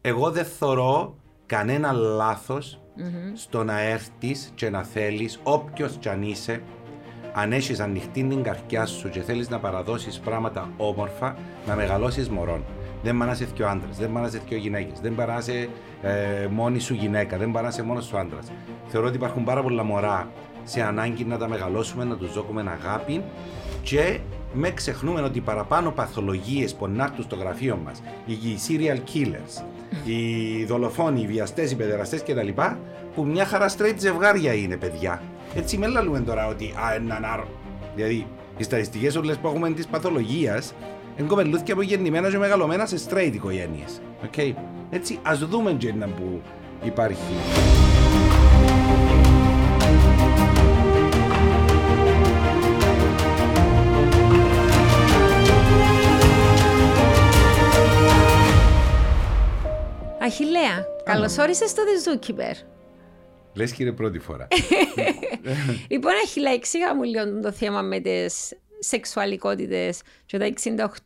εγώ 0.00 0.30
δεν 0.30 0.44
θωρώ 0.44 1.14
κανένα 1.46 1.92
λάθος 1.92 2.80
στο 3.34 3.64
να 3.64 3.80
έρθεις 3.80 4.52
και 4.54 4.70
να 4.70 4.82
θέλεις, 4.82 5.40
όποιος 5.42 5.96
κι 6.00 6.08
αν 6.08 6.22
είσαι, 6.22 6.62
αν 7.32 7.52
έχεις 7.52 7.80
ανοιχτή 7.80 8.24
την 8.24 8.42
καρδιά 8.42 8.86
σου 8.86 9.08
και 9.08 9.20
θέλεις 9.20 9.48
να 9.48 9.58
παραδώσεις 9.58 10.18
πράγματα 10.18 10.70
όμορφα, 10.76 11.36
να 11.66 11.74
μεγαλώσεις 11.74 12.28
μωρόν. 12.28 12.64
Δεν 13.02 13.14
μπορεί 13.14 13.26
να 13.26 13.32
είσαι 13.32 13.48
δύο 13.54 13.68
άντρες, 13.68 13.96
δεν 13.96 14.08
μπορεί 14.08 14.20
να 14.20 14.28
είσαι 14.28 14.42
δύο 14.48 14.58
γυναίκες, 14.58 15.00
δεν 15.00 15.12
μπορεί 15.12 15.28
να 15.28 15.38
είσαι 15.38 15.68
ε, 16.02 16.46
μόνη 16.50 16.78
σου 16.78 16.94
γυναίκα, 16.94 17.36
δεν 17.36 17.50
μπορεί 17.50 17.62
να 17.62 17.68
είσαι 17.68 17.82
μόνος 17.82 18.04
σου 18.04 18.18
άντρας. 18.18 18.52
Θεωρώ 18.86 19.06
ότι 19.06 19.16
υπάρχουν 19.16 19.44
πάρα 19.44 19.62
πολλά 19.62 19.82
μωρά 19.82 20.30
σε 20.64 20.82
ανάγκη 20.82 21.24
να 21.24 21.38
τα 21.38 21.48
μεγαλώσουμε, 21.48 22.04
να 22.04 22.16
τους 22.16 22.32
δώσουμε 22.32 22.60
αγάπη 22.60 23.22
και 23.82 24.20
με 24.52 24.70
ξεχνούμε 24.70 25.20
ότι 25.20 25.40
παραπάνω 25.40 25.90
παθολογίες 25.90 26.74
που 26.74 26.88
να 26.88 27.14
στο 27.22 27.36
γραφείο 27.36 27.80
μας, 27.84 28.02
οι 28.26 28.58
serial 28.68 28.96
killers, 28.96 29.64
οι 30.04 30.64
δολοφόνοι, 30.64 31.20
οι 31.20 31.26
βιαστές, 31.26 31.70
οι 31.70 31.76
παιδεραστές 31.76 32.22
κτλ., 32.22 32.48
που 33.14 33.24
μια 33.24 33.44
χαρά 33.44 33.68
straight 33.68 33.94
ζευγάρια 33.98 34.52
είναι 34.54 34.76
παιδιά. 34.76 35.22
Έτσι 35.54 35.78
με 35.78 35.86
λαλούμε 35.86 36.20
τώρα 36.20 36.46
ότι 36.46 36.64
α, 36.64 36.94
έναν 36.94 37.24
άρο. 37.24 37.48
Δηλαδή, 37.94 38.26
οι 38.56 38.62
στατιστικές 38.62 39.16
όλες 39.16 39.36
που 39.36 39.48
έχουμε 39.48 39.70
της 39.70 39.86
παθολογίας 39.86 40.74
είναι 41.16 41.28
κοπελούθια 41.28 41.74
που 41.74 41.82
γεννημένα 41.82 42.30
και 42.30 42.38
μεγαλωμένα 42.38 42.86
σε 42.86 42.96
straight 43.08 43.30
οικογένειες. 43.32 44.00
Okay. 44.30 44.52
Έτσι, 44.90 45.18
ας 45.22 45.38
δούμε 45.38 45.72
και 45.72 45.92
που 45.92 46.40
υπάρχει. 46.82 47.32
Αχιλέα, 60.30 60.86
καλώ 61.04 61.36
όρισε 61.40 61.66
στο 61.66 61.82
The 61.82 62.08
Zookeeper. 62.08 62.54
Λες 63.54 63.72
και 63.72 63.82
είναι 63.82 63.92
πρώτη 63.92 64.18
φορά. 64.18 64.48
λοιπόν, 65.90 66.12
Αχιλέα, 66.24 66.52
εξήγα 66.52 66.94
μου 66.94 67.02
λίγο 67.02 67.40
το 67.40 67.52
θέμα 67.52 67.82
με 67.82 68.00
τις 68.00 68.52
σεξουαλικότητες 68.78 70.02
και 70.26 70.38
τα 70.38 70.52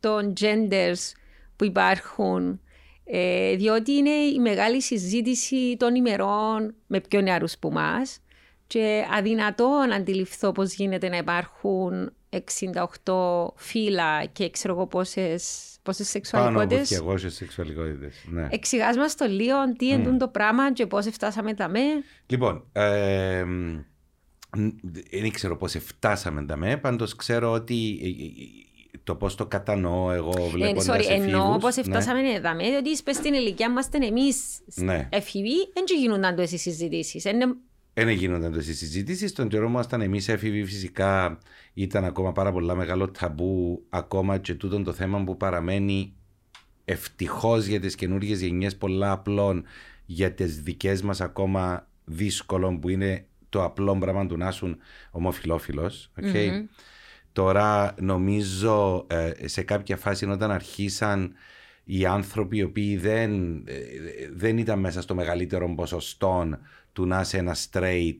68 0.01 0.09
genders 0.39 1.11
που 1.55 1.65
υπάρχουν. 1.65 2.61
Ε, 3.05 3.55
διότι 3.55 3.91
είναι 3.91 4.09
η 4.09 4.39
μεγάλη 4.39 4.81
συζήτηση 4.81 5.75
των 5.79 5.95
ημερών 5.95 6.75
με 6.87 6.99
πιο 6.99 7.21
νεαρούς 7.21 7.57
που 7.57 7.71
μας. 7.71 8.19
Και 8.67 9.05
αδυνατό 9.17 9.85
να 9.89 9.95
αντιληφθώ 9.95 10.51
πώς 10.51 10.73
γίνεται 10.73 11.09
να 11.09 11.17
υπάρχουν 11.17 12.11
68 13.03 13.13
φύλλα 13.55 14.25
και 14.25 14.49
ξέρω 14.49 14.73
εγώ 14.73 14.87
πόσες 14.87 15.69
πόσες 15.85 16.09
σεξουαλικότητες. 16.09 16.89
Πάνω 16.89 17.11
από 17.11 17.21
200 17.21 17.25
σεξουαλικότητες, 17.27 18.25
ναι. 18.27 18.47
Εξηγάς 18.51 18.97
μας 18.97 19.15
το 19.15 19.25
λίγο 19.25 19.55
τι 19.77 19.89
mm. 19.89 19.99
είναι 19.99 20.17
το 20.17 20.27
πράγμα 20.27 20.73
και 20.73 20.85
πώς 20.85 21.05
φτάσαμε 21.05 21.53
τα 21.53 21.67
με. 21.67 21.79
Λοιπόν, 22.25 22.63
ε, 22.71 23.45
δεν 25.11 25.31
ξέρω 25.31 25.57
πώς 25.57 25.75
φτάσαμε 25.79 26.45
τα 26.45 26.55
με, 26.55 26.77
πάντως 26.77 27.15
ξέρω 27.15 27.51
ότι 27.51 27.99
ε, 28.03 28.07
ε, 28.07 28.99
το 29.03 29.15
πώς 29.15 29.35
το 29.35 29.45
κατανοώ 29.45 30.11
εγώ 30.11 30.31
βλέποντας. 30.31 30.87
Ε, 30.87 30.91
sorry, 30.91 31.05
εννοώ 31.09 31.57
πώς 31.57 31.75
ναι. 31.75 31.83
φτάσαμε 31.83 32.21
ναι. 32.21 32.29
εδώ, 32.29 32.55
διότι 32.57 32.89
είπες 32.89 33.15
στην 33.15 33.33
ηλικία 33.33 33.67
είμαστε 33.69 34.05
εμείς 34.05 34.37
ναι. 34.75 35.07
εφηβοί, 35.11 35.71
δεν 35.73 35.83
γίνονταν 35.99 36.35
τόσε 36.35 36.57
συζητήσεις. 36.57 37.25
Δεν 37.97 38.09
γίνονταν 38.09 38.53
τόσε 38.53 38.73
συζητήσει. 38.73 39.27
Στον 39.27 39.47
καιρό 39.47 39.69
μας 39.69 39.85
ήταν 39.85 40.01
εμείς 40.01 40.27
έφηβοι, 40.27 40.65
φυσικά 40.65 41.37
ήταν 41.73 42.05
ακόμα 42.05 42.31
πάρα 42.31 42.51
πολλά 42.51 42.75
μεγάλο 42.75 43.09
ταμπού, 43.09 43.85
ακόμα 43.89 44.37
και 44.37 44.53
τούτο 44.53 44.81
το 44.81 44.93
θέμα 44.93 45.23
που 45.23 45.37
παραμένει 45.37 46.13
ευτυχώς 46.85 47.65
για 47.65 47.79
τις 47.79 47.95
καινούργιες 47.95 48.41
γενιές 48.41 48.75
πολλά 48.75 49.11
απλών, 49.11 49.63
για 50.05 50.33
τις 50.33 50.61
δικές 50.61 51.01
μας 51.01 51.21
ακόμα 51.21 51.87
δύσκολο 52.05 52.77
που 52.79 52.89
είναι 52.89 53.25
το 53.49 53.63
απλό 53.63 53.97
πράγμα 53.97 54.25
του 54.25 54.37
να 54.37 54.47
είσαι 54.47 54.77
ομοφυλόφιλο. 55.11 55.91
Okay? 56.21 56.49
Τώρα 57.31 57.95
νομίζω 57.99 59.05
ε, 59.09 59.31
σε 59.47 59.63
κάποια 59.63 59.97
φάση 59.97 60.25
όταν 60.25 60.51
αρχίσαν 60.51 61.33
οι 61.83 62.05
άνθρωποι 62.05 62.57
οι 62.57 62.63
οποίοι 62.63 62.97
δεν, 62.97 63.55
ε, 63.67 63.81
δεν 64.33 64.57
ήταν 64.57 64.79
μέσα 64.79 65.01
στο 65.01 65.15
μεγαλύτερο 65.15 65.75
ποσοστό 65.75 66.59
του 66.95 67.05
να 67.05 67.19
είσαι 67.19 67.37
ένας 67.37 67.69
straight 67.71 68.17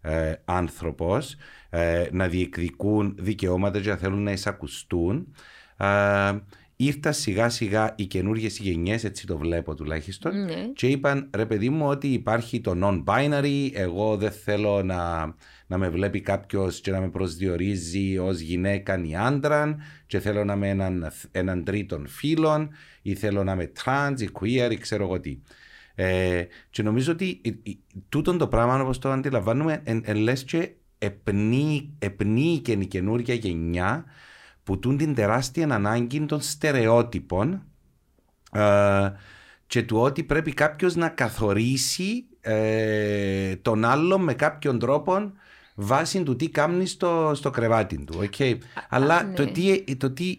ε, 0.00 0.32
άνθρωπος 0.44 1.36
ε, 1.70 2.04
να 2.12 2.28
διεκδικούν 2.28 3.16
δικαιώματα 3.18 3.80
και 3.80 3.88
να 3.88 3.96
θέλουν 3.96 4.22
να 4.22 4.32
εισακουστούν 4.32 5.34
ε, 5.76 5.86
ήρθαν 6.84 7.12
σιγά 7.12 7.48
σιγά 7.48 7.94
οι 7.96 8.06
καινούργιες 8.06 8.58
γενιές, 8.58 9.04
έτσι 9.04 9.26
το 9.26 9.38
βλέπω 9.38 9.74
τουλάχιστον, 9.74 10.44
ναι. 10.44 10.70
και 10.74 10.86
είπαν 10.86 11.30
ρε 11.34 11.46
παιδί 11.46 11.68
μου 11.70 11.88
ότι 11.88 12.08
υπάρχει 12.08 12.60
το 12.60 12.74
non-binary, 12.82 13.70
εγώ 13.72 14.16
δεν 14.16 14.30
θέλω 14.30 14.82
να, 14.82 15.34
να 15.66 15.78
με 15.78 15.88
βλέπει 15.88 16.20
κάποιος 16.20 16.80
και 16.80 16.90
να 16.90 17.00
με 17.00 17.08
προσδιορίζει 17.08 18.18
ως 18.18 18.40
γυναίκα 18.40 19.02
ή 19.04 19.16
άντρα, 19.16 19.76
και 20.06 20.18
θέλω 20.18 20.44
να 20.44 20.52
είμαι 20.52 20.68
έναν, 20.68 21.12
έναν 21.32 21.64
τρίτον 21.64 22.06
φίλων, 22.06 22.70
ή 23.02 23.14
θέλω 23.14 23.44
να 23.44 23.52
είμαι 23.52 23.72
trans 23.84 24.20
ή 24.20 24.28
queer 24.40 24.68
ή 24.70 24.76
ξέρω 24.76 25.04
εγώ 25.04 25.20
τι. 25.20 25.38
Ε, 26.02 26.46
και 26.70 26.82
νομίζω 26.82 27.12
ότι 27.12 27.40
τούτο 28.08 28.36
το 28.36 28.48
πράγμα 28.48 28.80
όπως 28.80 28.98
το 28.98 29.10
αντιλαμβάνουμε 29.10 29.80
εν, 29.84 30.02
εν 30.04 30.16
λες 30.16 30.44
και 30.44 30.72
επνεί, 31.98 32.60
και 32.62 32.72
η 32.72 32.86
καινούργια 32.86 33.34
γενιά 33.34 34.04
που 34.62 34.78
τούν 34.78 34.96
την 34.96 35.14
τεράστια 35.14 35.74
ανάγκη 35.74 36.20
των 36.20 36.40
στερεότυπων 36.40 37.62
ε, 38.52 39.10
και 39.66 39.82
του 39.82 39.96
ότι 40.00 40.24
πρέπει 40.24 40.52
κάποιος 40.52 40.94
να 40.96 41.08
καθορίσει 41.08 42.24
ε, 42.40 43.56
τον 43.56 43.84
άλλο 43.84 44.18
με 44.18 44.34
κάποιον 44.34 44.78
τρόπο 44.78 45.32
βάσει 45.74 46.22
του 46.22 46.36
τι 46.36 46.48
κάνει 46.48 46.86
στο, 46.86 47.32
στο 47.34 47.50
κρεβάτι 47.50 48.04
του. 48.04 48.28
Okay. 48.30 48.58
Αλλά 48.88 49.32
το, 49.32 49.44
ναι. 49.44 49.50
τι, 49.50 49.96
το 49.96 50.10
τι 50.10 50.38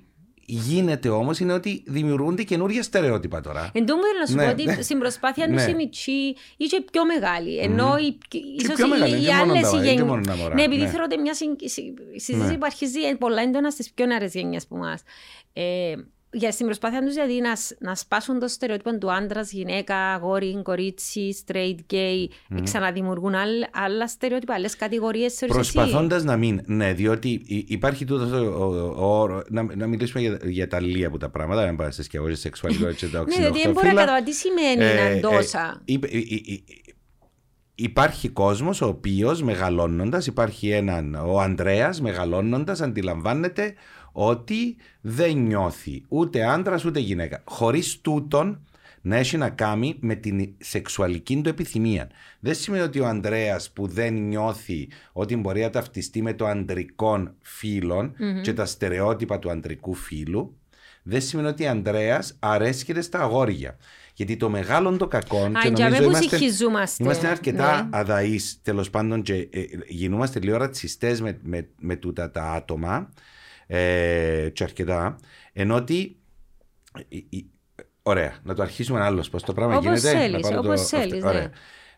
γίνεται 0.54 1.10
όμως 1.10 1.40
είναι 1.40 1.54
ότι 1.54 1.84
δημιουργούνται 1.86 2.44
καινούργια 2.44 2.84
στερεότυπα 2.84 3.42
τώρα. 3.42 3.72
Εν 3.74 3.86
τω 3.86 3.96
να 4.20 4.26
σου 4.26 4.36
ναι, 4.36 4.44
πω 4.44 4.50
ότι 4.52 4.64
ναι. 4.64 4.82
στην 4.82 5.00
προσπάθεια 5.00 5.48
ναι. 5.48 5.62
είσαι 5.62 5.74
μητσί 5.74 6.36
είσαι 6.58 6.84
πιο 6.92 7.06
μεγάλη. 7.06 7.58
Ενώ 7.58 7.94
mm. 7.94 8.36
ίσως 8.58 8.80
οι 8.80 9.32
άλλες 9.32 9.84
γενιέ. 9.84 10.04
Ναι, 10.54 10.64
επειδή 10.64 10.82
ναι. 10.82 10.88
θεωρώ 10.88 11.04
ότι 11.04 11.18
μια 11.18 11.34
συζήτηση 11.34 11.94
ναι. 12.36 12.54
που 12.54 12.66
αρχίζει 12.66 13.00
πολλά 13.20 13.42
έντονα 13.42 13.70
στις 13.70 13.92
πιο 13.92 14.06
νεαρές 14.06 14.34
γενιές 14.34 14.68
που 14.68 14.76
μας. 14.76 15.04
Ε, 16.32 16.38
για 16.38 16.52
στην 16.52 16.66
προσπάθεια 16.66 17.02
τους 17.02 17.14
δηλαδή 17.14 17.42
να, 17.42 17.54
να 17.80 17.96
σπάσουν 17.96 18.40
το 18.40 18.48
στερεότυπο 18.48 18.98
του 18.98 19.12
άντρας, 19.12 19.52
γυναίκα, 19.52 19.96
αγόρι, 19.96 20.62
κορίτσι, 20.64 21.44
straight, 21.46 21.94
gay, 21.94 22.28
mm. 22.50 22.60
ξαναδημιουργούν 22.64 23.36
άλλα, 23.36 23.68
άλλα 23.74 24.08
στερεότυπα, 24.08 24.54
άλλες 24.54 24.76
κατηγορίες. 24.76 25.44
Προσπαθώντας 25.48 26.24
να 26.24 26.38
μην. 26.38 26.62
Ναι, 26.66 26.94
διότι 26.94 27.42
υπάρχει 27.68 28.06
τούτο 28.06 28.54
όρο. 28.96 29.44
Να, 29.48 29.76
να 29.76 29.88
μιλήσουμε 29.88 30.22
για, 30.22 30.40
για 30.44 30.68
τα 30.68 30.80
λίγα 30.80 31.08
από 31.08 31.18
τα 31.18 31.30
πράγματα, 31.30 31.66
να 31.66 31.76
πάμε 31.76 31.92
και 32.10 32.18
εγώ 32.18 32.36
σεξουαλικότητα. 32.36 33.20
ναι, 33.28 33.36
διότι 33.36 33.62
δεν 33.62 33.72
μπορώ 33.72 33.88
να 33.88 33.94
καταλάβω 33.94 34.24
τι 34.24 34.34
σημαίνει 34.34 34.84
ε, 34.84 35.14
να 35.14 35.20
ντόσα. 35.20 35.82
Ε, 35.86 35.94
υπάρχει 37.76 38.30
κόσμος 38.30 38.82
ο 38.82 38.88
οποίος 38.88 39.42
μεγαλώνοντας, 39.42 40.28
υπάρχει 40.28 40.70
έναν, 40.70 41.16
ο 41.16 41.40
Ανδρέας 41.40 42.02
μεγαλώνοντας 42.02 42.82
αντιλαμβάνεται 42.82 43.74
ότι 44.12 44.76
δεν 45.02 45.38
νιώθει 45.38 46.04
ούτε 46.08 46.44
άντρας 46.46 46.86
ούτε 46.86 47.00
γυναίκα. 47.00 47.42
Χωρίς 47.46 48.02
τούτον 48.02 48.66
να 49.02 49.16
έχει 49.16 49.38
να 49.38 49.50
κάνει 49.50 49.98
με 50.00 50.16
την 50.16 50.54
σεξουαλική 50.58 51.42
του 51.42 51.50
επιθυμία. 51.50 52.10
Δεν 52.40 52.56
σημαίνει 52.56 52.84
ότι 52.84 53.00
ο 53.00 53.08
Ανδρέας 53.08 53.72
που 53.72 53.88
δεν 53.88 54.14
νιώθει 54.14 54.90
ότι 55.12 55.36
μπορεί 55.36 55.62
να 55.62 55.70
ταυτιστεί 55.70 56.22
με 56.22 56.34
το 56.34 56.46
αντρικό 56.48 57.34
και 58.42 58.54
τα 58.54 58.66
στερεότυπα 58.66 59.40
του 59.40 59.52
αντρικού 59.52 59.94
φίλου, 59.94 60.56
δεν 61.04 61.22
σημαίνει 61.22 61.48
ότι 61.48 61.66
ο 61.66 61.70
Ανδρέας 61.70 62.36
αρέσκεται 62.40 63.02
στα 63.02 63.20
αγόρια. 63.20 63.78
Γιατί 64.14 64.38
το 64.38 64.50
μεγάλο 64.50 64.98
το 64.98 65.08
κακό. 65.08 65.52
και 65.64 65.70
νομίζω 65.70 66.04
είμαστε, 66.70 67.04
είμαστε 67.04 67.28
αρκετά 67.28 67.84
ναι. 67.84 67.90
αδαείς 67.92 68.60
τέλος 68.62 68.90
πάντων 68.90 69.22
και 69.22 69.34
ε, 69.34 69.64
γινόμαστε 69.88 70.40
λίγο 70.40 70.58
ρατσιστές 70.58 71.22
με, 71.22 71.40
με, 71.44 71.68
με 71.80 71.96
τούτα 71.96 72.32
τα 72.32 72.44
άτομα 72.44 73.10
ε, 73.74 74.50
και 74.54 74.64
αρκετά. 74.64 75.16
Ενώ 75.54 75.76
ότι. 75.76 76.16
Ωραία, 78.04 78.38
να 78.44 78.54
το 78.54 78.62
αρχίσουμε 78.62 78.98
ένα 78.98 79.08
άλλο 79.08 79.26
πώ 79.32 79.42
το 79.42 79.54
πράγμα 79.54 79.78
όπως 79.78 80.02
γίνεται. 80.02 80.18
Θέλεις, 80.18 80.50
να 80.50 80.60
όπως 80.60 80.90
το, 80.90 80.98
θέλεις, 80.98 81.24
ναι. 81.24 81.50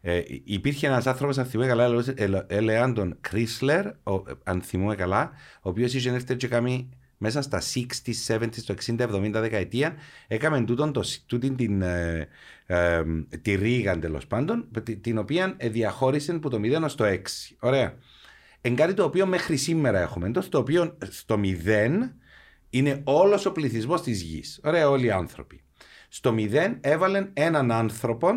Ε, 0.01 0.21
υπήρχε 0.43 0.87
ένας 0.87 1.07
άνθρωπος, 1.07 1.37
αν 1.37 1.45
θυμούμε 1.45 1.69
καλά, 1.69 2.03
έλεγαν 2.47 2.93
τον 2.93 3.17
Κρίσλερ, 3.21 3.85
αν 4.43 4.61
θυμούμε 4.61 4.95
καλά, 4.95 5.31
ο 5.61 5.69
οποίος 5.69 5.93
είχε 5.93 6.09
έρθει 6.09 6.35
και 6.35 6.47
κάνει 6.47 6.89
μέσα 7.17 7.41
στα 7.41 7.61
60s, 7.73 8.37
70s, 8.37 8.61
το 8.65 8.73
60, 8.85 8.99
70 8.99 9.31
δεκαετία, 9.31 9.95
έκαμε 10.27 10.63
τούτον, 10.63 10.93
το, 10.93 11.01
τούτην 11.25 11.55
την, 11.55 11.81
ε, 11.81 12.27
ε, 12.65 13.03
τη 13.41 13.55
ρίγαν 13.55 13.99
τέλος 13.99 14.27
πάντων, 14.27 14.67
την 15.01 15.17
οποία 15.17 15.55
διαχώρισε 15.59 16.31
από 16.31 16.49
το 16.49 16.59
0 16.63 16.85
στο 16.87 17.05
6. 17.05 17.17
Ωραία. 17.59 17.97
Εν 18.65 18.75
κάτι 18.75 18.93
το 18.93 19.03
οποίο 19.03 19.25
μέχρι 19.25 19.57
σήμερα 19.57 19.99
έχουμε. 19.99 20.31
Το 20.31 20.57
οποίο 20.57 20.97
στο 21.09 21.37
μηδέν 21.37 22.13
είναι 22.69 23.01
όλος 23.03 23.45
ο 23.45 23.51
πληθυσμός 23.51 24.01
της 24.01 24.21
γης. 24.21 24.59
Ωραία, 24.63 24.89
όλοι 24.89 25.05
οι 25.05 25.11
άνθρωποι. 25.11 25.63
Στο 26.09 26.33
μηδέν 26.33 26.77
έβαλαν 26.81 27.29
έναν 27.33 27.71
άνθρωπο 27.71 28.27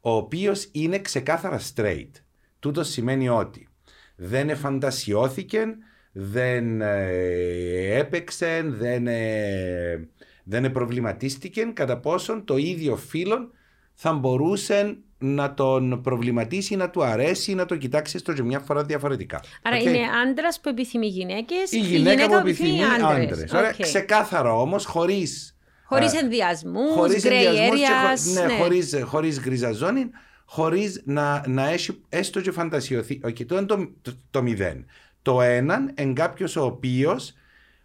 ο 0.00 0.10
οποίος 0.10 0.68
είναι 0.72 0.98
ξεκάθαρα 0.98 1.60
straight. 1.74 2.10
Τούτος 2.58 2.88
σημαίνει 2.88 3.28
ότι 3.28 3.68
δεν 4.16 4.50
εφαντασιώθηκε, 4.50 5.64
δεν 6.12 6.80
ε, 6.80 7.98
έπαιξε, 7.98 8.62
δεν, 8.64 9.06
ε, 9.06 10.08
δεν 10.44 10.72
προβληματίστηκε 10.72 11.62
κατά 11.62 11.98
πόσον 11.98 12.44
το 12.44 12.56
ίδιο 12.56 12.96
φίλο 12.96 13.50
θα 13.94 14.12
μπορούσε 14.12 14.98
να 15.22 15.54
τον 15.54 16.00
προβληματίσει, 16.02 16.76
να 16.76 16.90
του 16.90 17.04
αρέσει, 17.04 17.54
να 17.54 17.66
το 17.66 17.76
κοιτάξει 17.76 18.18
στο 18.18 18.32
και 18.32 18.42
μια 18.42 18.58
φορά 18.60 18.84
διαφορετικά. 18.84 19.40
Άρα 19.62 19.76
Okay. 19.76 19.82
είναι 19.84 19.98
άντρας 20.24 20.60
που 20.60 20.68
επιθυμεί 20.68 21.06
γυναίκες, 21.06 21.72
Η 21.72 21.78
γυναίκα, 21.78 22.28
που 22.28 22.34
επιθυμεί 22.34 22.80
άντρες. 22.84 23.52
Ωραία, 23.52 23.74
ξεκάθαρα 23.80 24.52
όμως, 24.54 24.84
χωρίς. 24.84 25.54
Χωρίς 25.84 26.14
ενδιασμούς, 26.22 26.92
χωρίς 26.94 27.22
γκρέι 27.22 27.44
ενδιασμούς 27.44 27.78
και 27.80 27.86
areas. 27.86 28.34
χω- 28.34 28.46
ναι, 28.48 28.54
ναι. 28.54 28.60
χωρίς, 28.62 28.94
χωρίς 29.04 29.40
γκρίζα 29.40 29.72
ζώνη, 29.72 30.10
χωρίς 30.44 31.02
να, 31.04 31.44
να 31.46 31.68
έχει 31.68 32.00
έστω 32.08 32.40
και 32.40 32.50
φαντασιωθεί. 32.50 33.20
Okay, 33.24 33.46
το 33.46 33.56
είναι 33.56 33.66
το, 33.66 33.90
το, 34.02 34.12
το 34.30 34.42
μηδέν. 34.42 34.86
Το 35.22 35.40
έναν 35.42 35.94
είναι 35.98 36.12
κάποιος 36.12 36.56
ο 36.56 36.64
οποίος 36.64 37.32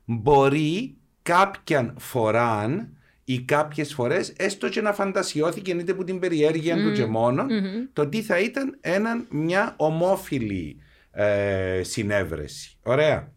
μπορεί 0.05 0.95
κάποια 1.21 1.93
φορά 1.97 2.87
ή 3.27 3.39
κάποιες 3.41 3.93
φορές 3.93 4.33
έστω 4.37 4.69
και 4.69 4.81
να 4.81 4.93
φαντασιώθηκε 4.93 5.71
είτε 5.71 5.91
από 5.91 6.03
την 6.03 6.19
περιέργεια 6.19 6.75
του 6.75 6.91
και 6.91 7.05
μόνο 7.05 7.43
Μμμ. 7.43 7.85
το 7.93 8.07
τι 8.07 8.21
θα 8.21 8.39
ήταν 8.39 8.77
έναν, 8.81 9.25
μια 9.29 9.73
ομόφιλη 9.77 10.77
ε, 11.11 11.81
συνέβρεση. 11.83 12.77
Ωραία. 12.83 13.31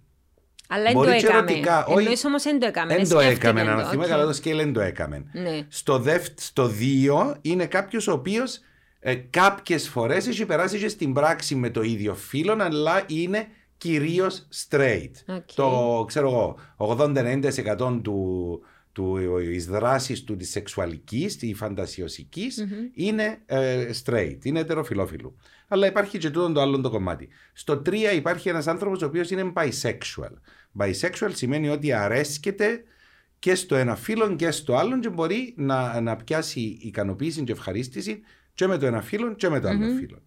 Αλλά 0.70 0.82
δεν 0.82 0.92
Μπορεί 0.92 1.06
το 1.10 1.16
και 1.16 1.26
έκαμε. 1.26 1.38
ερωτικά, 1.38 1.86
όχι- 1.86 1.98
Εννοείς 1.98 2.24
όμως 2.24 2.42
δεν 2.42 2.58
το 2.58 2.66
έκαμε. 2.66 2.94
Δεν 2.96 3.08
το 3.08 3.20
σκέφτηκε 3.20 3.46
έκαμε, 3.46 3.60
το, 3.60 3.66
να 3.66 3.76
θυμάμαι 3.76 4.04
οκ. 4.04 4.10
καλά 4.10 4.24
το 4.24 4.32
scale 4.32 4.56
δεν 4.56 4.72
το 4.72 4.80
έκαμε. 4.80 5.24
Ναι. 5.32 5.66
Στο, 5.68 5.98
δευ, 5.98 6.24
στο 6.34 6.70
2 6.80 7.34
είναι 7.40 7.66
κάποιος 7.66 8.06
ο 8.08 8.12
οποίος 8.12 8.58
ε, 9.00 9.14
κάποιες 9.14 9.88
φορές 9.88 10.26
έχει 10.26 10.46
περάσει 10.46 10.78
και 10.78 10.88
στην 10.88 11.12
πράξη 11.12 11.54
με 11.54 11.70
το 11.70 11.82
ίδιο 11.82 12.14
φύλο, 12.14 12.56
αλλά 12.60 13.02
είναι 13.06 13.46
κυρίως 13.78 14.48
straight. 14.68 15.10
Οκ. 15.26 15.42
Που 15.54 15.84
το 15.84 16.04
ξέρω 16.06 16.28
εγώ, 16.28 16.56
80-90% 16.96 18.00
του, 18.02 18.60
του, 18.98 19.18
της 19.46 19.66
δράσης 19.66 20.24
του 20.24 20.36
της 20.36 20.50
σεξουαλικής, 20.50 21.36
της 21.36 21.56
φαντασιωσικης 21.56 22.66
είναι 22.92 23.38
ε, 23.46 23.90
straight, 24.04 24.38
είναι 24.42 24.60
ετεροφιλόφιλου. 24.60 25.36
Αλλά 25.68 25.86
υπάρχει 25.86 26.18
και 26.18 26.30
τούτο 26.30 26.52
το 26.52 26.60
άλλο 26.60 26.80
το 26.80 26.90
κομμάτι. 26.90 27.28
Στο 27.52 27.82
3 27.86 27.94
υπάρχει 28.14 28.48
ένας 28.48 28.66
άνθρωπος 28.66 29.02
ο 29.02 29.06
οποίος 29.06 29.30
είναι 29.30 29.52
bisexual. 29.54 30.32
Bisexual 30.78 31.30
σημαίνει 31.32 31.68
ότι 31.68 31.92
αρέσκεται 31.92 32.82
και 33.38 33.54
στο 33.54 33.76
ένα 33.76 33.96
φύλλο 33.96 34.36
και 34.36 34.50
στο 34.50 34.76
άλλο 34.76 34.98
και 34.98 35.08
μπορεί 35.08 35.54
να, 35.56 36.00
να 36.00 36.16
πιάσει 36.16 36.78
ικανοποίηση 36.80 37.42
και 37.42 37.52
ευχαρίστηση 37.52 38.20
και 38.54 38.66
με 38.66 38.78
το 38.78 38.86
ένα 38.86 39.02
φύλλο 39.02 39.34
και 39.34 39.48
με 39.48 39.60
το 39.60 39.68
άλλο 39.68 39.94
φύλλο. 39.98 40.22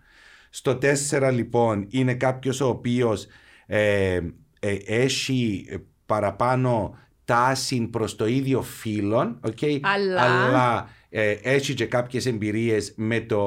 Στο 0.50 0.78
4 1.10 1.32
λοιπόν 1.34 1.88
είναι 1.90 2.14
κάποιος 2.14 2.62
ο 2.62 2.68
οποίος 2.68 3.28
ε, 3.66 4.20
ε, 4.60 4.78
έχει 4.86 5.66
παραπάνω 6.06 6.98
τάση 7.26 7.82
προς 7.82 8.16
το 8.16 8.28
ίδιο 8.28 8.62
φύλλο 8.62 9.40
okay, 9.48 9.80
Αλλά- 9.82 10.22
αλλά 10.22 10.90
ε, 11.10 11.32
έχει 11.32 11.74
και 11.74 11.86
κάποιες 11.86 12.26
εμπειρίες 12.26 12.94
με 12.96 13.20
το, 13.20 13.38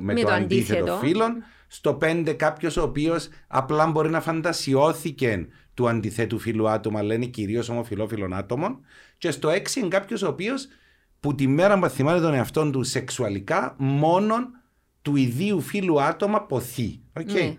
με 0.00 0.12
Με 0.12 0.20
το, 0.20 0.26
το 0.26 0.32
αντίθετο, 0.32 0.78
αντίθετο. 0.92 1.06
φύλλο. 1.06 1.24
Στο 1.66 1.98
5 2.02 2.34
κάποιος 2.36 2.76
ο 2.76 2.82
οποίος 2.82 3.28
απλά 3.46 3.86
μπορεί 3.86 4.10
να 4.10 4.20
φαντασιώθηκε 4.20 5.46
του 5.74 5.88
αντιθέτου 5.88 6.38
φύλου 6.38 6.68
άτομα, 6.68 6.98
αλλά 6.98 7.14
είναι 7.14 7.26
κυρίως 7.26 7.68
ομοφυλόφιλων 7.68 8.32
άτομων. 8.34 8.78
Και 9.18 9.30
στο 9.30 9.48
6 9.48 9.76
είναι 9.76 9.88
κάποιος 9.88 10.22
ο 10.22 10.28
οποίος 10.28 10.66
που 11.20 11.34
τη 11.34 11.46
μέρα 11.46 11.78
που 11.78 11.88
θυμάται 11.88 12.20
τον 12.20 12.34
εαυτό 12.34 12.70
του 12.70 12.82
σεξουαλικά 12.82 13.74
μόνον 13.78 14.48
του 15.02 15.16
ιδίου 15.16 15.60
φύλου 15.60 16.02
άτομα 16.02 16.42
ποθεί. 16.42 17.00
Okay. 17.20 17.24
Ναι. 17.32 17.56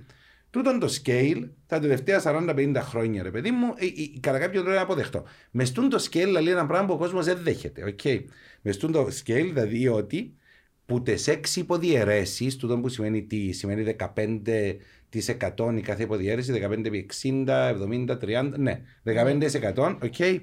Τούτον 0.53 0.79
το 0.79 0.87
scale 1.03 1.49
τα 1.67 1.79
τελευταία 1.79 2.21
40-50 2.23 2.75
χρόνια, 2.75 3.23
ρε 3.23 3.31
παιδί 3.31 3.51
μου, 3.51 3.73
ε, 3.77 3.85
ε, 3.85 4.19
κατά 4.19 4.39
κάποιο 4.39 4.59
τρόπο 4.59 4.69
είναι 4.69 4.81
αποδεκτό. 4.81 5.23
Μες 5.51 5.67
στούν 5.67 5.89
το 5.89 6.07
scale 6.09 6.41
λέει 6.41 6.49
ένα 6.49 6.65
πράγμα 6.65 6.87
που 6.87 6.93
ο 6.93 6.97
κόσμος 6.97 7.25
δεν 7.25 7.37
δέχεται. 7.43 7.95
Okay. 7.95 8.23
Μες 8.61 8.75
στούν 8.75 8.91
το 8.91 9.05
scale 9.05 9.49
δηλαδή 9.53 9.87
ότι 9.87 10.35
που 10.85 11.01
τι 11.01 11.13
έξι 11.25 11.59
υποδιαιρέσεις, 11.59 12.55
τούτο 12.55 12.79
που 12.79 12.89
σημαίνει 12.89 13.23
τι, 13.23 13.51
σημαίνει 13.51 13.95
15% 13.99 15.77
η 15.77 15.81
κάθε 15.81 16.03
υποδιαιρέση, 16.03 16.61
15 16.69 16.85
επί 16.85 17.09
60, 17.21 17.45
70, 17.47 18.17
30, 18.21 18.51
ναι, 18.57 18.81
15%, 19.75 19.97
οκ. 20.03 20.41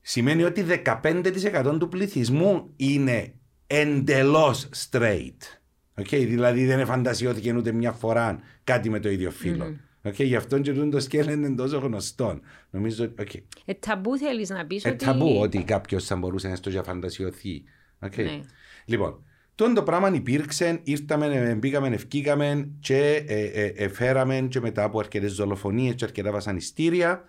Σημαίνει 0.00 0.42
ότι 0.42 0.64
15% 0.84 1.76
του 1.78 1.88
πληθυσμού 1.88 2.72
είναι 2.76 3.34
εντελώς 3.66 4.68
straight. 4.74 5.61
Okay, 6.00 6.24
δηλαδή 6.26 6.66
δεν 6.66 6.86
φαντασιώθηκε 6.86 7.54
ούτε 7.54 7.72
μια 7.72 7.92
φορά 7.92 8.40
κάτι 8.64 8.90
με 8.90 9.00
το 9.00 9.10
ίδιο 9.10 9.30
φύλο. 9.30 9.76
Okay, 10.04 10.24
γι' 10.24 10.36
αυτό 10.36 10.58
και 10.58 10.72
τούτο 10.72 10.88
το 10.88 11.00
scale 11.00 11.28
είναι 11.28 11.54
τόσο 11.54 11.78
γνωστό. 11.78 12.40
Νομίζω 12.70 13.12
okay. 13.18 13.42
Ε, 13.64 13.74
ταμπού 13.74 14.16
θέλεις 14.16 14.50
να 14.50 14.66
πεις 14.66 14.84
Ε, 14.84 14.88
ότι... 14.88 15.04
ταμπού 15.04 15.40
ότι 15.40 15.62
κάποιος 15.62 16.04
θα 16.04 16.16
μπορούσε 16.16 16.48
να 16.48 16.56
στο 16.56 16.70
για 16.70 16.82
φαντασιωθεί. 16.82 17.62
Okay. 18.00 18.16
Ναι. 18.16 18.40
Λοιπόν, 18.84 19.24
τούτο 19.54 19.72
το 19.72 19.82
πράγμα 19.82 20.14
υπήρξε, 20.14 20.80
ήρθαμε, 20.82 21.26
ε, 21.26 21.54
μπήκαμε, 21.54 21.88
ευκήκαμε 21.88 22.68
και 22.80 23.24
ε, 23.26 23.44
ε, 23.44 23.64
ε, 23.64 23.88
φέραμε 23.88 24.46
και 24.50 24.60
μετά 24.60 24.84
από 24.84 24.98
αρκετές 24.98 25.34
δολοφονίες 25.34 25.94
και 25.94 26.04
αρκετά 26.04 26.32
βασανιστήρια, 26.32 27.24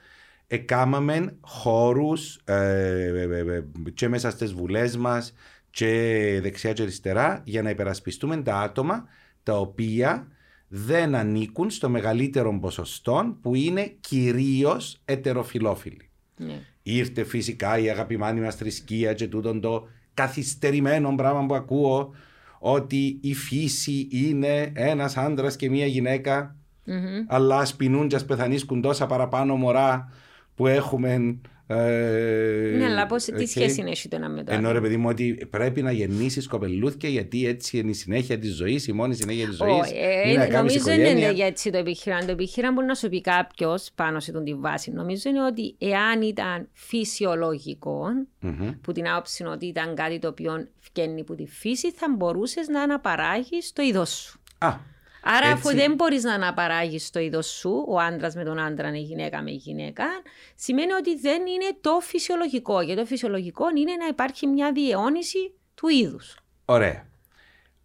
εκάμαμε 0.47 1.35
χώρους 1.41 2.43
και 3.93 4.07
μέσα 4.07 4.29
στις 4.29 4.53
βουλές 4.53 4.97
μας 4.97 5.33
και 5.73 6.39
δεξιά 6.41 6.73
και 6.73 6.81
αριστερά 6.81 7.41
για 7.45 7.61
να 7.61 7.69
υπερασπιστούμε 7.69 8.37
τα 8.37 8.59
άτομα 8.59 9.07
τα 9.43 9.57
οποία 9.59 10.27
δεν 10.67 11.15
ανήκουν 11.15 11.69
στο 11.69 11.89
μεγαλύτερο 11.89 12.59
ποσοστό 12.59 13.37
που 13.41 13.55
είναι 13.55 13.95
κυρίως 13.99 15.01
ετεροφιλόφιλοι. 15.05 16.09
Ναι. 16.37 16.61
Ήρθε 16.83 17.23
φυσικά 17.23 17.77
η 17.77 17.89
αγαπημένη 17.89 18.41
μας 18.41 18.55
θρησκεία 18.55 19.13
και 19.13 19.27
τούτον 19.27 19.61
το 19.61 19.87
καθυστερημένο 20.13 21.15
πράγμα 21.15 21.45
που 21.45 21.55
ακούω 21.55 22.13
ότι 22.59 23.17
η 23.21 23.33
φύση 23.33 24.07
είναι 24.11 24.71
ένας 24.75 25.17
άντρας 25.17 25.55
και 25.55 25.69
μία 25.69 25.85
γυναίκα 25.85 26.55
Μμμ. 26.85 27.25
αλλά 27.27 27.57
ας 27.57 27.75
πεινούν 27.75 28.07
και 28.07 28.15
ας 28.15 28.25
πεθανίσκουν 28.25 28.81
τόσα 28.81 29.05
παραπάνω 29.05 29.55
μωρά 29.55 30.11
που 30.55 30.67
έχουμε 30.67 31.37
ε, 31.67 32.75
Ναι, 32.77 32.85
αλλά 32.85 33.05
πώς, 33.05 33.23
τι 33.23 33.41
οκ. 33.41 33.47
σχέση 33.47 33.83
έχει 33.87 34.07
το 34.07 34.15
ένα 34.15 34.29
με 34.29 34.43
το 34.43 34.53
Ενώ 34.53 34.67
άλλο; 34.67 34.71
ρε 34.79 34.81
παιδί 34.81 34.97
μου 34.97 35.09
ότι 35.09 35.47
πρέπει 35.49 35.81
να 35.81 35.91
γεννήσει 35.91 36.47
κοπελλούθκια 36.47 37.09
γιατί 37.09 37.47
έτσι 37.47 37.77
είναι 37.77 37.89
η 37.89 37.93
συνέχεια 37.93 38.39
της 38.39 38.55
ζωής, 38.55 38.87
η 38.87 38.91
μόνη 38.91 39.15
συνέχεια 39.15 39.47
της 39.47 39.55
ζωής. 39.55 39.71
Ω, 39.73 39.95
ε, 39.95 40.29
είναι 40.29 40.37
να 40.37 40.47
κάνεις 40.47 40.73
νομίζω 40.75 40.91
είναι 40.91 41.09
οικογένεια. 41.09 41.31
για 41.31 41.45
έτσι 41.45 41.69
το 41.71 41.77
επιχείρημα. 41.77 42.25
Το 42.25 42.31
επιχείρημα 42.31 42.71
μπορεί 42.73 42.87
να 42.87 42.95
σου 42.95 43.09
πει 43.09 43.21
κάποιος 43.21 43.89
πάνω 43.95 44.19
σε 44.19 44.31
τον 44.31 44.43
τη 44.43 44.53
βάση. 44.53 44.91
Νομίζω 44.91 45.29
είναι 45.29 45.45
ότι 45.45 45.75
εάν 45.77 46.21
ήταν 46.21 46.69
φυσιολογικό, 46.73 48.05
Μμμ. 48.39 48.71
που 48.81 48.91
την 48.91 49.07
άποψη 49.07 49.43
ότι 49.43 49.65
ήταν 49.65 49.95
κάτι 49.95 50.19
το 50.19 50.27
οποίο 50.27 50.67
βγαίνει 50.93 51.21
από 51.21 51.35
τη 51.35 51.47
φύση, 51.47 51.91
θα 51.91 52.07
μπορούσες 52.17 52.67
να 52.67 52.81
αναπαράγεις 52.81 53.73
το 53.73 53.81
είδος 53.81 54.09
σου. 54.09 54.39
Α, 54.57 54.91
Άρα, 55.23 55.51
αφού 55.51 55.69
Έτσι. 55.69 55.81
δεν 55.81 55.93
μπορείς 55.93 56.23
να 56.23 56.33
αναπαράγεις 56.33 57.09
το 57.09 57.19
είδος 57.19 57.47
σου, 57.47 57.85
ο 57.87 57.99
άντρας 57.99 58.35
με 58.35 58.43
τον 58.43 58.59
άντρα, 58.59 58.95
η 58.95 59.01
γυναίκα 59.01 59.41
με 59.41 59.51
γυναίκα, 59.51 60.05
σημαίνει 60.55 60.91
ότι 60.91 61.19
δεν 61.19 61.39
είναι 61.39 61.77
το 61.81 61.99
φυσιολογικό. 62.01 62.81
Γιατί 62.81 62.99
το 62.99 63.05
φυσιολογικό 63.05 63.65
είναι 63.77 63.91
να 63.99 64.07
υπάρχει 64.07 64.47
μια 64.47 64.71
διαιώνιση 64.71 65.53
του 65.75 65.87
είδους. 65.87 66.37
Ωραία. 66.65 67.07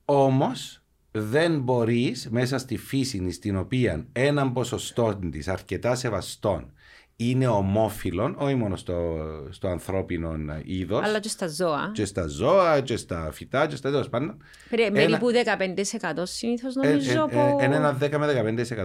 Όμως 0.04 0.82
δεν 1.10 1.60
μπορείς 1.60 2.28
μέσα 2.30 2.58
στη 2.58 2.76
φύση 2.76 3.30
στην 3.30 3.56
οποία 3.56 4.06
έναν 4.12 4.52
ποσοστό 4.52 5.18
της 5.30 5.48
αρκετά 5.48 5.94
σεβαστών 5.94 6.72
είναι 7.20 7.46
ομόφυλων, 7.46 8.34
όχι 8.38 8.54
μόνο 8.54 8.76
στο, 8.76 9.16
στο 9.50 9.68
ανθρώπινο 9.68 10.36
είδος, 10.64 11.04
Αλλά 11.04 11.20
και 11.20 11.28
στα 11.28 11.48
ζώα. 11.48 11.90
και 11.94 12.04
στα 12.04 12.26
ζώα, 12.26 12.80
και 12.80 12.96
στα 12.96 13.30
φυτά, 13.32 13.66
και 13.66 13.76
στα 13.76 13.90
τέλο 13.90 14.08
πάντων. 14.08 14.42
Περί- 14.70 14.86
Ένα- 14.86 15.18
Περίπου 15.18 15.30
15% 15.30 16.22
συνήθως 16.22 16.76
Ε, 16.76 16.88
νομίζω. 16.88 17.12
ε, 17.12 17.16
από... 17.16 17.58
ε, 17.60 17.64
είναι 17.64 17.76
ένα 17.76 17.98
10 18.00 18.16
με 18.18 18.26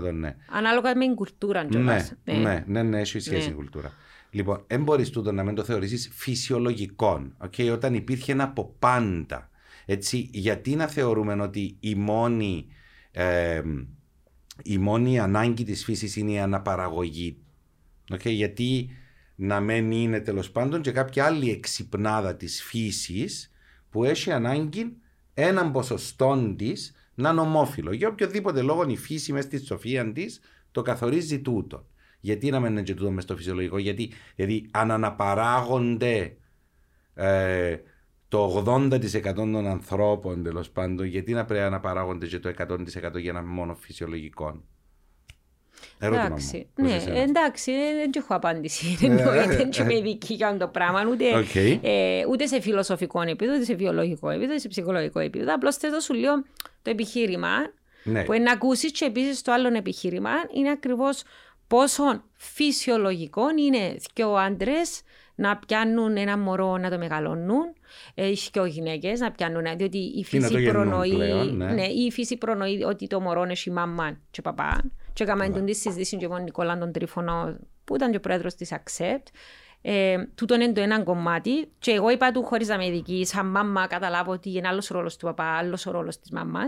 15% 0.08 0.14
ναι. 0.14 0.36
Ανάλογα 0.52 0.96
με 0.98 1.06
την 1.06 1.16
κουλτούρα. 1.16 1.64
Ναι, 1.64 1.70
κιόλας. 1.70 2.14
ναι, 2.24 2.64
ναι, 2.68 2.84
ναι, 2.84 3.00
έχει 3.00 3.20
σχέση 3.20 3.48
Ναι. 3.48 3.52
η 3.54 3.56
κουλτούρα. 3.56 3.92
Λοιπόν, 4.30 4.64
δεν 4.68 4.84
μπορείς 4.84 5.10
τούτο 5.10 5.32
να 5.32 5.44
μην 5.44 5.56
το 5.56 5.64
θεωρήσεις 5.64 6.10
φυσιολογικό. 6.14 7.22
Okay, 7.46 7.72
όταν 7.72 7.94
υπήρχε 7.94 8.32
ένα 8.32 8.44
από 8.44 8.76
πάντα. 8.80 9.50
Έτσι, 9.86 10.30
γιατί 10.34 10.76
να 10.76 10.88
θεωρούμε 10.88 11.34
ότι 11.42 11.78
η 11.80 11.96
μόνη, 11.96 12.66
ε, 13.12 13.62
η 14.64 14.78
μόνη 14.78 15.20
ανάγκη 15.20 15.64
της 15.64 15.84
φύσης 15.84 16.16
είναι 16.16 16.32
η 16.32 16.40
αναπαραγωγή. 16.40 17.38
Okay, 18.12 18.32
γιατί 18.32 18.90
να 19.36 19.60
μην 19.60 19.92
είναι 19.92 20.20
τέλος 20.20 20.52
πάντων 20.52 20.82
και 20.82 20.92
κάποια 20.92 21.26
άλλη 21.26 21.52
εξυπνάδα 21.52 22.36
της 22.36 22.64
φύσης 22.64 23.52
που 23.90 24.04
έχει 24.04 24.32
ανάγκη 24.32 24.98
έναν 25.34 25.72
ποσοστό 25.72 26.54
της 26.58 26.94
να 27.14 27.30
είναι 27.30 27.40
ομόφυλο. 27.40 27.94
Για 27.94 28.08
οποιοδήποτε 28.08 28.62
λόγο 28.62 28.84
η 28.88 28.98
φύση 28.98 29.34
μέσα 29.34 29.48
στη 29.48 29.66
σοφία 29.66 30.12
της 30.12 30.40
το 30.72 30.82
καθορίζει 30.82 31.42
τούτο. 31.42 31.88
Γιατί 32.20 32.50
να 32.50 32.60
μην 32.60 32.72
είναι 32.72 32.82
και 32.82 32.94
τούτο 32.94 33.12
μες 33.12 33.24
στο 33.24 33.36
φυσιολογικό, 33.36 33.78
γιατί, 33.78 34.12
γιατί 34.36 34.70
αν 34.72 34.92
αναπαράγονται 34.92 36.38
ε, 37.14 37.78
το 38.28 38.64
80% 38.68 39.34
των 39.36 39.68
ανθρώπων 39.68 40.44
τέλος 40.44 40.70
πάντων, 40.70 41.06
γιατί 41.06 41.34
να 41.34 41.46
πρέπει 41.46 41.72
να 41.72 41.80
παράγονται 41.80 42.28
και 42.28 42.40
το 42.40 42.54
100% 42.58 43.20
για 43.20 43.32
ένα 43.32 43.44
μόνο 43.44 43.76
φυσιολογικό. 43.76 44.64
Ερώτημα 46.06 46.26
εντάξει, 46.26 46.68
μου. 46.76 46.86
Ναι, 46.88 47.22
εντάξει, 47.22 47.72
δεν 47.72 48.12
έχω 48.16 48.36
απάντηση. 48.36 48.96
Δεν 49.00 49.70
είμαι 49.82 49.96
ειδική 49.96 50.34
για 50.34 50.58
το 50.58 50.68
πράγμα, 50.68 51.06
ούτε, 51.10 51.26
okay. 51.34 51.80
ε, 51.82 52.26
ούτε 52.30 52.46
σε 52.46 52.62
φιλοσοφικό 52.62 53.22
επίπεδο, 53.22 53.54
ούτε 53.54 53.64
σε 53.64 53.76
βιολογικό 53.76 54.30
επίπεδο, 54.30 54.52
ούτε 54.52 54.62
σε 54.62 54.68
ψυχολογικό 54.68 55.20
επίπεδο. 55.20 55.54
Απλώς 55.54 55.78
θέλω 55.78 56.00
σου 56.00 56.14
λέω 56.14 56.44
το 56.82 56.90
επιχείρημα 56.90 57.50
ναι. 58.04 58.24
που 58.24 58.34
είναι 58.34 58.44
να 58.44 58.52
ακούσεις 58.52 58.92
και 58.92 59.06
επίσης 59.06 59.42
το 59.42 59.52
άλλο 59.52 59.68
επιχείρημα 59.76 60.32
είναι 60.56 60.70
ακριβώς 60.70 61.24
πόσο 61.68 62.24
φυσιολογικό 62.34 63.44
είναι 63.50 63.96
και 64.14 64.24
ο 64.24 64.38
άντρες 64.38 65.02
να 65.36 65.58
πιάνουν 65.58 66.18
ένα 66.18 66.38
μωρό 66.38 66.78
να 66.78 66.90
το 66.90 66.98
μεγαλώνουν, 66.98 67.74
ε, 68.14 68.32
και 68.52 68.60
οι 68.66 68.70
γυναίκες 68.70 69.20
να 69.20 69.32
πιάνουν, 69.32 69.64
διότι 69.78 69.98
η 69.98 70.24
φύση, 70.24 70.64
προνοεί, 70.64 71.14
πλέον, 71.14 71.58
ναι. 71.58 71.72
Ναι, 71.72 71.86
η 71.86 72.12
φύση 72.12 72.38
προνοεί 72.38 72.84
ότι 72.84 73.08
το 73.08 73.20
μωρό 73.20 73.44
είναι 73.44 73.56
η 73.66 73.72
μαμά 73.72 74.20
και 74.32 74.42
παπά. 74.42 74.84
Και 75.14 75.24
έκαμε 75.24 75.48
yeah. 75.48 75.66
τη 75.66 75.74
συζήτησης 75.74 76.20
και 76.20 76.26
εγώ 76.26 76.38
Νικόλα 76.38 76.78
τον 76.78 76.92
Τρίφωνο, 76.92 77.58
που 77.84 77.96
ήταν 77.96 78.12
και 78.12 78.18
ο 78.18 78.20
πρόεδρος 78.20 78.56
της 78.56 78.72
Accept. 78.74 79.28
Ε, 79.82 80.18
τούτο 80.36 80.56
είναι 80.56 80.72
το 80.72 80.82
ένα 80.82 81.04
κομμάτι. 81.04 81.72
Και 81.80 81.92
εγώ 81.92 82.10
είπα 82.10 82.32
του, 82.32 82.44
χωρίς 82.44 82.68
να 82.68 82.78
με 82.78 82.86
ειδική, 82.86 83.26
σαν 83.26 83.46
μάμα, 83.46 83.88
καταλάβω 83.88 84.32
ότι 84.32 84.50
είναι 84.58 84.68
άλλος 84.68 84.88
ρόλος 84.88 85.18
του 85.18 85.26
παπά, 85.26 85.58
άλλος 85.58 85.86
ο 85.86 85.92
ρόλος 85.92 86.20
της 86.20 86.32
μαμά. 86.32 86.62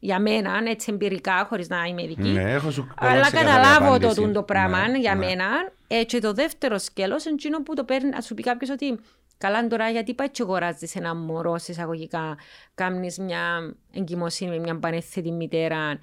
Για 0.00 0.20
μένα, 0.20 0.50
έτσι 0.66 0.92
εμπειρικά, 0.92 1.46
χωρίς 1.48 1.68
να 1.68 1.84
είμαι 1.84 2.02
ειδική. 2.02 2.28
Ναι, 2.28 2.52
έχω 2.52 2.70
σου 2.70 2.94
Αλλά 2.96 3.30
καταλάβω 3.30 3.98
το, 3.98 4.14
το, 4.14 4.32
το 4.32 4.42
πράγμα 4.42 4.88
ναι, 4.88 4.98
για 4.98 5.14
ναι. 5.14 5.26
μένα. 5.26 5.44
Ε, 5.86 6.04
και 6.04 6.18
το 6.18 6.32
δεύτερο 6.32 6.78
σκέλος, 6.78 7.24
είναι 7.24 7.62
που 7.64 7.74
το 7.74 7.84
παίρνει, 7.84 8.10
ας 8.14 8.24
σου 8.24 8.34
πει 8.34 8.42
κάποιος 8.42 8.70
ότι 8.70 8.98
Καλά 9.38 9.66
τώρα 9.66 9.88
γιατί 9.88 10.14
πάει 10.14 10.30
και 10.30 10.42
αγοράζεις 10.42 10.94
ένα 10.94 11.14
μωρό 11.14 11.58
σε 11.58 11.72
εισαγωγικά, 11.72 12.36
κάνεις 12.74 13.18
μια 13.18 13.74
εγκυμοσύνη 13.92 14.50
με 14.50 14.58
μια 14.58 14.78
πανέθετη 14.78 15.30
μητέρα 15.32 15.98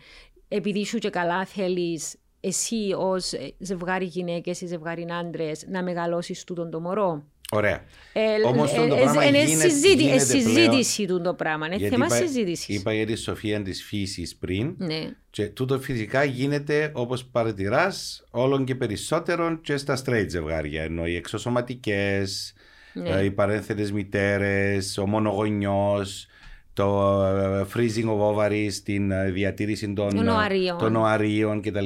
επειδή 0.47 0.85
σου 0.85 0.97
και 0.97 1.09
καλά 1.09 1.45
θέλεις 1.45 2.15
εσύ 2.39 2.93
ως 2.97 3.33
ζευγάρι 3.57 4.05
γυναίκες 4.05 4.61
ή 4.61 4.65
ζευγάρι 4.65 5.05
άντρες 5.19 5.65
να 5.69 5.83
μεγαλώσεις 5.83 6.43
τούτον 6.43 6.71
το 6.71 6.79
μωρό. 6.79 7.23
Ωραία. 7.51 7.83
Ε, 8.13 8.47
Όμως 8.47 8.73
ε, 8.73 8.75
το 8.75 8.95
πράγμα 8.95 9.23
ε, 9.23 9.27
γίνεται, 9.27 9.67
γίνεται 9.67 10.19
συζήτηση 10.19 11.05
του 11.05 11.21
το 11.21 11.33
πράγμα. 11.33 11.65
Είναι 11.65 11.89
θέμα 11.89 12.09
συζήτησης. 12.09 12.75
Είπα 12.75 12.93
για 12.93 13.05
τη 13.05 13.15
σοφία 13.15 13.61
της 13.61 13.83
φύσης 13.83 14.35
πριν. 14.35 14.75
Ναι. 14.77 15.11
Και 15.29 15.47
τούτο 15.47 15.79
φυσικά 15.79 16.23
γίνεται 16.23 16.91
όπως 16.93 17.25
παρατηράς 17.25 18.23
όλων 18.31 18.65
και 18.65 18.75
περισσότερων 18.75 19.61
και 19.61 19.77
στα 19.77 19.97
straight 20.05 20.25
ζευγάρια. 20.27 20.83
Ενώ 20.83 21.05
οι 21.05 21.15
εξωσωματικές, 21.15 22.53
ναι. 22.93 23.09
οι 23.09 23.31
παρένθετες 23.31 23.91
μητέρες, 23.91 24.97
ο 24.97 25.07
μονογονιός, 25.07 26.27
το 26.75 27.23
ε, 27.25 27.65
freezing 27.73 28.05
of 28.05 28.35
ovaries, 28.35 28.73
την 28.83 29.11
ε, 29.11 29.31
διατήρηση 29.31 29.93
των, 29.93 30.27
οαρίων, 30.27 30.77
των 30.77 30.95
οαρίων 30.95 31.61
κτλ. 31.61 31.85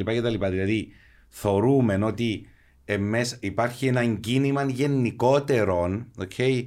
Δηλαδή, 0.49 0.87
θεωρούμε 1.27 1.99
ότι 2.03 2.47
εμές 2.85 3.37
υπάρχει 3.41 3.87
ένα 3.87 4.05
κίνημα 4.05 4.63
γενικότερων 4.63 6.11
okay, 6.19 6.65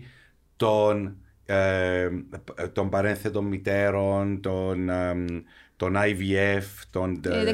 των, 0.57 1.17
ε, 1.45 2.09
των 2.73 2.91
παρένθετων 2.91 3.45
μητέρων, 3.45 4.41
των, 4.41 4.89
ε, 4.89 5.15
των 5.77 5.95
IVF, 5.97 6.63
των 6.91 7.21
ε, 7.25 7.49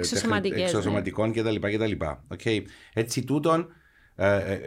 εξωσωματικών 0.63 1.31
ναι. 1.31 1.43
κτλ. 1.43 1.95
Okay. 2.37 2.63
Έτσι 2.93 3.25
τούτον, 3.25 3.69
ε, 4.17 4.59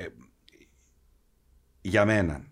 για 1.81 2.05
μένα, 2.05 2.43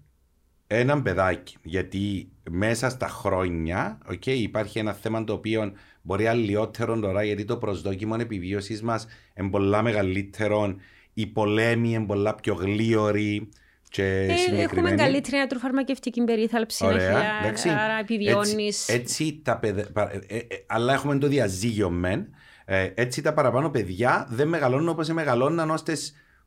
έναν 0.67 1.01
παιδάκι, 1.01 1.57
γιατί 1.63 2.31
μέσα 2.49 2.89
στα 2.89 3.07
χρόνια 3.07 3.97
okay, 4.11 4.27
υπάρχει 4.27 4.79
ένα 4.79 4.93
θέμα 4.93 5.23
το 5.23 5.33
οποίο 5.33 5.71
μπορεί 6.01 6.27
αλλιότερο 6.27 6.99
τώρα 6.99 7.23
γιατί 7.23 7.45
το 7.45 7.57
προσδόκιμο 7.57 8.15
επιβίωσης 8.19 8.81
μας 8.81 9.07
είναι 9.35 9.49
πολλά 9.49 9.81
μεγαλύτερο, 9.81 10.75
οι 11.13 11.27
πολέμοι 11.27 11.89
είναι 11.89 12.05
πολλά 12.05 12.35
πιο 12.35 12.53
γλίωροι. 12.53 13.49
Και 13.91 14.03
ε, 14.51 14.61
έχουμε 14.61 14.91
καλύτερη 14.91 15.37
ιατροφαρμακευτική 15.37 16.23
περίθαλψη, 16.23 16.85
Ωραία, 16.85 17.17
άρα 17.65 17.99
επιβιώνεις. 17.99 18.87
Έτσι, 18.87 18.93
έτσι, 18.93 19.41
τα 19.43 19.57
παιδε... 19.57 19.87
ε, 20.27 20.37
ε, 20.37 20.45
αλλά 20.67 20.93
έχουμε 20.93 21.17
το 21.17 21.27
διαζύγιο 21.27 21.89
μεν. 21.89 22.27
Ε, 22.65 22.91
έτσι 22.95 23.21
τα 23.21 23.33
παραπάνω 23.33 23.69
παιδιά 23.69 24.27
δεν 24.29 24.47
μεγαλώνουν 24.47 24.89
όπως 24.89 25.09
μεγαλώναν 25.09 25.69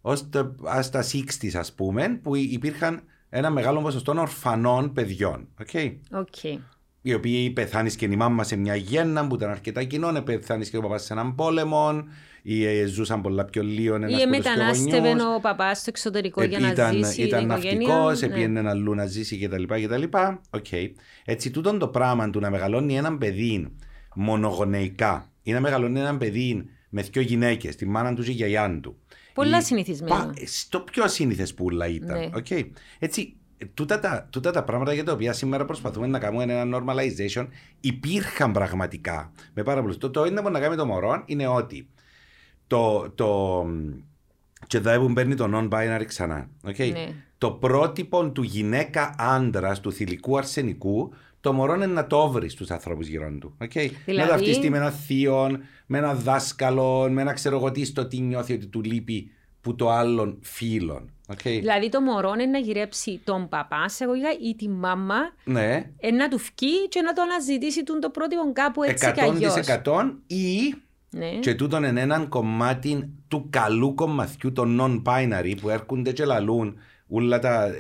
ως 0.02 0.30
τα 0.90 1.04
60 1.40 1.49
ας 1.54 1.73
πούμε, 1.73 2.21
που 2.23 2.37
υπήρχαν 2.37 3.02
ένα 3.34 3.50
μεγάλο 3.50 3.80
ποσοστό 3.80 4.14
ορφανών 4.18 4.92
παιδιών. 4.92 5.48
Okay. 5.64 5.96
Okay. 6.10 6.58
Οι 7.02 7.14
οποίοι 7.14 7.50
πεθάνει 7.50 7.92
και 7.92 8.04
η 8.04 8.16
μάμα 8.16 8.44
σε 8.44 8.56
μια 8.56 8.74
γέννα 8.74 9.26
που 9.26 9.34
ήταν 9.34 9.50
αρκετά 9.50 9.84
κοινό, 9.84 10.22
πεθάνεις 10.22 10.70
και 10.70 10.76
ο 10.76 10.80
παπάς 10.80 11.04
σε 11.04 11.12
έναν 11.12 11.34
πόλεμο, 11.34 12.04
ή 12.42 12.64
ε, 12.64 12.86
ζούσαν 12.86 13.20
πολλά 13.20 13.44
πιο 13.44 13.62
λίγο 13.62 13.94
ένας 13.94 14.22
Ή 14.22 14.26
μετανάστευε 14.26 15.10
ο 15.36 15.40
παπάς 15.40 15.78
στο 15.78 15.86
εξωτερικό 15.88 16.42
για 16.42 16.58
να 16.58 16.92
ζήσει. 16.92 17.22
Ήταν 17.22 17.46
ναυτικός, 17.46 18.20
ναι. 18.20 18.26
έπαιρνε 18.26 18.68
αλλού 18.68 18.94
να 18.94 19.06
ζήσει 19.06 19.38
κτλ. 19.38 19.62
κτλ. 19.62 20.02
Okay. 20.50 20.90
Έτσι, 21.24 21.50
τούτο 21.50 21.76
το 21.76 21.88
πράγμα 21.88 22.30
του 22.30 22.40
να 22.40 22.50
μεγαλώνει 22.50 22.96
έναν 22.96 23.18
παιδί 23.18 23.76
μονογονεϊκά 24.14 25.30
ή 25.42 25.52
να 25.52 25.60
μεγαλώνει 25.60 26.00
έναν 26.00 26.18
παιδί 26.18 26.64
με 26.88 27.02
δύο 27.02 27.22
γυναίκες, 27.22 27.76
τη 27.76 27.86
μάνα 27.86 28.14
τους 28.14 28.28
ή 28.28 28.32
γιαγιά 28.32 28.78
του, 28.82 28.96
Πολλά 29.34 29.58
η... 29.58 29.62
συνηθισμένο. 29.62 30.32
Στο 30.46 30.80
πιο 30.80 31.04
ασύνηθες 31.04 31.54
πουλα 31.54 31.86
ήταν. 31.86 32.18
Ναι. 32.18 32.28
Okay. 32.34 32.66
Έτσι, 32.98 33.36
τούτα 33.74 34.00
τα, 34.00 34.28
τούτα 34.30 34.50
τα 34.50 34.64
πράγματα 34.64 34.92
για 34.92 35.04
τα 35.04 35.12
οποία 35.12 35.32
σήμερα 35.32 35.64
προσπαθούμε 35.64 36.06
να 36.06 36.18
κάνουμε 36.18 36.42
ένα 36.42 36.78
normalization 36.78 37.46
υπήρχαν 37.80 38.52
πραγματικά. 38.52 39.32
Με 39.54 39.62
πάρα 39.62 39.80
πολλούς. 39.80 39.98
Το, 39.98 40.10
το 40.10 40.24
είναι 40.24 40.42
που 40.42 40.50
να 40.50 40.60
κάνει 40.60 40.76
το 40.76 40.86
μωρό 40.86 41.22
είναι 41.26 41.46
ότι 41.46 41.88
το, 42.66 43.10
το, 43.14 43.66
και 44.66 44.76
εδώ 44.76 45.06
που 45.06 45.12
παίρνει 45.12 45.34
το 45.34 45.50
non-binary 45.54 46.04
ξανά. 46.06 46.48
Okay. 46.66 46.90
Ναι. 46.92 47.14
Το 47.38 47.50
πρότυπο 47.50 48.30
του 48.30 48.42
γυναίκα 48.42 49.14
άντρας 49.18 49.80
του 49.80 49.92
θηλυκού 49.92 50.38
αρσενικού 50.38 51.12
το 51.40 51.52
μωρό 51.52 51.74
είναι 51.74 51.86
να 51.86 52.06
το 52.06 52.28
βρει 52.28 52.48
στους 52.48 52.70
ανθρώπους 52.70 53.06
γύρω 53.06 53.32
του. 53.40 53.56
Okay. 53.58 53.90
Δηλαδή... 54.04 54.20
Να 54.20 54.26
ταυτιστεί 54.26 54.70
με 54.70 54.76
ένα 54.76 54.90
θείο, 54.90 55.58
με 55.92 55.99
ένα 55.99 56.14
δάσκαλο, 56.14 57.08
με 57.11 57.20
ένα 57.20 57.32
ξέρω 57.32 57.56
εγώ 57.56 57.70
τι 57.70 57.84
στο 57.84 58.06
τι 58.06 58.18
νιώθει 58.18 58.52
ότι 58.52 58.66
του 58.66 58.82
λείπει 58.82 59.30
που 59.61 59.75
το 59.75 59.90
άλλον 59.90 60.38
φίλον. 60.42 61.11
Okay. 61.28 61.58
Δηλαδή 61.61 61.88
το 61.88 62.00
μωρό 62.00 62.32
είναι 62.32 62.46
να 62.46 62.58
γυρέψει 62.58 63.20
τον 63.25 63.49
παπά 63.49 63.88
σε 63.88 64.04
εγωγικά 64.04 64.28
ή 64.42 64.54
τη 64.54 64.68
μάμα 64.68 65.14
ναι. 65.44 65.90
να 66.18 66.28
του 66.28 66.38
φκεί 66.38 66.88
και 66.88 67.00
να 67.00 67.12
το 67.12 67.22
αναζητήσει 67.22 67.82
τον 67.82 68.00
το 68.00 68.11
πρότυπο 68.11 68.52
κάπου 68.52 68.82
έτσι 68.82 69.12
κι 69.12 69.20
αλλιώς. 69.20 69.54
100% 69.84 70.12
ή 70.26 70.75
ναι. 71.11 71.30
και 71.30 71.54
τούτον 71.54 71.84
είναι 71.84 72.00
ένα 72.00 72.26
κομμάτι 72.28 73.11
του 73.28 73.46
καλού 73.50 73.94
κομματιού 73.94 74.52
των 74.52 74.80
non-binary 74.80 75.54
που 75.61 75.68
έρχονται 75.68 76.12
και 76.12 76.25
λαλούν 76.25 76.78
όλα 77.08 77.38
τα, 77.38 77.70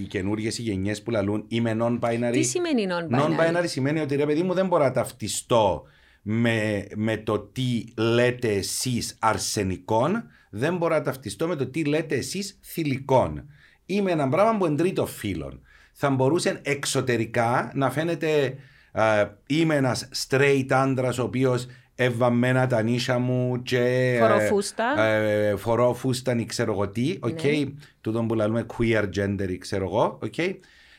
οι 0.00 0.06
καινούργιες 0.06 0.58
γενιές 0.58 1.02
που 1.02 1.10
λαλούν 1.10 1.44
είμαι 1.48 1.76
non-binary. 1.80 2.32
Τι 2.32 2.42
σημαίνει 2.42 2.86
non-binary? 2.90 3.20
Non-binary 3.20 3.64
σημαίνει 3.64 4.00
ότι 4.00 4.16
ρε 4.16 4.26
παιδί 4.26 4.42
μου 4.42 4.54
δεν 4.54 4.66
μπορώ 4.66 4.84
να 4.84 4.90
ταυτιστώ 4.90 5.82
με, 6.28 6.86
με 6.94 7.16
το 7.16 7.38
τι 7.38 7.84
λέτε 7.96 8.48
εσείς 8.48 9.16
αρσενικών, 9.18 10.24
δεν 10.50 10.76
μπορώ 10.76 10.94
να 10.94 11.02
ταυτιστώ 11.02 11.48
με 11.48 11.56
το 11.56 11.66
τι 11.66 11.84
λέτε 11.84 12.14
εσείς 12.14 12.58
θηλυκών. 12.62 13.50
Είμαι 13.86 14.10
ένα 14.10 14.28
πράγμα 14.28 14.58
που 14.58 14.74
τρίτο 14.74 15.06
φίλων. 15.06 15.60
Θα 15.92 16.10
μπορούσε 16.10 16.60
εξωτερικά 16.62 17.70
να 17.74 17.90
φαίνεται 17.90 18.56
uh, 18.92 19.28
είμαι 19.46 19.74
ένας 19.74 20.08
straight 20.28 20.66
άντρας 20.70 21.18
ο 21.18 21.22
οποίος 21.22 21.66
εβαμμένα 21.94 22.66
τα 22.66 22.82
νύσια 22.82 23.18
μου 23.18 23.62
και 23.62 24.16
φοροφούστα, 24.20 25.00
ε, 25.02 25.48
ε, 25.48 25.56
φοροφούστα 25.56 26.44
ξέρω 26.44 26.72
εγώ 26.72 26.88
τι, 26.88 27.18
okay, 27.22 27.64
ναι. 27.64 27.72
τούτο 28.00 28.22
που 28.22 28.34
λέμε 28.34 28.66
queer 28.78 29.04
gender 29.16 29.56
ξέρω 29.58 29.84
εγώ, 29.84 30.18
okay. 30.22 30.54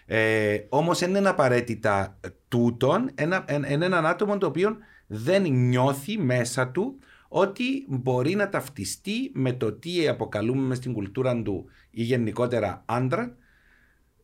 Ε, 0.05 0.57
όμως 0.69 0.99
δεν 0.99 1.15
είναι 1.15 1.29
απαραίτητα 1.29 2.17
τούτον, 2.47 3.11
είναι 3.71 3.85
έναν 3.85 4.05
άτομο 4.05 4.37
το 4.37 4.47
οποίο 4.47 4.77
δεν 5.07 5.51
νιώθει 5.51 6.17
μέσα 6.17 6.67
του 6.67 6.99
ότι 7.27 7.85
μπορεί 7.87 8.35
να 8.35 8.49
ταυτιστεί 8.49 9.31
με 9.33 9.53
το 9.53 9.71
τι 9.71 10.07
αποκαλούμε 10.07 10.75
στην 10.75 10.93
κουλτούρα 10.93 11.41
του 11.41 11.65
ή 11.91 12.03
γενικότερα 12.03 12.83
άντρα 12.85 13.35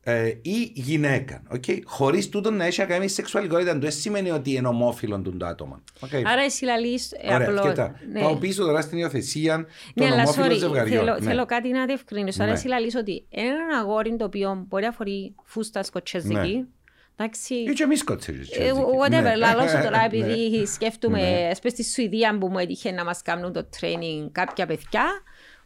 ε, 0.05 0.27
ή 0.41 0.71
γυναίκα. 0.73 1.41
Okay? 1.53 1.79
Χωρίς 1.85 2.29
τούτο 2.29 2.51
να 2.51 2.65
έχει 2.65 2.85
κάνει 2.85 3.07
σεξουαλικότητα, 3.07 3.77
δεν 3.77 3.91
σημαίνει 3.91 4.31
ότι 4.31 4.53
είναι 4.53 4.67
ομόφυλο 4.67 5.19
του 5.19 5.37
το 5.37 5.45
άτομο. 5.45 5.83
Okay. 5.99 6.21
Άρα 6.25 6.41
εσύ 6.41 6.65
λαλείς. 6.65 7.11
Ε, 7.11 7.33
Ωραία, 7.33 7.49
απλό, 7.49 7.91
ναι. 8.11 8.19
Πάω 8.19 8.35
πίσω 8.35 8.63
τώρα 8.63 8.81
στην 8.81 8.97
υιοθεσία 8.97 9.65
των 9.93 10.07
ναι, 10.07 10.13
ομόφυλων 10.13 10.57
ζευγαριών. 10.57 11.05
Θέλω, 11.05 11.13
ναι. 11.13 11.25
θέλω 11.25 11.45
κάτι 11.45 11.69
να 11.69 11.85
διευκρινίσω. 11.85 12.37
Ναι. 12.37 12.43
Άρα 12.43 12.57
εσύ 12.57 12.67
λαλείς 12.67 12.95
ότι 12.95 13.25
ένα 13.29 13.77
αγόρι 13.81 14.15
το 14.15 14.25
οποίο 14.25 14.65
μπορεί 14.67 14.85
να 14.85 14.91
φορεί 14.91 15.35
φούστα 15.43 15.83
σκοτσέζικη. 15.83 16.67
Ναι. 17.15 17.25
Εντάξει. 17.25 17.53
Ή 17.53 17.73
και 17.73 17.83
εμείς 17.83 17.99
σκοτσέζικη. 17.99 18.59
Ε, 18.59 18.71
whatever, 18.71 19.37
λαλώ 19.37 19.67
σου 19.67 19.81
τώρα 19.83 19.97
ναι. 19.97 20.05
επειδή 20.05 20.65
σκέφτομαι, 20.65 21.49
ας 21.51 21.71
στη 21.71 21.83
Σουηδία 21.83 22.37
που 22.37 22.47
μου 22.47 22.57
έτυχε 22.59 22.91
να 22.91 23.03
μας 23.03 23.21
κάνουν 23.21 23.53
το 23.53 23.69
training 23.79 24.29
κάποια 24.31 24.65
παιδιά 24.65 25.05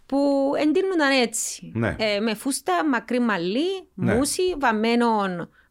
που 0.06 0.52
εντύνονταν 0.58 1.22
έτσι. 1.22 1.72
Ναι. 1.74 1.96
Ε, 2.00 2.20
με 2.20 2.34
φούστα, 2.34 2.86
μακρύ 2.86 3.20
μαλλί, 3.20 3.88
ναι. 3.94 4.16
μουσι, 4.16 4.42
βαμμένο 4.60 5.10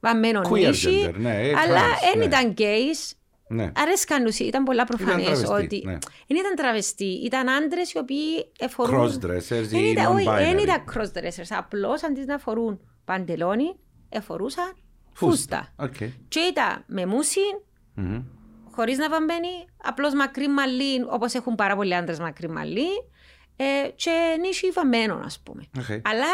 βαμμένο 0.00 0.40
Queer 0.50 0.50
νύχι, 0.50 1.04
gender, 1.06 1.14
ναι, 1.16 1.40
ε, 1.40 1.52
αλλά 1.56 1.80
trans, 1.80 2.10
δεν 2.10 2.18
ναι. 2.18 2.24
ήταν 2.24 2.54
gays. 2.58 3.16
Ναι. 3.48 3.72
Αρέσκαν 3.76 4.24
τους, 4.24 4.38
ήταν 4.38 4.64
πολλά 4.64 4.84
προφανές 4.84 5.24
τραβεστή, 5.24 5.52
ότι 5.52 5.82
ναι. 5.84 5.98
δεν 6.26 6.36
ήταν 6.36 6.54
τραβεστή, 6.56 7.20
ήταν 7.24 7.48
άντρες 7.48 7.92
οι 7.92 7.98
οποίοι 7.98 8.52
εφορούν... 8.58 9.00
Crossdressers 9.00 9.66
Δεν 9.68 9.84
ή 9.84 9.88
ήταν, 9.90 10.14
όχι, 10.14 10.24
δεν 10.24 10.56
non-binary. 10.56 10.62
ήταν 10.62 10.84
crossdressers, 10.94 11.56
απλώς 11.58 12.02
αντί 12.02 12.24
να 12.24 12.38
φορούν 12.38 12.80
παντελόνι, 13.04 13.76
εφορούσαν 14.08 14.76
Φούστα. 15.16 15.72
φούστα. 15.76 16.04
Οκ. 16.04 16.10
Και 16.28 16.40
ήταν 16.40 16.82
με 16.86 17.06
μούσι, 17.06 17.40
Μμμ. 17.94 18.22
χωρίς 18.70 18.98
να 18.98 19.08
βαμβαίνει, 19.08 19.48
απλώς 19.82 20.14
μακρύ 20.14 20.48
μαλλί, 20.48 21.02
όπως 21.10 21.34
έχουν 21.34 21.54
πάρα 21.54 21.76
πολλοί 21.76 21.94
άντρες 21.94 22.18
μακρύ 22.18 22.48
μαλλί, 22.48 22.88
ε, 23.56 23.64
και 23.94 24.10
νύχι 24.40 24.70
βαμμένο, 24.70 25.20
ας 25.24 25.40
πούμε. 25.42 25.62
Οκ. 25.78 25.90
Αλλά 25.90 26.26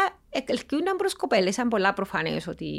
ελκύονταν 0.45 0.95
προς 0.97 1.15
κοπέλες, 1.15 1.53
ήταν 1.53 1.67
πολλά 1.67 1.93
προφανές 1.93 2.47
ότι 2.47 2.69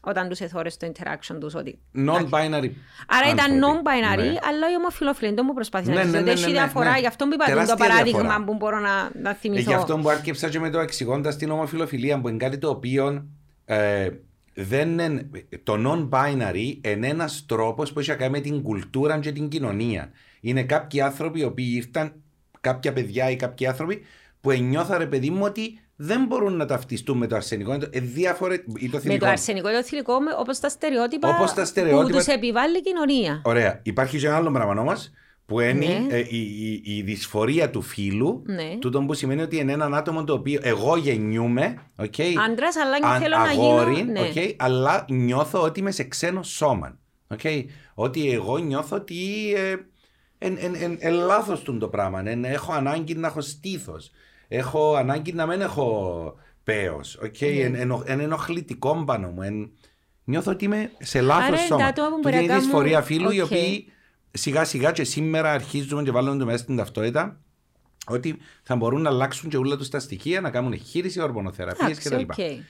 όταν 0.00 0.28
τους 0.28 0.40
εθώρες 0.40 0.76
το 0.76 0.92
interaction 0.92 1.36
τους 1.40 1.54
ότι... 1.54 1.78
Non-binary. 1.96 2.70
Άρα 3.06 3.28
ήταν 3.32 3.38
άνθρωποι. 3.64 3.64
non-binary, 3.66 4.16
Ναι. 4.16 4.38
αλλά 4.48 4.70
οι 4.72 4.76
ομοφιλόφιλοι 4.78 5.34
δεν 5.34 5.44
μου 5.48 5.54
προσπάθησαν 5.54 5.94
Ναι, 5.94 6.00
να 6.02 6.06
ναι, 6.10 6.16
ναι, 6.18 6.22
ναι, 6.24 6.30
Έχει 6.30 6.40
ναι, 6.40 6.46
ναι, 6.46 6.52
διαφορά, 6.52 6.90
ναι. 6.90 6.98
γι' 6.98 7.06
αυτό 7.06 7.24
που 7.26 7.34
είπα 7.34 7.44
το 7.44 7.50
Τεράστια 7.50 7.76
παράδειγμα 7.76 8.20
διαφορά. 8.20 8.44
που 8.44 8.54
μπορώ 8.54 8.78
να, 8.78 9.10
να 9.22 9.30
Ε, 9.30 9.34
θυμηθώ. 9.34 9.70
γι' 9.70 9.74
αυτό 9.76 9.98
που 9.98 10.08
άρκεψα 10.08 10.48
και 10.48 10.58
με 10.60 10.70
το 10.70 10.78
εξηγώντας 10.78 11.36
την 11.36 11.50
ομοφιλοφιλία, 11.50 12.20
που 12.20 12.28
είναι 12.28 12.36
κάτι 12.36 12.58
το 12.58 12.68
οποίο 12.70 13.26
ε, 13.64 14.08
δεν 14.68 14.88
είναι, 14.98 15.30
το 15.62 15.74
non-binary 15.86 16.76
είναι 16.88 17.08
ένας 17.08 17.44
τρόπος 17.48 17.92
που 17.92 17.98
έχει 18.00 18.08
να 18.10 18.16
κάνει 18.16 18.30
με 18.30 18.40
την 18.40 18.62
κουλτούρα 18.62 19.18
και 19.18 19.32
την 19.32 19.48
κοινωνία. 19.48 20.10
Είναι 20.40 20.62
κάποιοι 20.62 21.00
άνθρωποι 21.00 21.40
οι 21.40 21.44
οποίοι 21.44 21.72
ήρθαν, 21.76 22.12
κάποια 22.60 22.92
παιδιά 22.92 23.30
ή 23.30 23.36
κάποιοι 23.36 23.66
άνθρωποι 23.66 24.02
που 24.40 24.52
νιώθα 24.52 24.98
ρε 24.98 25.06
παιδί 25.06 25.30
μου 25.30 25.40
ότι 25.44 25.78
δεν 25.96 26.24
μπορούν 26.26 26.56
να 26.56 26.66
ταυτιστούν 26.66 27.18
με 27.18 27.26
το 27.26 27.36
αρσενικό 27.36 27.74
είναι 27.74 27.84
το- 27.84 27.90
ε, 27.92 28.00
διάφορε, 28.00 28.54
ή 28.54 28.88
το 28.88 28.96
Με 28.96 29.00
θηλυκό. 29.00 29.24
το 29.24 29.30
αρσενικό 29.30 29.68
και 29.68 29.74
το 29.74 29.82
θηλυκό, 29.82 30.14
όπως 30.38 30.60
τα 30.60 30.68
στερεότυπα, 30.68 31.28
Όπως 31.28 31.54
τα 31.54 31.64
στερεότυπα- 31.64 32.06
που 32.10 32.16
τους 32.16 32.26
επιβάλλει 32.26 32.78
η 32.78 32.80
κοινωνία. 32.80 33.40
Ωραία. 33.44 33.80
Υπάρχει 33.82 34.18
και 34.18 34.26
ένα 34.26 34.36
άλλο 34.36 34.50
πράγμα 34.50 34.80
όμως 34.80 35.10
που 35.50 35.60
είναι 35.60 35.72
Ναι. 35.86 36.06
ε, 36.16 36.18
η, 36.28 36.38
η, 36.38 36.82
η 36.96 37.02
δυσφορία 37.02 37.70
του 37.70 37.82
φίλου. 37.82 38.42
Ναι. 38.46 38.76
Τούτο 38.80 39.00
που 39.00 39.14
σημαίνει 39.14 39.42
ότι 39.42 39.56
είναι 39.56 39.72
έναν 39.72 39.94
άτομο 39.94 40.24
το 40.24 40.32
οποίο 40.32 40.60
εγώ 40.62 40.96
γεννιούμαι. 40.96 41.78
Okay, 41.96 42.32
Άντρας, 42.48 42.76
αλλά 42.76 42.98
και 43.00 43.06
αν- 43.06 43.20
θέλω 43.20 43.36
να 43.36 43.42
αγόρι, 43.42 43.94
γίνω... 43.94 44.12
Ναι. 44.12 44.30
okay, 44.34 44.54
αλλά 44.58 45.04
νιώθω 45.08 45.62
ότι 45.62 45.80
είμαι 45.80 45.90
σε 45.90 46.04
ξένο 46.04 46.42
σώμα. 46.42 46.98
Okay. 47.36 47.64
Ότι 47.94 48.30
εγώ 48.32 48.58
νιώθω 48.58 48.96
ότι 48.96 49.16
ε, 49.56 49.70
εν, 50.38 50.56
εν, 50.60 50.74
εν, 50.80 50.96
εν 51.00 51.12
λάθος 51.14 51.60
του 51.62 51.78
το 51.78 51.88
πράγμα. 51.88 52.22
Εν, 52.24 52.44
έχω 52.44 52.72
ανάγκη 52.72 53.14
να 53.14 53.26
έχω 53.26 53.40
στήθος. 53.40 54.10
Έχω 54.48 54.94
ανάγκη 54.94 55.32
να 55.32 55.46
μην 55.46 55.60
έχω 55.60 56.34
πέος. 56.64 57.18
Okay. 57.24 57.40
Ναι. 57.54 57.60
Εν, 57.62 57.74
εν, 57.74 58.02
εν 58.04 58.20
ενοχλητικό 58.20 59.02
πάνω 59.06 59.28
μου. 59.28 59.42
Εν, 59.42 59.70
νιώθω 60.24 60.50
ότι 60.50 60.64
είμαι 60.64 60.90
σε 60.98 61.18
Άρα 61.18 61.26
λάθος 61.26 61.48
είναι 61.48 61.66
σώμα. 61.66 61.80
τα 61.82 61.86
άτομα 61.86 62.08
που 62.08 62.14
Τούτη 62.14 62.22
μπορεί 62.30 62.36
να 62.36 62.42
είναι 62.42 62.52
η 62.52 62.56
δυσφορία 62.64 62.90
κάνουν- 62.90 63.06
φύλου 63.06 63.30
οι 63.30 63.40
Οκ. 63.40 63.46
οποίοι 63.46 63.92
σιγά 64.30 64.64
σιγά 64.64 64.90
και 64.92 65.04
σήμερα 65.04 65.52
αρχίζουμε 65.52 66.02
και 66.02 66.10
βάλουμε 66.10 66.38
το 66.38 66.44
μέσα 66.44 66.58
στην 66.58 66.76
ταυτότητα 66.76 67.40
ότι 68.06 68.36
θα 68.62 68.76
μπορούν 68.76 69.02
να 69.02 69.08
αλλάξουν 69.10 69.50
και 69.50 69.56
όλα 69.56 69.76
τους 69.76 69.88
τα 69.88 69.98
στοιχεία, 69.98 70.40
να 70.40 70.50
κάνουν 70.50 70.76
εγχείριση, 70.78 71.20
ορμονοθεραπείες 71.20 71.90
Εντάξει, 71.90 72.08
κτλ. 72.08 72.42
οκ. 72.42 72.60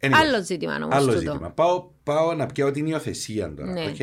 Anyways, 0.00 0.10
Άλλο 0.14 0.42
ζήτημα 0.44 0.74
όμως 0.74 0.94
Άλλο 0.94 1.06
τούτο. 1.06 1.18
ζήτημα. 1.18 1.50
Πάω, 1.50 1.84
πάω 2.02 2.34
να 2.34 2.46
πιάσω 2.46 2.70
την 2.70 2.86
υιοθεσία 2.86 3.54
τώρα. 3.54 3.72
Ναι. 3.72 3.84
οκ. 3.84 3.96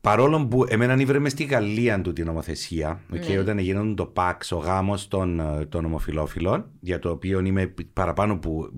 Παρόλο 0.00 0.46
που 0.46 0.64
εμένα 0.68 0.94
ήβρε 1.00 1.18
με 1.18 1.28
στη 1.28 1.44
Γαλλία 1.44 2.00
του 2.00 2.12
την 2.12 2.26
νομοθεσία, 2.26 3.00
οκ, 3.14 3.28
Ναι. 3.28 3.38
όταν 3.38 3.58
γίνονταν 3.58 3.94
το 3.94 4.06
PACS, 4.06 4.52
ο 4.52 4.56
γάμος 4.56 5.08
των, 5.08 5.40
ε, 5.40 5.64
των 5.66 5.84
ομοφυλόφιλων, 5.84 6.66
για 6.80 6.98
το 6.98 7.10
οποίο 7.10 7.40
είμαι 7.40 7.74
παραπάνω 7.92 8.32
από 8.32 8.68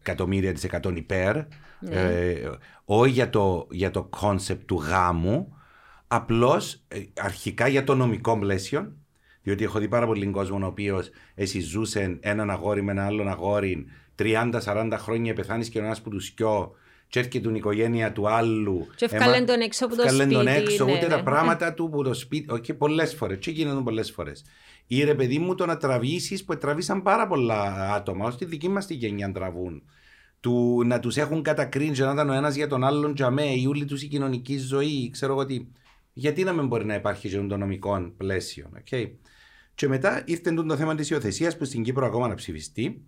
εκατομμύρια 0.00 0.52
της 0.52 0.64
εκατόν 0.64 0.96
υπέρ, 0.96 1.34
Ναι. 1.36 1.44
ε, 1.90 2.50
όχι 2.84 3.10
για 3.12 3.30
το, 3.30 3.66
για 3.70 3.90
το 3.90 4.02
concept 4.02 4.66
του 4.66 4.76
γάμου, 4.76 5.56
απλώς 6.14 6.82
αρχικά 7.18 7.68
για 7.68 7.84
το 7.84 7.94
νομικό 7.94 8.38
πλαίσιο, 8.38 8.92
διότι 9.42 9.64
έχω 9.64 9.78
δει 9.78 9.88
πάρα 9.88 10.06
πολύ 10.06 10.26
κόσμο 10.26 10.58
ο 10.62 10.66
οποίος 10.66 11.10
εσυζούσε 11.34 12.18
έναν 12.20 12.50
αγόρι 12.50 12.82
με 12.82 12.92
ένα 12.92 13.06
άλλον 13.06 13.28
αγόρι 13.28 13.86
30-40 14.18 14.92
χρόνια, 14.98 15.34
πεθάνεις 15.34 15.68
και 15.68 15.78
ο 15.78 15.84
ένας 15.84 16.02
που 16.02 16.10
τους 16.10 16.26
δκυο, 16.26 16.74
και 17.08 17.18
έρχεται 17.18 17.48
η 17.48 17.54
οικογένεια 17.54 18.12
του 18.12 18.28
άλλου. 18.28 18.86
Και 18.96 19.04
ευκάλεν 19.04 19.46
τον 19.46 19.60
έξω 19.60 19.84
από 19.84 19.96
το 19.96 20.02
Εφκάλλεν 20.02 20.30
τον 20.30 20.42
σπίτι, 20.42 20.56
έξω, 20.56 20.84
ναι, 20.84 20.92
ούτε 20.92 21.06
ναι. 21.06 21.14
τα 21.14 21.22
πράγματα 21.22 21.74
του 21.74 21.88
που 21.90 22.02
το 22.02 22.14
σπίτι. 22.14 22.52
Όχι, 22.52 22.74
πολλές 22.74 23.14
φορές. 23.14 23.38
Και 23.38 23.50
γίνονται 23.50 23.82
πολλές 23.82 24.10
φορές. 24.10 24.44
Ή 24.86 25.04
ρε 25.04 25.14
παιδί 25.14 25.38
μου 25.38 25.54
το 25.54 25.66
να 25.66 25.76
τραβήσεις 25.76 26.44
που 26.44 26.58
τραβήσαν 26.58 27.02
πάρα 27.02 27.26
πολλά 27.26 27.92
άτομα, 27.94 28.26
ως 28.26 28.36
τη 28.36 28.44
δική 28.44 28.68
μας 28.68 28.86
τη 28.86 28.94
γενιά 28.94 29.32
τραβούν. 29.32 29.82
Του, 30.40 30.82
να 30.86 31.00
τους 31.00 31.16
έχουν 31.16 31.42
κατακρίνει 31.42 31.94
και 31.94 32.04
να 32.04 32.12
ήταν 32.12 32.30
ο 32.30 32.32
ένας 32.32 32.54
για 32.54 32.66
τον 32.66 32.84
άλλον 32.84 33.14
τζαμέ, 33.14 33.46
η 33.46 33.66
όλη 33.66 33.84
τους 33.84 34.02
η 34.02 34.06
κοινωνική 34.06 34.58
ζωή, 34.58 35.10
ξέρω 35.10 35.32
εγώ 35.32 35.46
τι. 35.46 35.66
Γιατί 36.12 36.44
να 36.44 36.52
μην 36.52 36.66
μπορεί 36.66 36.84
να 36.84 36.94
υπάρχει 36.94 37.28
και 37.28 37.40
το 37.40 37.56
νομικό 37.56 38.12
πλαίσιο. 38.16 38.70
Okay. 38.90 39.10
Και 39.74 39.88
μετά 39.88 40.22
ήρθε 40.24 40.50
τούτο 40.50 40.68
το 40.68 40.76
θέμα 40.76 40.94
της 40.94 41.10
υιοθεσίας 41.10 41.56
που 41.56 41.64
στην 41.64 41.82
Κύπρο 41.82 42.06
ακόμα 42.06 42.28
να 42.28 42.34
ψηφιστεί. 42.34 43.02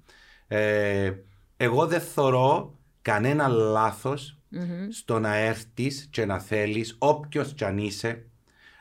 Ε, 0.46 1.12
εγώ 1.56 1.86
δεν 1.86 2.00
θωρώ 2.00 2.78
κανένα 3.02 3.48
λάθος 3.48 4.38
Μμμ. 4.48 4.90
στο 4.90 5.18
να 5.18 5.36
έρθεις 5.36 6.08
και 6.10 6.24
να 6.24 6.38
θέλεις, 6.38 6.96
όποιος 6.98 7.54
κι 7.54 7.64
αν 7.64 7.78
είσαι, 7.78 8.26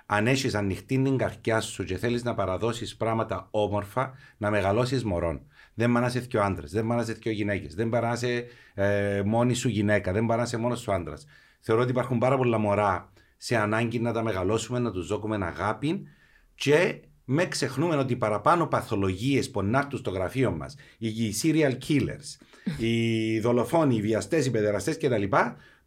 αν 0.06 0.28
έχεις 0.28 0.56
ανοιχτή 0.56 1.02
την 1.02 1.18
καρδιά 1.18 1.62
σου 1.62 1.84
και 1.84 1.98
θέλεις 1.98 2.24
να 2.24 2.34
παραδώσεις 2.34 2.96
πράγματα 2.96 3.48
όμορφα, 3.52 4.14
να 4.38 4.50
μεγαλώσεις 4.50 5.04
μωρών. 5.04 5.42
Δεν 5.74 5.88
πάνε 5.88 6.00
να 6.00 6.08
είσαι 6.08 6.20
δύο 6.20 6.42
άντρες, 6.42 6.72
δεν 6.72 6.82
πάνε 6.88 6.96
να 6.96 7.02
είσαι 7.02 7.14
δύο 7.14 7.32
γυναίκες, 7.32 7.76
δεν 7.76 7.90
πάνε 7.90 8.08
να 8.08 8.14
είσαι 8.14 8.46
ε, 8.74 9.22
μόνη 9.26 9.54
σου 9.54 9.70
γυναίκα, 9.70 10.12
δεν 10.12 10.26
πάνε 10.26 10.42
να 10.42 10.48
είσαι 10.48 10.58
μόνος 10.58 10.80
σου 10.80 10.92
άντρας. 10.94 11.26
Θεωρώ 11.60 11.82
ότι 11.82 11.92
υπάρχουν 11.92 12.18
πάρα 12.18 12.38
πολλά 12.38 12.58
μωρά 12.58 13.13
σε 13.44 13.56
ανάγκη 13.56 14.00
να 14.00 14.14
τα 14.14 14.24
μεγαλώσουμε, 14.24 14.80
να 14.80 14.92
τους 14.92 15.08
δώσουμε 15.08 15.46
αγάπη 15.46 16.08
και 16.56 17.00
με 17.26 17.46
ξεχνούμε 17.46 17.96
ότι 17.96 18.16
παραπάνω 18.16 18.68
παθολογίες 18.68 19.52
που 19.52 19.62
να 19.62 19.78
έρθουν 19.78 20.00
στο 20.00 20.10
γραφείο 20.10 20.52
μας, 20.52 20.76
οι 20.98 21.34
serial 21.44 21.78
killers, 21.88 22.46
οι 22.78 23.40
δολοφόνοι, 23.40 23.96
οι 23.96 24.02
βιαστές, 24.02 24.46
οι 24.46 24.52
παιδεραστές 24.52 24.98
κτλ., 24.98 25.24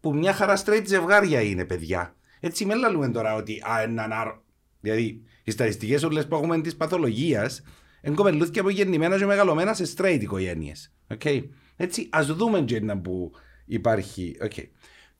που 0.01 0.15
μια 0.15 0.33
χαρά 0.33 0.63
straight 0.65 0.83
ζευγάρια 0.87 1.41
είναι 1.41 1.65
παιδιά. 1.65 2.15
Έτσι 2.41 2.65
με 2.65 2.75
λαλούμε 2.75 3.09
τώρα 3.09 3.35
ότι 3.35 3.63
α, 3.71 3.83
έναν 3.83 4.13
άρο. 4.13 4.43
Δηλαδή, 4.81 5.23
οι 5.45 5.51
στατιστικές 5.51 6.03
όλες 6.03 6.27
που 6.27 6.35
έχουμε 6.35 6.61
της 6.61 6.77
παθολογίας 6.77 7.63
είναι 8.03 8.15
κοπελούθια 8.15 8.63
που 8.63 8.69
γεννημένα 8.69 9.19
και 9.19 9.27
μεγαλωμένα 9.27 9.75
σε 9.75 9.95
straight 9.97 10.19
οικογένειες. 10.21 10.95
Okay. 11.19 11.43
Έτσι, 11.77 12.09
ας 12.11 12.27
δούμε 12.27 12.61
και 12.61 12.81
να 12.81 12.99
που 12.99 13.33
υπάρχει. 13.67 14.37
Okay. 14.43 14.65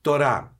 Τώρα, 0.01 0.56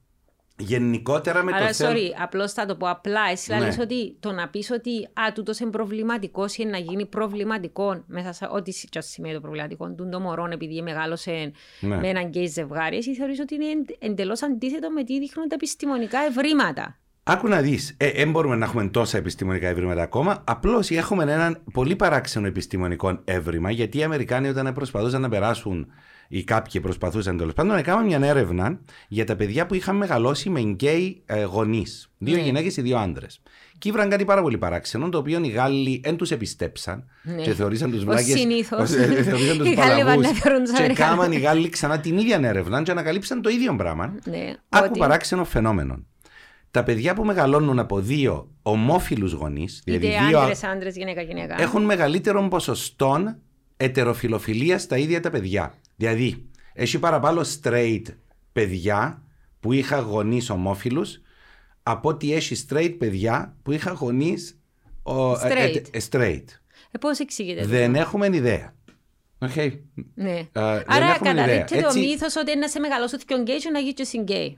γενικότερα 0.57 1.43
με 1.43 1.51
Άρα, 1.55 1.67
το 1.67 1.73
θέμα. 1.73 1.91
sorry, 1.91 2.11
απλώς 2.21 2.51
θα 2.53 2.65
το 2.65 2.75
πω 2.75 2.89
απλά. 2.89 3.21
Εσύ 3.31 3.53
Ναι. 3.53 3.59
λες 3.59 3.77
ότι 3.79 4.15
το 4.19 4.31
να 4.31 4.47
πεις 4.49 4.71
ότι 4.71 5.03
α, 5.13 5.31
τούτος 5.33 5.59
είναι 5.59 5.69
προβληματικός 5.69 6.55
ή 6.57 6.65
να 6.65 6.77
γίνει 6.77 7.05
προβληματικός 7.05 8.01
μέσα 8.07 8.31
σε 8.33 8.47
ό,τι 8.51 8.71
σ- 8.71 8.89
και 8.89 8.97
ας 8.97 9.05
σημαίνει 9.05 9.33
το 9.33 9.39
προβληματικό 9.41 9.89
του 9.91 10.09
το 10.11 10.19
μωρό 10.19 10.47
επειδή 10.51 10.81
μεγάλωσε 10.81 11.51
Ναι. 11.79 11.95
με 11.97 12.07
έναν 12.09 12.25
γκέι 12.27 12.45
ζευγάρι, 12.47 12.97
εσύ 12.97 13.15
θεωρείς 13.15 13.39
ότι 13.39 13.55
είναι 13.55 13.65
εντελώς 13.99 14.41
αντίθετο 14.43 14.89
με 14.91 15.03
τι 15.03 15.19
δείχνουν 15.19 15.47
τα 15.47 15.55
επιστημονικά 15.55 16.19
ευρήματα; 16.19 16.97
Άκου 17.29 17.47
να 17.47 17.61
δεις, 17.61 17.93
ε, 17.97 18.11
δεν 18.11 18.31
μπορούμε 18.31 18.55
να 18.55 18.65
έχουμε 18.65 18.87
τόσα 18.87 19.17
επιστημονικά 19.17 19.67
ευρήματα 19.67 20.01
ακόμα. 20.01 20.43
Απλώς 20.47 20.89
έχουμε 20.91 21.23
έναν 21.23 21.63
πολύ 21.73 21.95
παράξενο 21.95 22.47
επιστημονικό 22.47 23.21
έβριμα, 23.25 23.71
γιατί 23.71 23.97
οι 23.97 24.03
Αμερικάνοι 24.03 24.47
όταν 24.47 24.73
προσπαθούσαν 24.73 25.21
να 25.21 25.29
περάσουν, 25.29 25.87
ή 26.27 26.43
κάποιοι 26.43 26.81
προσπαθούσαν 26.81 27.37
τέλος 27.37 27.53
πάντων, 27.53 27.75
να 27.75 27.81
κάνουν 27.81 28.05
μια 28.05 28.19
έρευνα 28.23 28.79
για 29.07 29.25
τα 29.25 29.35
παιδιά 29.35 29.65
που 29.65 29.73
είχαν 29.73 29.95
μεγαλώσει 29.95 30.49
με 30.49 30.59
γκέι 30.59 31.21
ε, 31.25 31.43
γονείς. 31.43 32.09
Δύο 32.17 32.35
Ναι. 32.35 32.41
γυναίκες 32.41 32.77
ή 32.77 32.81
δύο 32.81 32.97
άντρες. 32.97 33.41
Και 33.77 33.89
ήβραν 33.89 34.09
κάτι 34.09 34.25
πάρα 34.25 34.41
πολύ 34.41 34.57
παράξενο, 34.57 35.09
το 35.09 35.17
οποίο 35.17 35.39
οι 35.43 35.47
Γάλλοι 35.47 36.01
δεν 36.03 36.15
τους 36.15 36.31
επιστέψαν 36.31 37.03
Ναι. 37.23 37.41
και 37.41 37.53
θεωρήσαν 37.53 37.89
τους 37.89 37.99
Ως 37.99 38.05
βλάκε. 38.05 38.37
συνήθως. 38.37 38.89
Θεωρήσαν 39.23 39.57
τους 39.57 39.67
Οι 39.67 39.73
Γάλλοι 39.73 39.75
παλαβούς. 39.75 40.03
πάνε 40.03 40.27
να 40.27 40.33
θεωρούν 40.33 40.63
τους 40.63 40.71
Και 40.71 40.77
Αμερικάνους. 40.77 41.15
κάμαν 41.15 41.31
οι 41.31 41.37
Γάλλοι 41.39 41.69
ξανά 41.69 41.99
την 41.99 42.17
ίδια 42.17 42.39
έρευνα 42.43 42.83
και 42.83 42.91
ανακαλύψαν 42.91 43.41
το 43.41 43.49
ίδιο 43.49 43.75
πράγμα. 43.75 44.15
Ναι, 44.25 44.53
Άκου 44.69 44.85
ότι 44.89 44.99
παράξενο 44.99 45.43
φαινόμενο. 45.45 46.03
Τα 46.71 46.83
παιδιά 46.83 47.13
που 47.13 47.23
μεγαλώνουν 47.25 47.79
από 47.79 47.99
δύο 47.99 48.51
ομόφυλους 48.61 49.31
γονείς, 49.31 49.81
δηλαδή 49.85 50.05
είτε 50.07 50.25
δύο, 50.27 50.39
άντρες, 50.39 50.63
άντρες, 50.63 50.95
γυναίκα, 50.95 51.21
γυναίκα. 51.21 51.61
έχουν 51.61 51.83
μεγαλύτερο 51.83 52.47
ποσοστό 52.47 53.35
ετεροφιλοφιλίας 53.77 54.81
στα 54.81 54.97
ίδια 54.97 55.19
τα 55.19 55.29
παιδιά. 55.29 55.73
Δηλαδή, 55.97 56.45
έχει 56.73 56.99
παραπάνω 56.99 57.41
straight 57.61 58.03
παιδιά 58.53 59.23
που 59.59 59.73
είχαν 59.73 59.99
γονείς 60.03 60.49
ομόφυλους 60.49 61.21
από 61.83 62.09
ότι 62.09 62.33
έχει 62.33 62.65
straight 62.69 62.95
παιδιά 62.97 63.55
που 63.63 63.71
είχαν 63.71 63.93
γονείς 63.93 64.59
ο, 65.03 65.31
ε, 65.31 65.35
Straight. 65.41 65.81
ε, 65.91 65.97
ε, 65.97 66.01
straight. 66.11 66.43
Ε, 66.91 66.97
πώς 66.99 67.19
εξηγείται 67.19 67.65
Δεν 67.65 67.87
τούτο; 67.87 67.99
έχουμε 67.99 68.29
ιδέα. 68.31 68.75
Okay. 69.39 69.71
Ναι. 70.15 70.31
Ε, 70.31 70.45
δεν 70.51 70.63
Άρα 70.87 71.05
έχουμε 71.05 71.29
ιδέα. 71.29 71.45
καταδείχεται 71.45 71.81
το 71.81 71.87
Έτσι- 71.87 71.99
μύθος 71.99 72.35
ότι 72.35 72.57
να 72.57 72.67
σε 72.67 72.79
μεγαλώσει 72.79 73.17
και 73.17 73.39
γκέι 73.41 73.57
και 73.57 73.69
να 73.69 73.79
γίνεις 73.79 74.09
και 74.09 74.19
γκέι. 74.21 74.57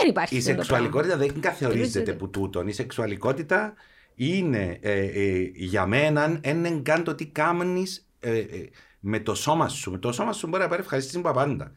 Δεν 0.00 0.08
υπάρχει 0.08 0.34
Η 0.34 0.38
αυτό 0.38 0.50
το 0.54 0.56
σεξουαλικότητα 0.56 1.16
δεν 1.16 1.40
καθορίζεται 1.40 1.74
Καθορίζεται. 1.74 2.12
που 2.12 2.30
τούτον. 2.30 2.68
Η 2.68 2.72
σεξουαλικότητα 2.72 3.74
είναι 4.14 4.78
ε, 4.80 4.92
ε, 5.00 5.50
για 5.54 5.86
μένα 5.86 6.40
είναι 6.44 6.70
καν 6.82 7.04
το 7.04 7.14
τι 7.14 7.26
κάνει 7.26 7.82
ε, 8.20 8.38
ε, 8.38 8.68
με 9.04 9.20
το 9.20 9.34
σώμα 9.34 9.68
σου. 9.68 9.90
Με 9.90 9.98
το 9.98 10.12
σώμα 10.12 10.32
σου 10.32 10.46
μπορεί 10.46 10.62
να 10.62 10.68
πάρει 10.68 10.82
ευχαρίστηση 10.82 11.18
από 11.18 11.30
πάντα. 11.32 11.72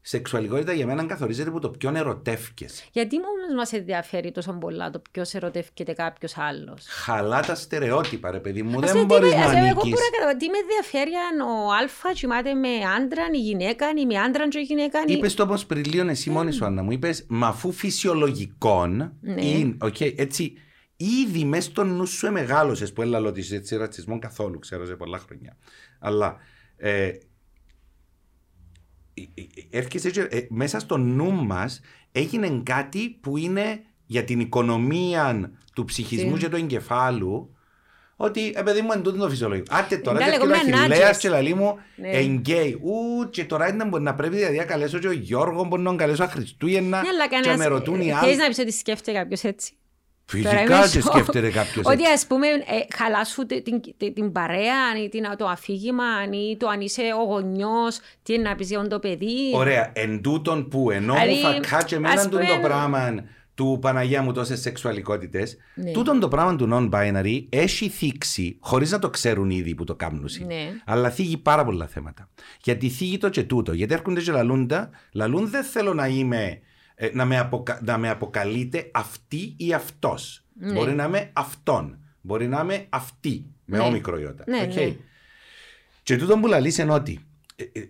σεξουαλικότητα 0.00 0.72
για 0.72 0.86
μένα 0.86 1.04
καθορίζεται 1.04 1.48
από 1.48 1.60
το 1.60 1.70
ποιον 1.70 1.96
ερωτεύκεσαι. 1.96 2.66
Γιατί 2.92 3.16
μόνος 3.16 3.54
μας 3.56 3.72
ενδιαφέρει 3.72 4.32
τόσο 4.32 4.52
πολλά 4.52 4.90
το 4.90 5.02
ποιος 5.10 5.34
ερωτεύκεται 5.34 5.92
κάποιος 5.92 6.36
άλλος; 6.36 6.86
Χαλά 6.88 7.40
τα 7.40 7.54
στερεότυπα, 7.54 8.30
ρε 8.30 8.38
παιδί 8.38 8.62
μου. 8.62 8.80
δεν 8.80 9.04
μπορείς 9.04 9.34
να 9.34 9.44
ανήκει. 9.44 9.68
Εγώ 9.68 9.80
μπορώ 9.82 10.26
να 10.26 10.36
τι 10.36 10.48
με 10.48 10.58
ενδιαφέρει 10.58 11.10
αν 11.30 11.40
ο 11.40 11.72
Α 11.72 12.12
κοιμάται 12.12 12.54
με 12.54 12.68
άντρα, 12.68 13.22
η 13.32 13.38
γυναίκα, 13.38 13.86
ή 13.96 14.06
με 14.06 14.18
άντρα, 14.18 14.44
η 14.52 14.62
γυναίκα. 14.62 14.98
Είπες 15.06 15.34
το 15.34 15.42
όμω 15.42 15.54
πριν 15.66 15.84
λίγο 15.84 16.08
εσύ 16.08 16.30
μόνη 16.30 16.52
σου, 16.52 16.64
Άννα 16.64 16.82
μου. 16.82 16.90
Είπες, 16.90 17.24
μα 17.28 17.46
αφού 17.46 17.72
φυσιολογικών. 17.72 19.12
Ναι. 19.20 19.44
Είναι, 19.44 19.76
okay, 19.80 20.14
έτσι, 20.16 20.52
ήδη 20.96 21.44
μέσα 21.44 21.70
στο 21.70 21.84
νου 21.84 22.06
σου 22.06 22.26
εμεγάλωσες 22.26 22.92
που 22.92 23.02
έλα 23.02 23.18
ότι 23.18 23.40
είσαι 23.40 23.76
ρατσισμό 23.76 24.18
καθόλου, 24.18 24.58
ξέρω 24.58 24.86
σε 24.86 24.94
πολλά 24.94 25.18
χρόνια. 25.18 25.56
Αλλά 25.98 26.36
ε, 26.80 27.10
έρχεσαι 29.70 30.10
και, 30.10 30.20
ε, 30.20 30.46
μέσα 30.48 30.78
στο 30.78 30.96
νου 30.96 31.32
μας 31.32 31.80
έγινε 32.12 32.60
κάτι 32.62 33.18
που 33.20 33.36
είναι 33.36 33.80
για 34.06 34.24
την 34.24 34.40
οικονομία 34.40 35.50
του 35.74 35.84
ψυχισμού 35.84 36.36
και 36.36 36.48
του 36.48 36.56
εγκεφάλου 36.56 37.54
ότι 38.16 38.52
επειδή 38.56 38.80
μου 38.80 38.92
εντούτο 38.92 39.18
το 39.18 39.28
φυσιολογικό. 39.28 39.76
Άτε 39.76 39.96
τώρα 39.96 40.18
δεν 40.18 40.32
θέλω 40.32 40.44
να 40.44 40.58
χιλέας 40.58 41.18
και 41.18 41.28
λαλί 41.28 41.54
μου 41.54 41.78
εγκαίει. 42.02 42.80
Ου 42.82 43.30
και 43.30 43.44
τώρα 43.44 43.68
είναι 43.68 43.84
να 43.98 44.14
πρέπει 44.14 44.36
δηλαδή 44.36 44.56
να 44.56 44.64
καλέσω 44.64 44.98
και 44.98 45.08
ο 45.08 45.12
Γιώργο, 45.12 45.64
μπορεί 45.64 45.82
να 45.82 45.94
καλέσω 45.94 46.26
Χριστούγεννα 46.26 47.02
και 47.42 47.56
με 47.56 47.66
ρωτούν 47.66 48.00
οι 48.00 48.12
άλλοι. 48.12 48.20
Θέλεις 48.20 48.36
να 48.36 48.48
πεις 48.48 48.58
ότι 48.58 48.72
σκέφτεται 48.72 49.18
κάποιος 49.18 49.42
έτσι. 49.42 49.72
Φυσικά 50.30 50.88
και 50.88 51.00
σκέφτεται 51.00 51.50
κάποιος. 51.50 51.86
Ότι 51.86 52.06
ας 52.06 52.26
πούμε 52.26 52.46
ε, 52.46 52.96
χαλάσου 52.96 53.46
την, 53.46 53.62
την, 53.96 54.14
την, 54.14 54.32
παρέα 54.32 55.02
ή 55.04 55.08
την, 55.08 55.24
το 55.36 55.46
αφήγημα 55.46 56.04
ή 56.30 56.56
το 56.56 56.68
αν 56.68 56.80
είσαι 56.80 57.02
ο 57.20 57.24
γονιός, 57.24 58.00
τι 58.22 58.34
είναι 58.34 58.48
να 58.48 58.54
πει 58.54 58.64
για 58.64 58.86
το 58.86 58.98
παιδί. 58.98 59.52
Ωραία. 59.54 59.90
Εν 59.94 60.22
τούτον 60.22 60.68
που 60.68 60.90
ενώ 60.90 61.14
μου 61.14 61.36
θα 61.42 61.60
κάτσε 61.68 61.96
εμένα 61.96 62.28
το 62.28 62.38
πράγμα 62.62 63.24
του 63.54 63.78
Παναγία 63.80 64.22
μου 64.22 64.32
τόσες 64.32 64.60
σεξουαλικότητες, 64.60 65.56
ναι. 65.74 65.90
τούτον 65.90 66.20
το 66.20 66.28
πράγμα 66.28 66.56
του 66.56 66.68
non-binary 66.72 67.44
έχει 67.48 67.88
θίξει, 67.88 68.56
χωρίς 68.60 68.90
να 68.90 68.98
το 68.98 69.10
ξέρουν 69.10 69.50
ήδη 69.50 69.74
που 69.74 69.84
το 69.84 69.94
κάνουν. 69.94 70.28
Ναι. 70.46 70.70
Αλλά 70.84 71.10
θίγει 71.10 71.36
πάρα 71.36 71.64
πολλά 71.64 71.86
θέματα. 71.86 72.28
Γιατί 72.62 72.88
θίγει 72.88 73.18
το 73.18 73.28
και 73.28 73.42
τούτο. 73.42 73.72
Γιατί 73.72 73.94
έρχονται 73.94 74.20
και 74.20 74.32
λαλούντα, 74.32 74.90
λαλούν 75.12 75.50
δεν 75.50 75.64
θέλω 75.64 75.94
να 75.94 76.06
είμαι 76.06 76.60
ε, 77.02 77.10
να, 77.12 77.24
με 77.24 77.38
αποκα... 77.38 77.80
να 77.82 77.98
με 77.98 78.08
αποκαλείτε 78.08 78.90
αυτή 78.92 79.54
ή 79.56 79.72
αυτός. 79.72 80.44
Ναι. 80.52 80.72
Μπορεί 80.72 80.92
να 80.94 81.04
είμαι 81.04 81.30
αυτόν. 81.32 81.98
Μπορεί 82.20 82.48
να 82.48 82.60
είμαι 82.60 82.86
αυτή. 82.88 83.46
Με 83.64 83.78
ναι. 83.78 83.84
όμικρο 83.84 84.18
ιότα. 84.18 84.44
Ναι, 84.46 84.68
okay. 84.70 84.74
ναι. 84.74 84.96
Και 86.02 86.16
τούτο 86.16 86.38
που 86.38 86.46
λαλείς 86.46 86.78
είναι 86.78 86.92
ότι 86.92 87.20
ε, 87.56 87.62
ε, 87.62 87.82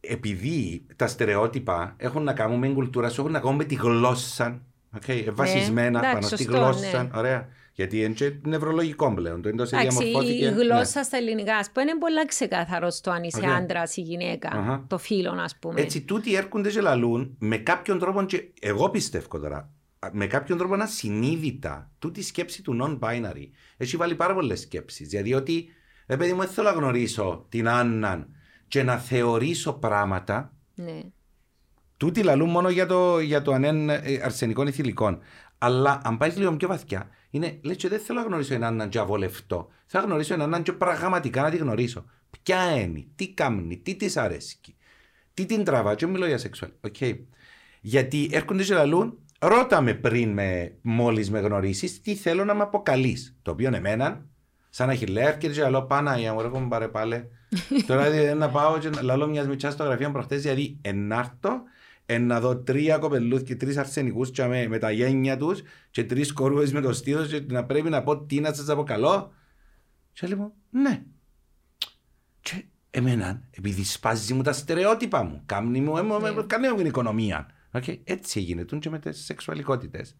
επειδή 0.00 0.86
τα 0.96 1.06
στερεότυπα 1.06 1.94
έχουν 1.96 2.22
να 2.22 2.32
κάνουν 2.32 2.58
με 2.58 2.66
την 2.66 2.74
κουλτούρα 2.74 3.08
σου, 3.08 3.20
έχουν 3.20 3.32
να 3.32 3.40
κάνουν 3.40 3.56
με 3.56 3.64
τη 3.64 3.74
γλώσσα. 3.74 4.62
Okay, 5.00 5.26
βασισμένα 5.32 6.00
ναι, 6.00 6.12
πάνω 6.12 6.26
στη 6.26 6.44
γλώσσα. 6.44 7.02
Ναι. 7.02 7.10
Ωραία. 7.14 7.48
Γιατί 7.78 8.00
είναι 8.02 8.40
νευρολογικό 8.42 9.14
πλέον. 9.14 9.42
Το 9.42 9.48
εντός 9.48 9.70
διαμορφώθηκε. 9.70 10.44
Η 10.44 10.50
γλώσσα 10.50 10.98
ναι. 10.98 11.04
στα 11.04 11.16
ελληνικά, 11.16 11.56
ας 11.56 11.70
πούμε, 11.70 11.90
είναι 11.90 11.98
πολύ 11.98 12.26
ξεκάθαρο 12.26 12.88
το 13.00 13.10
αν 13.10 13.22
είσαι 13.22 13.40
okay. 13.42 13.46
άντρας 13.46 13.96
ή 13.96 14.00
γυναίκα. 14.00 14.50
Uh-huh. 14.54 14.84
Το 14.86 14.98
φίλο, 14.98 15.30
ας 15.30 15.56
πούμε. 15.58 15.80
Έτσι, 15.80 16.00
τούτοι 16.02 16.34
έρχονται 16.34 16.70
και 16.70 16.80
λαλούν 16.80 17.36
με 17.38 17.56
κάποιον 17.56 17.98
τρόπο. 17.98 18.24
Και 18.24 18.52
εγώ 18.60 18.90
πιστεύω 18.90 19.38
τώρα, 19.38 19.70
με 20.12 20.26
κάποιον 20.26 20.58
τρόπο 20.58 20.74
ασυνείδητα, 20.74 21.90
τούτη 21.98 22.22
σκέψη 22.22 22.62
του 22.62 22.78
non-binary 22.82 23.48
έχει 23.76 23.96
βάλει 23.96 24.14
πάρα 24.14 24.34
πολλές 24.34 24.60
σκέψεις. 24.60 25.08
Δηλαδή 25.08 25.34
ότι, 25.34 25.68
επειδή 26.06 26.32
μου, 26.32 26.40
δεν 26.40 26.48
θέλω 26.48 26.68
να 26.68 26.74
γνωρίσω 26.74 27.46
την 27.48 27.68
Άννα 27.68 28.28
και 28.68 28.82
να 28.82 28.96
θεωρήσω 28.96 29.72
πράγματα. 29.72 30.52
Ναι. 30.74 31.00
Τούτοι 31.96 32.22
λαλούν 32.22 32.50
μόνο 32.50 32.68
για 32.68 32.86
το, 32.86 33.18
για 33.18 33.42
το 33.42 33.52
ανέν 33.52 33.90
ε, 33.90 34.00
αρσενικών 34.22 34.66
ηθηλικών. 34.66 35.18
Αλλά 35.58 36.00
αν 36.04 36.16
πάει 36.16 36.30
λίγο 36.30 36.56
πιο 36.56 36.68
βαθιά, 36.68 37.08
είναι 37.30 37.58
λες 37.62 37.76
και 37.76 37.88
δεν 37.88 38.00
θέλω 38.00 38.20
να 38.20 38.26
γνωρίσω 38.26 38.54
έναν 38.54 38.88
και 38.88 38.98
αβολευτό. 38.98 39.68
Θα 39.86 40.00
γνωρίσω 40.00 40.34
έναν 40.34 40.62
και 40.62 40.72
πραγματικά 40.72 41.42
να 41.42 41.50
τη 41.50 41.56
γνωρίσω. 41.56 42.04
Ποια 42.42 42.80
είναι, 42.80 43.06
τι 43.14 43.28
κάνει, 43.28 43.76
τι 43.76 43.94
της 43.94 44.16
αρέσει, 44.16 44.58
τι 45.34 45.46
την 45.46 45.64
τραβά. 45.64 45.94
Και 45.94 46.06
μιλώ 46.06 46.26
για 46.26 46.38
σεξουαλ. 46.38 46.70
Okay. 46.88 47.18
Γιατί 47.80 48.28
έρχονται 48.32 48.64
και 48.64 48.74
λαλούν, 48.74 49.18
ρώτα 49.38 49.80
με 49.80 49.94
πριν 49.94 50.32
με, 50.32 50.76
μόλις 50.80 51.30
με 51.30 51.40
γνωρίσεις, 51.40 52.00
τι 52.00 52.14
θέλω 52.14 52.44
να 52.44 52.54
με 52.54 52.62
αποκαλείς. 52.62 53.36
Το 53.42 53.50
οποίο 53.50 53.74
εμένα, 53.74 54.26
σαν 54.70 54.86
να 54.86 54.92
έχει 54.92 55.06
λέει, 55.06 55.24
έρχεται 55.24 55.48
και 55.48 55.60
λαλώ 55.60 55.82
πάνω, 55.82 56.16
για 56.16 56.32
μου 56.32 56.40
έρχομαι 56.40 56.68
πάρε 56.68 56.88
πάλι. 56.88 57.28
Τώρα 57.86 58.10
δηλαδή, 58.10 58.38
να 58.38 58.48
πάω 58.48 58.78
και 58.78 58.88
να 58.88 59.02
λαλώ 59.02 59.26
μιας 59.26 59.46
μητσά 59.46 59.70
στο 59.70 59.84
γραφείο 59.84 60.10
προχτές, 60.10 60.42
δηλαδή 60.42 60.78
ενάρτω 60.82 61.62
να 62.16 62.40
δω 62.40 62.56
τρία 62.56 62.98
κοπελούθ 62.98 63.42
και 63.42 63.56
τρεις 63.56 63.76
αρσενικούς 63.76 64.30
με, 64.30 64.66
με 64.68 64.78
τα 64.78 64.90
γένια 64.90 65.36
τους 65.36 65.62
και 65.90 66.04
τρεις 66.04 66.32
κόρουε 66.32 66.70
με 66.72 66.80
το 66.80 66.92
στήθος 66.92 67.28
και 67.28 67.44
να 67.48 67.64
πρέπει 67.64 67.88
να 67.88 68.02
πω 68.02 68.24
τι 68.24 68.40
να 68.40 68.52
σας 68.52 68.68
αποκαλώ. 68.68 69.32
Και 70.12 70.26
λέω, 70.26 70.54
ναι. 70.70 71.02
Και 72.40 72.64
εμένα, 72.90 73.42
επειδή 73.50 73.84
σπάζει 73.84 74.34
μου 74.34 74.42
τα 74.42 74.52
στερεότυπα 74.52 75.22
μου, 75.22 75.42
κάνει 75.46 75.80
μου, 75.80 75.94
yeah. 75.96 76.44
κάνει 76.46 76.68
μου 76.68 76.76
την 76.76 76.86
οικονομία. 76.86 77.50
Okay. 77.72 77.98
Έτσι 78.04 78.40
έγινε 78.40 78.64
και 78.78 78.90
με 78.90 78.98
τις 78.98 79.24
σεξουαλικότητες. 79.24 80.16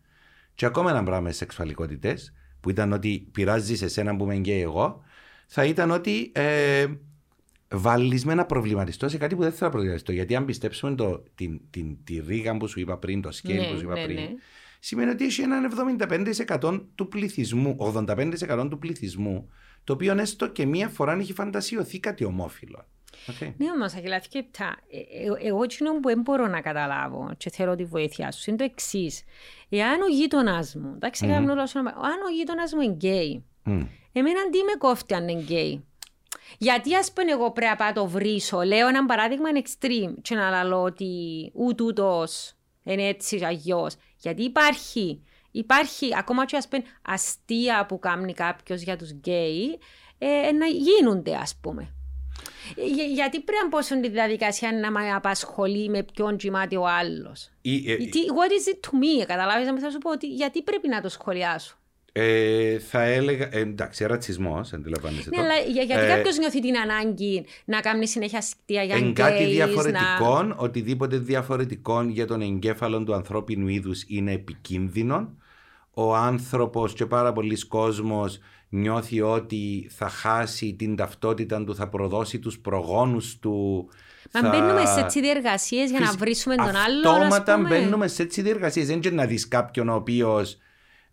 Και 0.54 0.66
ακόμα 0.66 0.90
ένα 0.90 1.02
πράγμα 1.02 1.22
με 1.22 1.32
σεξουαλικότητες, 1.32 2.32
που 2.60 2.70
ήταν 2.70 2.92
ότι 2.92 3.28
πειράζει 3.32 3.84
εσένα 3.84 4.16
που 4.16 4.24
είμαι 4.24 4.36
και 4.36 4.54
εγώ, 4.54 5.02
θα 5.46 5.64
ήταν 5.64 5.90
ότι 5.90 6.32
ε, 6.34 6.86
βάλει 7.70 8.22
με 8.24 8.34
να 8.34 8.46
προβληματιστώ 8.46 9.08
σε 9.08 9.18
κάτι 9.18 9.34
που 9.34 9.42
δεν 9.42 9.52
θέλω 9.52 9.64
να 9.64 9.70
προβληματιστώ. 9.70 10.12
Γιατί 10.12 10.36
αν 10.36 10.44
πιστέψουμε 10.44 10.94
το, 10.94 11.22
την, 11.34 11.60
την, 11.70 12.04
τη 12.04 12.20
ρίγα 12.26 12.56
που 12.56 12.66
σου 12.66 12.80
είπα 12.80 12.98
πριν, 12.98 13.22
το 13.22 13.30
σκέλ 13.30 13.56
ναι, 13.56 13.70
που 13.70 13.76
σου 13.76 13.84
είπα 13.84 13.94
ναι, 13.94 14.04
πριν, 14.04 14.16
ναι. 14.16 14.28
σημαίνει 14.80 15.10
ότι 15.10 15.24
έχει 15.24 15.42
έναν 15.42 15.72
75% 16.60 16.80
του 16.94 17.08
πληθυσμού, 17.08 17.76
85% 17.94 18.66
του 18.70 18.78
πληθυσμού, 18.78 19.48
το 19.84 19.92
οποίο 19.92 20.18
έστω 20.18 20.48
και 20.48 20.66
μία 20.66 20.88
φορά 20.88 21.12
έχει 21.12 21.32
φαντασιωθεί 21.32 22.00
κάτι 22.00 22.24
ομόφυλο. 22.24 22.86
Okay. 23.26 23.52
Ναι, 23.56 23.70
όμως, 23.70 23.94
Αγγελά, 23.94 24.18
και 24.18 24.38
ε, 24.38 24.98
ε, 24.98 25.48
εγώ 25.48 25.62
εκείνο 25.62 26.00
που 26.00 26.08
δεν 26.08 26.20
μπορώ 26.20 26.46
να 26.46 26.60
καταλάβω 26.60 27.30
και 27.36 27.50
θέλω 27.50 27.74
τη 27.74 27.84
βοήθειά 27.84 28.32
σου 28.32 28.50
είναι 28.50 28.58
το 28.58 28.64
εξής. 28.64 29.22
Εάν 29.68 30.00
ο 30.02 30.06
γείτονα 30.06 30.64
μου, 30.74 30.92
εντάξει, 30.94 31.26
mm. 31.28 31.32
αν 31.32 31.48
ο 32.26 32.30
γείτονα 32.36 32.62
μου 32.74 32.80
είναι 32.80 32.92
γκέι, 32.92 33.44
mm. 33.66 33.86
εμένα 34.12 34.50
τι 34.50 34.62
με 34.62 34.72
κόφτει 34.78 35.14
αν 35.14 35.28
είναι 35.28 35.40
γκέι. 35.40 35.84
Γιατί 36.58 36.94
ας 36.94 37.12
πούμε 37.12 37.32
εγώ 37.32 37.52
πρέπει 37.52 37.82
να 37.82 37.92
το 37.92 38.06
βρίσω, 38.06 38.62
λέω 38.62 38.88
ένα 38.88 39.06
παράδειγμα 39.06 39.48
extreme 39.54 40.14
και 40.22 40.34
να 40.34 40.64
λέω 40.64 40.82
ότι 40.82 41.06
ούτε 41.54 41.82
ούτος 41.82 42.52
είναι 42.82 43.08
έτσι 43.08 43.44
τζι 43.44 43.61
εγιώ. 43.61 43.90
Γιατί 44.16 44.42
υπάρχει, 44.42 45.22
υπάρχει 45.50 46.16
ακόμα 46.16 46.46
και 46.46 46.56
ας 46.56 46.68
πούμε 46.68 46.82
αστεία 47.02 47.86
που 47.86 47.98
κάνει 47.98 48.32
κάποιος 48.32 48.82
για 48.82 48.96
τους 48.96 49.10
γκέι 49.10 49.78
ε, 50.18 50.52
να 50.52 50.66
γίνονται 50.66 51.34
ας 51.34 51.58
πούμε. 51.60 51.92
Για, 52.76 53.04
γιατί 53.04 53.40
πρέπει 53.40 53.62
να 53.62 53.68
πω 53.68 53.82
στην 53.82 54.02
διαδικασία 54.02 54.72
να 54.72 54.90
με 54.90 55.12
απασχολεί 55.12 55.88
με 55.88 56.02
ποιον 56.02 56.36
κοιμάται 56.36 56.76
ο 56.76 56.86
άλλος. 56.86 57.50
Ε, 57.62 57.96
what 58.36 58.50
is 58.50 58.74
it 58.74 58.90
to 58.90 58.94
me, 58.94 59.26
καταλάβεις, 59.26 59.82
θα 59.82 59.90
σου 59.90 59.98
πω 59.98 60.10
ότι 60.10 60.26
γιατί 60.26 60.62
πρέπει 60.62 60.88
να 60.88 61.00
το 61.00 61.08
σχολιάσω. 61.08 61.77
Ε, 62.20 62.78
θα 62.78 63.02
έλεγα. 63.02 63.48
Ε, 63.50 63.60
εντάξει, 63.60 64.06
ρατσισμός, 64.06 64.72
αντιλαμβάνεσαι. 64.72 65.30
Ναι, 65.34 65.42
αλλά 65.42 65.54
για, 65.72 65.82
γιατί 65.82 66.04
ε, 66.04 66.08
κάποιος 66.08 66.38
νιώθει 66.38 66.60
την 66.60 66.76
ανάγκη 66.78 67.44
να 67.64 67.80
κάνει 67.80 68.08
συνέχεια 68.08 68.38
αστεία 68.38 68.82
για 68.82 68.96
Εν 68.96 69.14
κάτι 69.14 69.44
διαφορετικό, 69.44 70.42
να... 70.42 70.54
οτιδήποτε 70.56 71.18
διαφορετικό 71.18 72.02
για 72.02 72.26
τον 72.26 72.40
εγκέφαλο 72.40 73.02
του 73.04 73.14
ανθρώπινου 73.14 73.68
είδους 73.68 74.04
είναι 74.06 74.32
επικίνδυνο. 74.32 75.32
Ο 75.90 76.14
άνθρωπος 76.14 76.92
και 76.92 77.06
πάρα 77.06 77.32
πολλοί 77.32 77.66
κόσμος 77.66 78.38
νιώθει 78.68 79.20
ότι 79.20 79.90
θα 79.90 80.08
χάσει 80.08 80.74
την 80.74 80.96
ταυτότητα 80.96 81.64
του, 81.64 81.74
θα 81.74 81.88
προδώσει 81.88 82.38
τους 82.38 82.58
προγόνους 82.58 83.38
του. 83.38 83.88
Μα 84.32 84.40
θα... 84.40 84.48
μπαίνουμε 84.48 84.86
σε 84.86 85.00
έτσι 85.00 85.20
διεργασίες 85.20 85.90
για 85.90 86.00
να 86.00 86.12
βρίσουμε 86.12 86.54
τον 86.54 86.76
άλλο. 86.76 87.10
Αυτόματα 87.10 87.58
μπαίνουμε 87.58 88.08
σε 88.08 88.22
έτσι 88.22 88.42
διεργασίες. 88.42 88.86
Δεν 88.86 89.00
είναι 89.04 89.14
να 89.14 89.26
δεις 89.26 89.48
κάποιον 89.48 89.88
ο 89.88 89.94
οποίος 89.94 90.58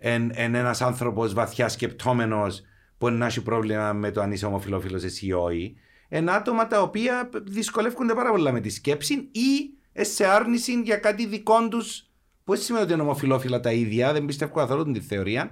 εν, 0.08 0.32
εν 0.34 0.56
ένας 0.56 0.82
άνθρωπος 0.82 1.34
βαθιά 1.34 1.70
σκεπτόμενος 1.70 2.62
που 2.98 3.10
να 3.10 3.26
έχει 3.26 3.41
πρόβλημα 3.41 3.94
με 3.94 4.12
το 4.12 4.22
αν 4.22 4.32
είσαι 4.32 4.46
ομοφυλόφιλο 4.46 5.02
εσύ 5.04 5.26
ή 5.26 5.34
όχι. 5.34 5.76
Εν 6.08 6.30
άτομα 6.30 6.68
τα 6.68 6.82
οποία 6.82 7.30
δυσκολεύονται 7.44 8.13
πάρα 8.13 8.32
πολλά 8.32 8.52
με 8.52 8.60
τη 8.60 8.70
σκέψη 8.70 9.13
ή 9.32 9.74
σε 10.04 10.26
άρνηση 10.26 10.82
για 10.82 10.98
κάτι 10.98 11.26
δικό 11.26 11.68
τους. 11.68 12.10
Που 12.44 12.54
δεν 12.54 12.62
σημαίνει 12.62 12.84
ότι 12.84 12.94
είναι 12.94 13.02
ομοφυλόφιλα 13.02 13.60
τα 13.60 13.72
ίδια, 13.72 14.13
δεν 14.13 14.26
πιστεύω 14.26 14.54
καθόλου 14.54 14.91
την 14.91 15.02
θεωρία. 15.02 15.52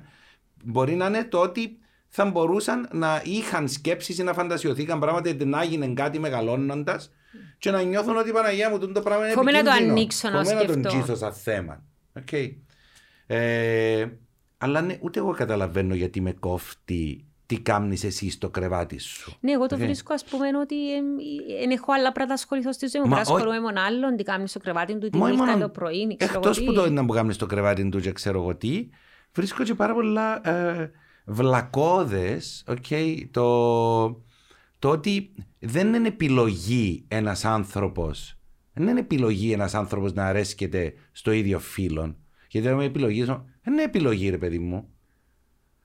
Μπορεί 0.63 0.95
να 0.95 1.05
είναι 1.05 1.23
το 1.23 1.39
ότι 1.39 1.77
θα 2.07 2.25
μπορούσαν 2.25 2.89
να 2.91 3.21
είχαν 3.25 3.67
σκέψεις 3.67 4.17
ή 4.17 4.23
να 4.23 4.33
φαντασιωθήκαν 4.33 4.99
πράγματα 4.99 5.29
ότι 5.29 5.45
να 5.45 5.61
έγινε 5.61 5.87
κάτι 5.87 6.19
μεγαλώνοντας 6.19 7.11
και 7.57 7.71
να 7.71 7.81
νιώθουν 7.81 8.17
ότι 8.17 8.29
η 8.29 8.33
Παναγία 8.33 8.69
μου 8.69 8.79
το 8.79 9.01
πράγμα 9.01 9.23
είναι 9.23 9.33
επικίνδυνο. 9.33 9.71
να 9.71 9.77
το 9.77 9.83
ανοίξω 9.83 10.29
να 10.29 10.43
σκεφτώ. 10.43 10.65
να 10.65 10.81
τον 10.81 10.91
τζίθω 10.91 11.15
σαν 11.15 11.33
θέμα. 11.33 11.83
Okay. 12.19 12.51
Ε, 13.27 14.07
αλλά 14.63 14.81
ναι, 14.81 14.97
ούτε 15.01 15.19
εγώ 15.19 15.31
καταλαβαίνω 15.31 15.95
γιατί 15.95 16.21
με 16.21 16.31
κόφτει 16.31 17.25
τι 17.45 17.59
κάνει 17.59 17.97
εσύ 18.03 18.29
στο 18.29 18.49
κρεβάτι 18.49 18.97
σου. 18.99 19.37
Ναι, 19.39 19.51
εγώ 19.51 19.65
το 19.65 19.75
Okay. 19.75 19.79
βρίσκω, 19.79 20.13
ας 20.13 20.23
πούμε, 20.25 20.47
ότι 20.61 20.75
δεν 21.59 21.69
έχω 21.69 21.91
άλλα 21.93 22.11
πράγματα 22.11 22.25
να 22.27 22.33
ασχοληθώ 22.33 22.71
στη 22.73 22.87
ζωή 22.87 23.01
μου. 23.01 23.07
Μα 23.09 23.15
Πρέπει 23.15 23.29
να 23.29 23.33
ό- 23.33 23.37
ασχολούμαι 23.37 23.71
με 23.73 23.79
άλλον, 23.81 24.15
τι 24.17 24.23
κάνει 24.23 24.47
στο 24.47 24.59
κρεβάτι 24.59 24.97
του, 24.97 25.09
τη 25.09 25.17
Μα 25.17 25.29
νύχτα, 25.29 25.45
μόνο- 25.45 25.57
το 25.59 25.69
πρωί, 25.69 25.97
ή 25.97 26.15
ξέρω 26.17 26.33
Εκτός 26.33 26.57
εγώ 26.57 26.71
τι. 26.71 26.73
που 26.73 26.81
το 26.81 26.89
να 26.91 27.05
που 27.05 27.13
κάνει 27.13 27.33
στο 27.33 27.45
κρεβάτι 27.45 27.89
του 27.89 27.99
και 27.99 28.11
ξέρω 28.11 28.41
εγώ 28.41 28.55
τι, 28.55 28.89
βρίσκω 29.33 29.63
και 29.63 29.73
πάρα 29.73 29.93
πολλά 29.93 30.49
ε, 30.49 30.91
βλακώδες. 31.25 32.63
το, 33.31 34.07
το 34.79 34.89
ότι 34.89 35.33
δεν 35.59 35.93
είναι 35.93 36.07
επιλογή 36.07 37.05
ένας 37.07 37.45
άνθρωπος. 37.45 38.37
Δεν 38.73 38.87
είναι 38.87 38.99
επιλογή 38.99 39.51
ένας 39.51 39.73
άνθρωπος 39.73 40.13
να 40.13 40.25
αρέσκεται 40.25 40.93
στο 41.11 41.31
ίδιο 41.31 41.59
φύλο. 41.59 42.15
Γιατί 42.53 42.67
δεν 42.67 42.77
είναι 42.77 42.85
επιλογής. 42.85 43.25
Δεν 43.25 43.73
είναι 43.73 43.83
επιλογή, 43.83 44.29
ρε 44.29 44.37
παιδί 44.37 44.59
μου. 44.59 44.87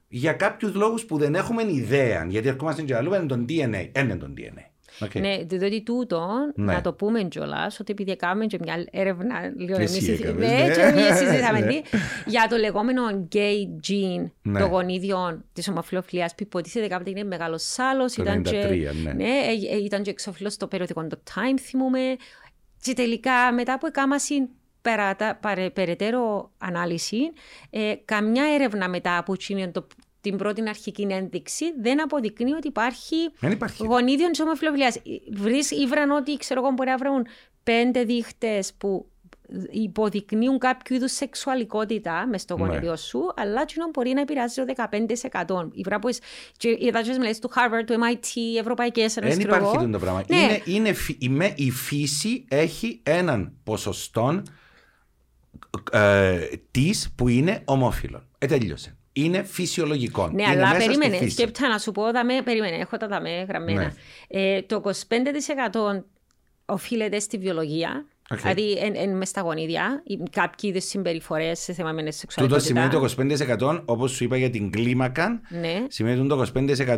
Για 0.09 0.33
κάποιους 0.33 0.75
λόγους 0.75 1.05
που 1.05 1.19
δεν 1.19 1.35
έχουμε 1.35 1.63
ιδέα. 1.73 2.27
Γιατί 2.29 2.49
ερχόμαστε 2.49 2.83
και 2.83 2.95
λαλούν, 2.97 3.15
είναι 3.15 3.27
το 3.27 3.45
DNA. 3.49 3.91
Είναι 4.01 4.17
το 4.17 4.35
DNA. 4.37 4.63
Οκ. 5.01 5.15
Ναι, 5.15 5.39
διότι 5.47 5.83
τούτο, 5.83 6.29
Ναι. 6.55 6.73
να 6.73 6.81
το 6.81 6.93
πούμε 6.93 7.23
κιόλας, 7.23 7.81
ότι 7.81 7.93
επειδή 7.93 8.17
κάνουμε 8.17 8.47
και 8.47 8.59
μια 8.63 8.85
έρευνα 8.91 9.53
λίγο 9.57 9.77
Και 9.77 9.83
εσύ 9.83 10.07
εμείς, 10.07 10.21
έκαμες, 10.21 10.51
ναι, 10.51 10.65
ναι. 10.67 10.75
και 10.75 10.81
εμείς 10.81 11.17
συζητάμε 11.17 11.59
Ναι. 11.61 11.67
τι, 11.67 11.81
για 12.27 12.47
το 12.49 12.57
λεγόμενο 12.57 13.29
gay 13.33 13.89
gene 13.89 14.31
Ναι. 14.43 14.59
των 14.59 14.69
γονίδιων 14.69 15.45
της 15.53 15.69
ομοφυλοφιλίας, 15.69 16.35
που 16.35 16.43
υποτίθεται 16.43 16.87
κάποτε 16.87 17.11
είναι 17.11 17.25
μεγάλος 17.25 17.63
σάλος, 17.63 18.13
Το 18.13 18.23
ήταν, 18.23 18.39
93, 18.39 18.51
και, 18.51 18.91
ναι. 19.05 19.13
ναι, 19.13 19.25
ε, 19.25 19.75
ε, 19.75 19.77
ήταν 19.85 20.03
και 20.03 20.11
εξώφυλλο 20.11 20.53
στο 20.53 20.67
περιοδικό 20.67 21.07
το 21.07 21.19
Time, 21.35 21.59
θυμούμε. 21.61 22.01
Και 22.81 22.93
τελικά, 22.93 23.53
μετά 23.53 23.73
από 23.73 23.87
εκάμαση 23.87 24.35
περατα- 24.83 25.37
παρε- 25.37 25.71
περαιτέρω 25.71 26.51
ανάλυση, 26.59 27.19
ε, 27.71 27.95
καμιά 28.05 28.45
έρευνα 28.55 28.89
μετά 28.89 29.19
από 29.19 29.33
εκείνη 29.33 29.71
το- 29.71 29.87
την 30.21 30.37
πρώτη 30.37 30.69
αρχική 30.69 31.07
ένδειξη 31.11 31.65
δεν 31.81 32.03
αποδεικνύει 32.03 32.53
ότι 32.53 32.67
υπάρχει 32.69 33.17
Δεν 33.41 33.51
υπάρχει. 33.51 33.85
γονίδιων 33.87 34.31
της 34.31 34.41
ομοφυλοφιλίας. 34.41 34.97
Ήβραν 35.85 36.11
ότι 36.11 36.37
ξέρω 36.37 36.61
εγώ 36.61 36.71
μπορεί 36.71 36.89
να 36.91 36.97
βρουν 36.97 37.27
πέντε 37.63 38.03
δείχτες 38.05 38.73
που 38.79 39.09
υποδεικνύουν 39.71 40.59
κάποιο 40.59 40.97
είδους 40.97 41.13
σεξουαλικότητα 41.13 42.27
μες 42.27 42.41
στο 42.43 42.57
Ναι. 42.57 42.65
γονίδιο 42.67 42.97
σου, 42.97 43.21
αλλά 43.37 43.61
εκείνο 43.63 43.89
μπορεί 43.93 44.11
να 44.13 44.21
επηρεάζει 44.21 44.55
το 44.55 44.65
15%. 44.65 45.71
Ήβρα 45.73 45.99
που 45.99 46.09
είδα 46.79 47.01
τι 47.01 47.19
μελέτε 47.19 47.39
του 47.41 47.51
Harvard, 47.51 47.85
του 47.87 47.93
MIT, 47.93 48.59
Ευρωπαϊκές 48.59 49.17
Ένωσης. 49.17 49.37
Δεν 49.37 49.47
υπάρχει 49.47 49.77
αυτό 49.77 49.91
το 49.91 49.99
πράγμα. 49.99 50.23
Ναι. 50.29 50.37
Είναι, 50.37 50.63
είναι, 50.65 50.93
φυ- 50.93 51.23
η, 51.23 51.29
με- 51.29 51.53
η 51.57 51.71
φύση 51.71 52.45
έχει 52.49 53.01
έναν 53.03 53.53
ποσοστό 53.65 54.43
ε, 55.93 56.39
της 56.71 57.13
που 57.17 57.29
είναι 57.29 57.63
ομόφυλο. 57.65 58.23
Ε, 58.39 58.47
τελείωσε. 58.47 58.97
Είναι 59.13 59.43
φυσιολογικό. 59.43 60.29
Ναι, 60.29 60.43
είναι 60.43 60.51
αλλά 60.51 60.69
μέσα 60.69 60.81
στη 60.81 60.87
περίμενε. 60.87 61.17
φύση. 61.17 61.31
Στέκα 61.31 61.69
να 61.69 61.79
σου 61.79 61.93
πω, 61.93 62.11
δαμε, 62.13 62.43
περίμενε, 62.45 62.77
έχω 62.77 62.97
τα 62.97 63.09
δαμέ 63.09 63.45
γραμμένα. 63.49 63.83
Ναι. 63.83 63.93
Ε, 64.29 64.63
το 64.63 64.83
25% 64.85 66.03
οφείλεται 66.67 67.19
στη 67.19 67.39
βιολογία. 67.39 68.07
Οκ. 68.31 68.39
Δηλαδή, 68.41 68.73
εν, 68.73 68.93
εν, 68.97 69.17
μες 69.17 69.29
στα 69.29 69.41
γονίδια, 69.41 70.03
ή 70.05 70.19
κάποιου 70.31 70.71
είδους 70.73 70.85
συμπεριφορές 70.85 71.59
σε 71.59 71.73
θέμα 71.73 71.93
με 71.93 72.01
Τούτο 72.01 72.13
σεξουαλικότητα. 72.13 72.67
σημαίνει 72.67 72.89
το 72.89 73.47
25% 73.79 73.83
όπως 73.85 74.11
σου 74.11 74.25
είπα 74.25 74.37
για 74.37 74.51
την 74.51 74.71
κλίμακα. 74.71 75.41
Ναι. 75.61 75.85
Σημαίνει 75.89 76.27
το 76.27 76.47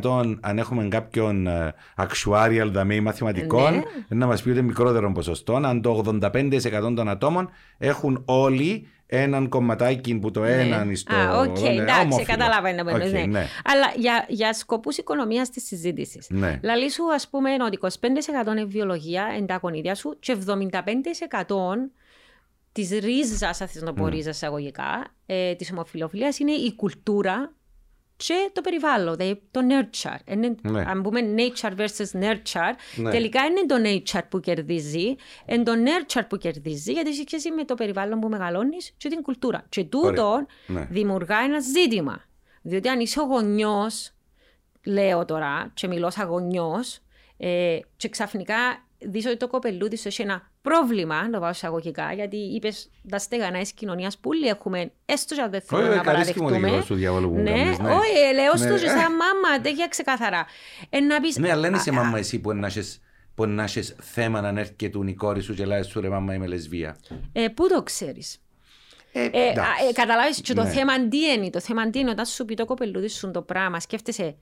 25% 0.02 0.36
αν 0.40 0.58
έχουμε 0.58 0.88
κάποιον 0.88 1.46
ε, 1.46 1.74
actuarial 1.96 2.68
δαμέ 2.70 3.00
μαθηματικών 3.00 3.72
Ναι. 3.72 3.82
να 4.08 4.26
μας 4.26 4.42
πει 4.42 4.48
ότι 4.48 4.58
είναι 4.58 4.66
μικρότερο 4.66 5.12
ποσοστό. 5.12 5.54
Αν 5.54 5.80
το 5.82 6.02
85% 6.06 6.92
των 6.96 7.08
ατόμων 7.08 7.50
έχουν 7.78 8.22
όλοι 8.24 8.86
έναν 9.12 9.48
κομματάκι 9.48 10.18
που 10.18 10.30
το 10.30 10.44
έναν 10.44 10.96
στο. 10.96 11.14
Ναι. 11.16 11.22
Α, 11.22 11.38
οκ, 11.38 11.58
ναι, 11.58 11.68
εντάξει, 11.68 12.00
ομόφυλο. 12.00 12.26
καταλαβαίνω. 12.26 12.82
Οκ, 12.90 12.96
ναι. 13.10 13.24
ναι. 13.24 13.46
Αλλά 13.64 13.92
για, 13.96 14.24
για 14.28 14.52
σκοπούς 14.52 14.96
οικονομίας 14.96 15.50
της 15.50 15.66
συζήτησης. 15.66 16.26
Ναι. 16.30 16.60
Λαλή 16.62 16.90
σου, 16.90 17.12
ας 17.14 17.28
πούμε, 17.28 17.50
ότι 17.66 17.78
25% 17.80 18.50
είναι 18.50 18.64
βιολογία, 18.64 19.26
εν 19.36 19.46
τα 19.46 19.58
γονίδια 19.62 19.94
σου, 19.94 20.16
και 20.20 20.36
75% 20.46 21.90
της 22.72 22.90
ρίζας, 22.90 23.60
αν 23.60 23.68
θες 23.68 23.82
να 23.82 23.86
το 23.86 23.92
πω 23.92 24.04
Ναι. 24.04 24.10
ρίζα 24.10 24.30
εισαγωγικά, 24.30 25.06
ε, 25.26 25.54
της 25.54 25.70
ομοφυλοφιλίας 25.70 26.38
είναι 26.38 26.52
η 26.52 26.74
κουλτούρα 26.74 27.52
και 28.26 28.50
το 28.52 28.60
περιβάλλον, 28.60 29.16
δηλαδή 29.16 29.42
το 29.50 29.60
nurture. 29.68 30.18
Είναι, 30.32 30.54
Ναι. 30.62 30.80
Αν 30.86 31.02
πούμε 31.02 31.20
nature 31.36 31.70
versus 31.76 32.20
nurture, 32.22 32.72
Ναι. 32.96 33.10
τελικά 33.10 33.44
είναι 33.44 33.66
το 33.66 33.74
nature 33.84 34.20
που 34.28 34.40
κερδίζει, 34.40 35.14
είναι 35.46 35.62
το 35.62 35.72
nurture 35.72 36.22
που 36.28 36.36
κερδίζει, 36.36 36.92
γιατί 36.92 37.08
έχει 37.08 37.24
σχέση 37.26 37.50
με 37.50 37.64
το 37.64 37.74
περιβάλλον 37.74 38.20
που 38.20 38.28
μεγαλώνεις 38.28 38.92
και 38.96 39.08
την 39.08 39.22
κουλτούρα. 39.22 39.64
Και 39.68 39.84
τούτο 39.84 40.46
Ναι. 40.66 40.86
δημιουργά 40.90 41.38
ένα 41.38 41.60
ζήτημα. 41.60 42.24
Διότι 42.62 42.88
αν 42.88 43.00
είσαι 43.00 43.20
ο 43.20 43.24
γονιός, 43.24 44.10
λέω 44.84 45.24
τώρα, 45.24 45.70
και 45.74 45.86
μιλώ 45.86 46.10
σαν 46.10 46.26
γονιός, 46.28 46.98
ε, 47.36 47.78
και 47.96 48.08
ξαφνικά 48.08 48.56
δεις 49.00 49.26
ότι 49.26 49.36
το 49.36 49.46
κοπελούδι 49.46 49.96
σου 49.96 50.08
έχει 50.08 50.22
ένα 50.22 50.50
πρόβλημα, 50.62 51.22
να 51.22 51.30
το 51.30 51.40
πάω 51.40 51.50
εισαγωγικά, 51.50 52.12
γιατί 52.12 52.36
είπες 52.36 52.90
τα 53.10 53.18
στεγανά 53.18 53.58
της 53.58 53.72
κοινωνίας 53.72 54.18
που 54.18 54.28
όλοι 54.32 54.46
έχουμε, 54.46 54.92
έστω 55.06 55.34
και 55.34 55.40
αν 55.40 55.50
δεν 55.50 55.60
θέλουμε 55.60 55.88
Όχι, 55.88 56.04
να 56.04 56.10
αρέσκει 56.12 56.40
μου 56.40 56.46
ο 56.46 56.48
παραδεχτούμε. 56.48 56.70
δικός 56.70 56.86
του 56.86 56.94
διάβολου 56.94 57.28
που 57.28 57.34
μου 57.36 57.42
Ναι, 57.42 57.50
κάνεις, 57.50 57.78
ναι. 57.78 57.90
όχι, 57.92 58.18
ε, 58.30 58.32
λέω 58.32 58.56
στο 58.56 58.68
Ναι. 58.68 58.78
και 58.78 58.86
σαν 58.88 58.96
μάμα, 59.16 59.60
τέτοια 59.62 59.88
ξεκάθαρα. 59.88 60.46
Ε, 60.90 61.00
να 61.00 61.20
πεις, 61.20 61.36
Ναι, 61.36 61.50
αλλά 61.50 61.60
δεν 61.60 61.74
α, 61.74 61.76
είσαι 61.76 61.90
α, 61.90 61.92
μάμα 61.92 62.18
εσύ 62.18 62.38
που 62.38 62.52
να 62.52 62.66
έχεις 62.66 63.00
που 63.34 63.46
να 63.46 63.62
έχεις 63.62 63.96
θέμα 64.00 64.40
να 64.40 64.60
έρχεται 64.60 64.90
η 65.06 65.14
κόρη 65.14 65.40
σου 65.40 65.54
και 65.54 65.64
λέει 65.66 65.82
σου 65.82 66.00
ρε 66.00 66.08
μάμα 66.08 66.34
είμαι 66.34 66.46
λεσβία. 66.46 66.96
ε, 67.32 67.48
Πού 67.48 67.68
το 67.68 67.82
ξέρεις; 67.82 68.38
Ε, 69.12 69.20
Ε, 69.24 69.26
εντάξει. 69.32 69.60
α, 69.60 69.88
ε, 69.88 69.92
καταλάβεις 69.92 70.40
και 70.40 70.54
το 70.54 70.62
Ναι. 70.62 70.68
θέμα 70.70 71.08
τι 71.08 71.18
είναι. 71.18 71.50
Το 71.50 71.60
θέμα 71.60 71.90
τι 71.90 71.98
είναι 71.98 72.10
όταν 72.10 72.26
σου 72.26 72.44
πει 72.44 72.54
το 72.54 72.64
κοπελούδι 72.64 73.08
σου 73.08 73.30
το 73.30 73.42
πράγμα. 73.42 73.80
Σκέφτεσαι, 73.80 74.36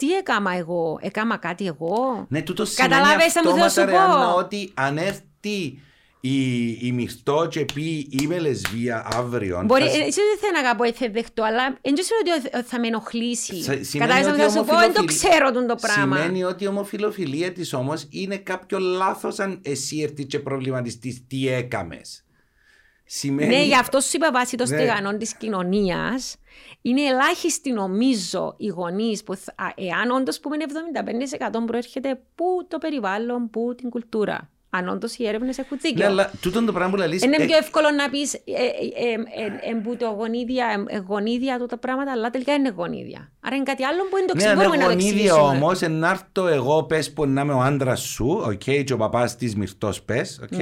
τι 0.00 0.12
έκαμα 0.12 0.52
εγώ, 0.56 0.98
έκαμα 1.00 1.36
κάτι 1.36 1.66
εγώ; 1.66 2.26
Ναι, 2.28 2.42
τούτο 2.42 2.64
σημαίνει 2.64 2.92
Καταλάβες 2.94 3.32
τι 3.32 3.38
μου 3.38 3.44
θέλω 3.50 3.56
να 3.64 3.68
σου 3.68 3.80
αυτόματα, 3.80 4.06
ρε, 4.06 4.12
Άννα, 4.12 4.32
πω. 4.32 4.38
ότι 4.38 4.70
αν 4.74 4.98
έρθει 4.98 5.78
η, 6.20 6.68
η 6.86 6.92
μυρτό 6.92 7.46
και 7.50 7.64
πει 7.74 8.08
είμαι 8.10 8.38
λεσβία 8.38 9.06
αύριο. 9.12 9.62
Μπορεί, 9.66 9.82
θα- 9.82 9.88
ε, 9.88 9.90
εσύ 9.98 10.20
δεν 10.30 10.38
θέλω 10.40 10.52
να 10.52 10.58
αγαπώ, 10.58 10.84
ε, 10.84 10.92
θα 10.92 11.08
δεχτώ, 11.10 11.42
αλλά 11.42 11.78
δεν 11.82 11.94
ξέρω 11.94 12.18
ότι 12.60 12.64
θα 12.68 12.80
με 12.80 12.86
ενοχλήσει. 12.86 13.62
Σα- 13.62 13.84
σημαίνει 13.84 14.10
Κατάλαβες 14.10 14.32
ότι 14.32 14.40
να 14.40 14.48
σου 14.48 14.64
πω, 14.64 14.64
δεν 14.64 14.92
το 14.92 15.00
ομοφιλοφιλ- 15.00 15.18
ξέρω 15.18 15.52
τον 15.52 15.66
το 15.66 15.74
πράγμα. 15.80 16.16
Σημαίνει 16.16 16.44
ότι 16.44 16.64
η 16.64 16.66
ομοφιλοφιλία 16.66 17.52
της 17.52 17.72
όμως 17.72 18.06
είναι 18.10 18.36
κάποιο 18.36 18.78
λάθος 18.78 19.38
αν 19.38 19.60
εσύ 19.64 20.00
έρθεις 20.00 20.24
και 20.26 20.38
προβληματιστείς 20.38 21.22
τι 21.28 21.48
έκαμες. 21.48 22.24
Σημαίνει. 23.12 23.56
Ναι, 23.56 23.62
γι' 23.62 23.74
αυτό 23.76 24.00
σου 24.00 24.10
είπα 24.12 24.30
βάσει 24.32 24.56
των 24.56 24.68
Ναι. 24.68 24.76
στεγανών 24.76 25.18
της 25.18 25.34
κοινωνίας. 25.36 26.36
Είναι 26.82 27.02
ελάχιστοι 27.02 27.72
νομίζω 27.72 28.54
οι 28.56 28.66
γονείς 28.66 29.22
που, 29.22 29.34
θα- 29.36 29.52
α, 29.56 29.72
εάν 29.74 30.10
όντως 30.10 30.40
πούμε 30.40 30.54
είναι 30.54 30.64
75% 30.64 31.64
προέρχεται 31.66 32.20
που 32.34 32.44
το 32.68 32.78
περιβάλλον, 32.78 33.50
που 33.50 33.74
την 33.76 33.90
κουλτούρα. 33.90 34.50
Αν 34.70 34.88
όντως 34.88 35.16
οι 35.16 35.26
έρευνες 35.28 35.58
έχουν 35.58 35.78
δίκιο. 35.80 35.98
Ναι, 35.98 36.04
αλλά 36.06 36.30
τούτο 36.40 36.64
το 36.64 36.72
πράγμα 36.72 36.90
που 36.90 36.96
λαλείς, 36.96 37.22
Είναι 37.22 37.36
ε, 37.38 37.46
πιο 37.46 37.56
εύκολο 37.56 37.90
να 37.90 38.10
πεις 38.10 38.36
εν 39.70 39.83
που 39.83 40.01
τα 40.01 40.14
γονίδια, 40.18 40.84
ε, 40.86 40.98
γονίδια 40.98 41.58
του 41.58 41.66
τα 41.66 41.78
πράγματα, 41.78 42.12
αλλά 42.12 42.30
τελικά 42.30 42.52
είναι 42.54 42.68
γονίδια. 42.76 43.32
Άρα 43.40 43.54
είναι 43.54 43.64
κάτι 43.64 43.84
άλλο 43.84 44.02
που 44.02 44.16
δεν 44.16 44.26
το 44.26 44.34
Ναι, 44.34 44.42
ξέρουμε 44.42 44.62
αν 44.62 44.68
μπορούμε 44.68 44.84
να 44.86 44.90
το 44.92 44.98
γονίδια 44.98 45.32
εξηγήσουμε. 45.32 45.56
όμως, 45.56 45.80
να 45.80 46.10
έρθω 46.10 46.46
εγώ, 46.46 46.82
πες 46.82 47.12
που 47.12 47.26
να 47.26 47.40
είμαι 47.40 47.52
ο 47.52 47.60
άντρας 47.60 48.00
σου, 48.00 48.42
οκ, 48.46 48.84
και 48.84 48.92
ο 48.92 48.96
παπάς 48.96 49.36
της 49.36 49.56
Μυρτώς, 49.56 50.02
πες, 50.02 50.40
οκ. 50.42 50.60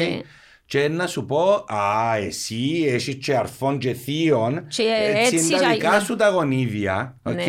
Ναι. 0.73 0.81
Και 0.81 0.89
να 0.89 1.07
σου 1.07 1.25
πω, 1.25 1.65
Α, 1.69 2.17
εσύ 2.17 2.85
έχεις 2.89 3.15
και 3.15 3.37
αρφόν 3.37 3.79
και 3.79 3.93
θείον. 3.93 4.67
Και 4.69 4.83
έτσι, 5.17 5.35
έτσι, 5.35 5.47
είναι 5.47 5.57
τα 5.57 5.59
για- 5.59 5.69
δικά 5.75 6.01
σου 6.01 6.17
τα 6.17 6.29
γονίδια. 6.29 7.19
οκ; 7.23 7.35
Ναι. 7.35 7.45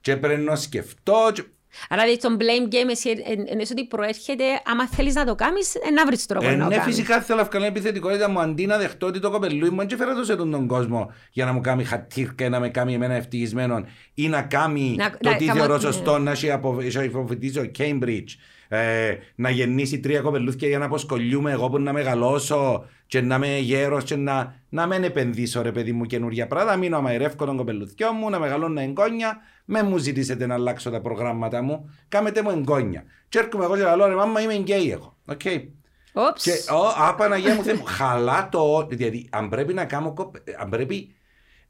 Και 0.00 0.16
πρέπει 0.16 0.40
να 0.40 0.56
σκεφτώ. 0.56 1.30
και- 1.32 1.42
Άρα 1.88 2.02
δηλαδή 2.02 2.20
τον 2.20 2.36
blame 2.40 2.72
game 2.74 2.90
εσύ 2.90 3.08
εννοείς 3.46 3.70
ότι 3.70 3.84
προέρχεται, 3.86 4.44
άμα 4.64 4.88
θέλεις 4.88 5.14
να 5.14 5.24
το 5.24 5.34
κάνεις, 5.34 5.74
ε, 5.74 5.90
να 5.90 6.06
βρεις 6.06 6.26
τρόπο 6.26 6.46
Ε, 6.46 6.54
να 6.54 6.62
το 6.64 6.68
ναι, 6.70 6.76
κάνεις. 6.76 6.94
φυσικά 6.94 7.20
θέλω 7.20 7.38
να 7.38 7.44
βγάλω 7.44 7.64
επιθετικότητα 7.64 8.30
μου 8.30 8.40
αντί 8.40 8.66
να 8.66 8.78
δεχτώ 8.78 9.06
ότι 9.06 9.20
το 9.20 9.30
κοπελούι 9.30 9.70
μου 9.70 9.86
δεν 9.86 9.98
φέρα 9.98 10.14
το 10.14 10.24
σε 10.24 10.36
τον, 10.36 10.50
τον 10.50 10.66
κόσμο 10.66 11.12
για 11.30 11.44
να 11.44 11.52
μου 11.52 11.60
κάνει 11.60 11.84
χατήρκα, 11.84 12.48
να 12.48 12.60
με 12.60 12.68
κάνει 12.68 12.94
εμένα 12.94 13.14
ευτυχισμένο 13.14 13.84
ή 14.14 14.28
να 14.28 14.42
κάνει 14.42 14.94
Να- 14.98 15.10
το 15.10 15.30
να- 15.30 15.36
τι 15.36 15.44
καμώ- 15.44 15.58
θεωρώ 15.60 15.74
ναι. 15.74 15.80
σωστό 15.80 16.18
να 16.18 16.30
έχει 16.30 16.50
απο- 16.50 16.80
έχει 16.80 16.98
αποφοιτήσει 16.98 17.58
ο 17.58 17.70
Cambridge. 17.78 18.28
Ε, 18.74 19.18
να 19.34 19.50
γεννήσει 19.50 20.00
τρία 20.00 20.20
κοπελούθια 20.20 20.68
για 20.68 20.78
να 20.78 20.84
αποσκολιούμαι 20.84 21.52
εγώ 21.52 21.68
που 21.68 21.78
να 21.78 21.92
μεγαλώσω 21.92 22.84
και 23.06 23.20
να 23.20 23.34
είμαι 23.34 23.58
γέρος 23.58 24.04
και 24.04 24.16
να, 24.16 24.54
να 24.68 24.86
μην 24.86 25.04
επενδύσω 25.04 25.62
ρε 25.62 25.72
παιδί 25.72 25.92
μου 25.92 26.04
καινούργια 26.04 26.46
πράγματα, 26.46 26.76
μείνω 26.76 26.96
αμαϊρεύκω 26.96 27.44
τον 27.44 27.56
κοπελούθιό 27.56 28.12
μου, 28.12 28.30
να 28.30 28.38
μεγαλώνω 28.38 28.80
εγγόνια, 28.80 29.38
με 29.64 29.82
μου 29.82 29.96
ζητήσετε 29.96 30.46
να 30.46 30.54
αλλάξω 30.54 30.90
τα 30.90 31.00
προγράμματα 31.00 31.62
μου, 31.62 31.90
κάμετε 32.08 32.42
μου 32.42 32.50
εγγόνια. 32.50 33.04
Και 33.28 33.38
έρχομαι 33.38 33.64
εγώ 33.64 33.76
και 33.76 33.82
λέω 33.82 34.06
ρε 34.06 34.14
μάμα 34.14 34.40
είμαι 34.40 34.54
γκέι 34.54 34.90
εγώ. 34.90 35.16
Okay. 35.32 35.68
Όψ. 36.12 36.42
Και, 36.44 36.72
ο, 36.72 36.86
α, 37.04 37.14
Παναγία 37.14 37.54
μου, 37.54 37.62
Θεέ 37.62 37.74
μου, 37.74 37.84
χαλά 37.84 38.48
το. 38.48 38.86
Δηλαδή, 38.90 39.28
αν 39.30 39.48
πρέπει 39.48 39.74
να 39.74 39.84
κάνω. 39.84 40.12
κοπ- 40.12 40.36
Αν 40.58 40.68
πρέπει. 40.68 41.14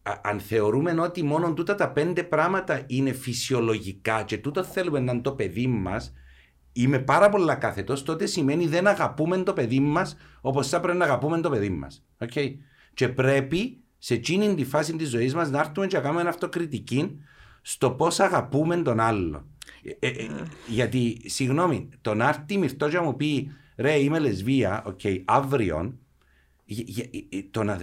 α- 0.02 0.20
αν 0.22 0.40
θεωρούμε 0.40 1.00
ότι 1.00 1.22
μόνο 1.22 1.52
τούτα 1.52 1.74
τα 1.74 1.90
πέντε 1.90 2.22
πράγματα 2.22 2.82
είναι 2.86 3.12
φυσιολογικά 3.12 4.22
και 4.22 4.38
τούτο 4.38 4.62
θέλουμε 4.64 5.00
να 5.00 5.12
είναι 5.12 5.20
το 5.20 5.32
παιδί 5.32 5.66
μας, 5.66 6.12
είμαι 6.76 6.98
πάρα 6.98 7.28
πολλά 7.28 7.54
κάθετο, 7.54 8.02
τότε 8.02 8.26
σημαίνει 8.26 8.66
δεν 8.66 8.86
αγαπούμε 8.86 9.42
το 9.42 9.52
παιδί 9.52 9.80
μας 9.80 10.16
όπως 10.40 10.68
θα 10.68 10.80
πρέπει 10.80 10.98
να 10.98 11.04
αγαπούμε 11.04 11.40
το 11.40 11.50
παιδί 11.50 11.70
μας. 11.70 12.04
Okay. 12.18 12.54
Και 12.94 13.08
πρέπει 13.08 13.78
σε 13.98 14.14
εκείνη 14.14 14.54
τη 14.54 14.64
φάση 14.64 14.96
της 14.96 15.08
ζωής 15.08 15.34
μας 15.34 15.50
να 15.50 15.58
έρθουμε 15.58 15.86
και 15.86 15.96
να 15.96 16.02
κάνουμε 16.02 16.28
αυτοκριτική 16.28 17.20
στο 17.62 17.90
πώς 17.90 18.20
αγαπούμε 18.20 18.76
τον 18.76 19.00
άλλον. 19.00 19.46
Ε, 19.98 20.08
ε, 20.08 20.28
γιατί, 20.66 21.20
συγγνώμη, 21.24 21.88
το 22.00 22.14
να 22.14 22.28
έρθει 22.28 22.58
η 22.58 22.63
Μυρτώ 22.63 22.88
και 22.88 22.96
να 22.96 23.02
μου 23.02 23.16
πει 23.16 23.50
ρε, 23.76 23.98
είμαι 23.98 24.18
λεσβία, 24.18 24.82
OK, 24.86 25.00
okay, 25.02 25.22
αύριο, 25.24 25.98
το 27.50 27.62
να 27.62 27.80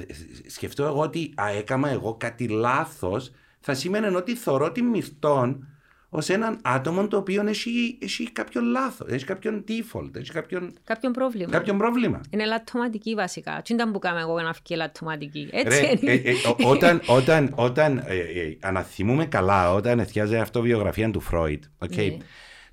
σκεφτώ 0.47 0.84
εγώ 0.84 0.99
ότι 0.99 1.34
α, 1.41 1.49
έκανα 1.49 1.89
εγώ 1.89 2.15
κάτι 2.15 2.47
λάθος, 2.47 3.32
θα 3.60 3.73
σημαίνει 3.73 4.15
ότι 4.15 4.36
θωρώ 4.36 4.71
τη 4.71 4.82
Μυρτώ 4.82 5.67
ως 6.13 6.30
έναν 6.30 6.60
άτομο 6.62 7.08
το 7.08 7.17
οποίο 7.17 7.43
έχει, 7.47 7.97
έχει 8.02 8.32
κάποιο 8.32 8.62
λάθος, 8.62 9.08
έχει 9.12 9.26
κάποιον 9.26 9.63
defect, 9.67 10.15
έχει 10.15 10.32
κάποιον, 10.32 10.74
κάποιον 10.84 11.12
πρόβλημα. 11.12 11.52
Κάποιον 11.52 11.78
πρόβλημα. 11.78 12.21
Είναι 12.30 12.45
λαττωματική 12.45 13.13
βασικά. 13.13 13.62
Τι 13.63 13.74
ήταν 13.74 13.91
που 13.91 14.00
κάνω 14.00 14.19
εγώ 14.19 14.41
να 14.41 14.54
φκει 14.54 14.75
λαττωματική. 14.76 15.50
Έτσι 15.52 15.82
ρε, 15.82 15.93
είναι. 16.02 16.12
Ε, 16.12 16.30
ε, 16.30 16.34
όταν 16.65 17.02
όταν, 17.08 17.54
όταν 17.56 17.97
ε, 17.97 18.17
ε, 18.17 18.58
αναθυμούμε 18.62 19.26
καλά, 19.26 19.74
όταν 19.74 20.00
εθιάζει 20.00 20.36
αυτοβιογραφία 20.38 21.12
του 21.12 21.19
Φρόιτ, 21.19 21.63
okay, 21.80 21.95
ναι. 21.95 22.17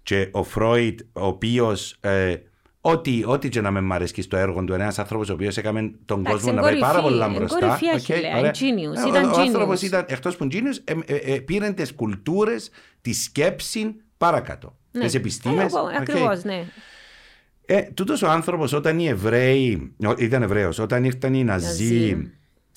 και 0.02 0.28
ο 0.32 0.42
Φρόιτ, 0.42 1.00
ο 1.12 1.26
οποίος 1.26 1.96
ε, 2.00 2.34
Ό,τι, 2.80 3.22
ό,τι 3.26 3.48
και 3.48 3.60
να 3.60 3.70
με 3.70 3.80
μ' 3.80 3.92
αρέσει 3.92 4.22
στο 4.22 4.36
έργο 4.36 4.64
του, 4.64 4.72
ένας 4.72 4.98
άνθρωπος 4.98 5.28
ο 5.28 5.32
οποίος 5.32 5.56
έκανε 5.56 5.90
τον 6.04 6.24
κόσμο 6.24 6.52
να 6.52 6.60
πάει 6.60 6.78
πάρα 6.78 7.00
πολύ 7.00 7.22
μπροστά. 7.36 7.78
Okay, 7.78 8.44
genius, 8.44 9.08
ήταν 9.08 9.30
ο 9.30 9.40
άνθρωπος 9.40 9.82
ήταν 9.82 10.04
εκτός 10.08 10.36
που 10.36 10.48
genius, 10.50 10.78
ε, 10.84 10.94
ε, 11.06 11.34
ε, 11.34 11.38
πήρε 11.38 11.70
τις 11.70 11.94
κουλτούρες, 11.94 12.70
τη 13.00 13.12
σκέψη 13.12 13.94
παρακάτω. 14.16 14.76
Ναι. 14.90 15.04
Τις 15.04 15.14
επιστήμες. 15.14 15.72
Ακριβώς, 16.00 16.44
ναι. 16.44 16.64
Ε, 17.66 17.82
τούτος 17.82 18.22
ο 18.22 18.30
άνθρωπος 18.30 18.72
όταν 18.72 18.98
οι 18.98 19.06
Εβραίοι, 19.06 19.92
ήταν 20.18 20.42
Εβραίος, 20.42 20.78
όταν 20.78 21.04
ήρθαν 21.04 21.34
οι 21.34 21.44
Ναζί 21.44 22.32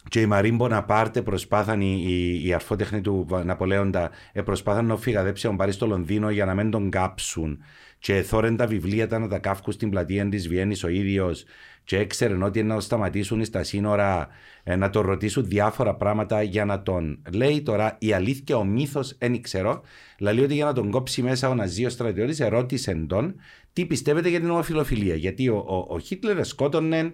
και 0.10 0.22
η 0.22 0.26
Μαρίν 0.26 0.56
Μποναπάρτε 0.56 1.22
προσπάθαν, 1.22 1.82
η, 1.82 2.04
η, 2.08 2.48
η 2.48 2.54
αρφότεχνη 2.54 3.02
του 3.02 3.28
Ναπολέοντα, 3.44 4.10
προσπάθαν 4.46 4.86
να 4.86 4.98
φυγαδέψει 4.98 5.48
τον 5.48 5.58
πάρει 5.58 5.72
στο 5.72 5.88
Λονδίνο 5.88 6.30
για 6.30 6.46
να 6.46 6.54
μην 6.54 6.72
τον 6.72 6.90
κάψουν 6.90 7.64
και 8.02 8.22
θόρεν 8.22 8.56
τα 8.56 8.68
βιβλία 8.68 9.08
τα 9.08 9.20
να 9.20 9.28
τα 9.28 9.40
κάφκουν 9.40 9.74
στην 9.74 9.90
πλατεία 9.90 10.30
της 10.30 10.48
Βιέννης 10.48 10.84
ο 10.84 10.88
ίδιος 10.88 11.44
και 11.84 11.98
έξερε 11.98 12.44
ότι 12.44 12.64
να 12.64 12.80
σταματήσουν 12.80 13.46
στα 13.46 13.64
σύνορα 13.64 14.28
ε, 14.64 14.76
να 14.76 14.90
τον 14.90 15.06
ρωτήσουν 15.06 15.46
διάφορα 15.46 15.96
πράγματα 15.96 16.42
για 16.42 16.66
να 16.66 16.82
τον 16.82 17.22
λέει 17.34 17.62
τώρα 17.62 17.98
η 18.00 18.14
αλήθεια, 18.14 18.58
ο 18.58 18.64
μύθος, 18.64 19.16
δεν 19.18 19.42
ξέρω. 19.42 19.82
Λέει 20.20 20.40
ότι 20.40 20.54
για 20.54 20.66
να 20.66 20.74
τον 20.74 20.92
κόψει 20.92 21.22
μέσα 21.22 21.50
ο 21.50 21.54
Ναζίο 21.54 21.90
στρατιώτης, 21.90 22.40
ερώτησε 22.40 23.06
τον 23.08 23.36
τι 23.74 23.86
πιστεύετε 23.86 24.30
για 24.30 24.40
την 24.40 24.50
ομοφιλοφιλία; 24.50 25.16
Γιατί 25.16 25.50
ο, 25.50 25.66
ο, 25.68 25.94
ο 25.94 26.00
Χίτλερ 26.00 26.46
σκότωνε 26.46 27.14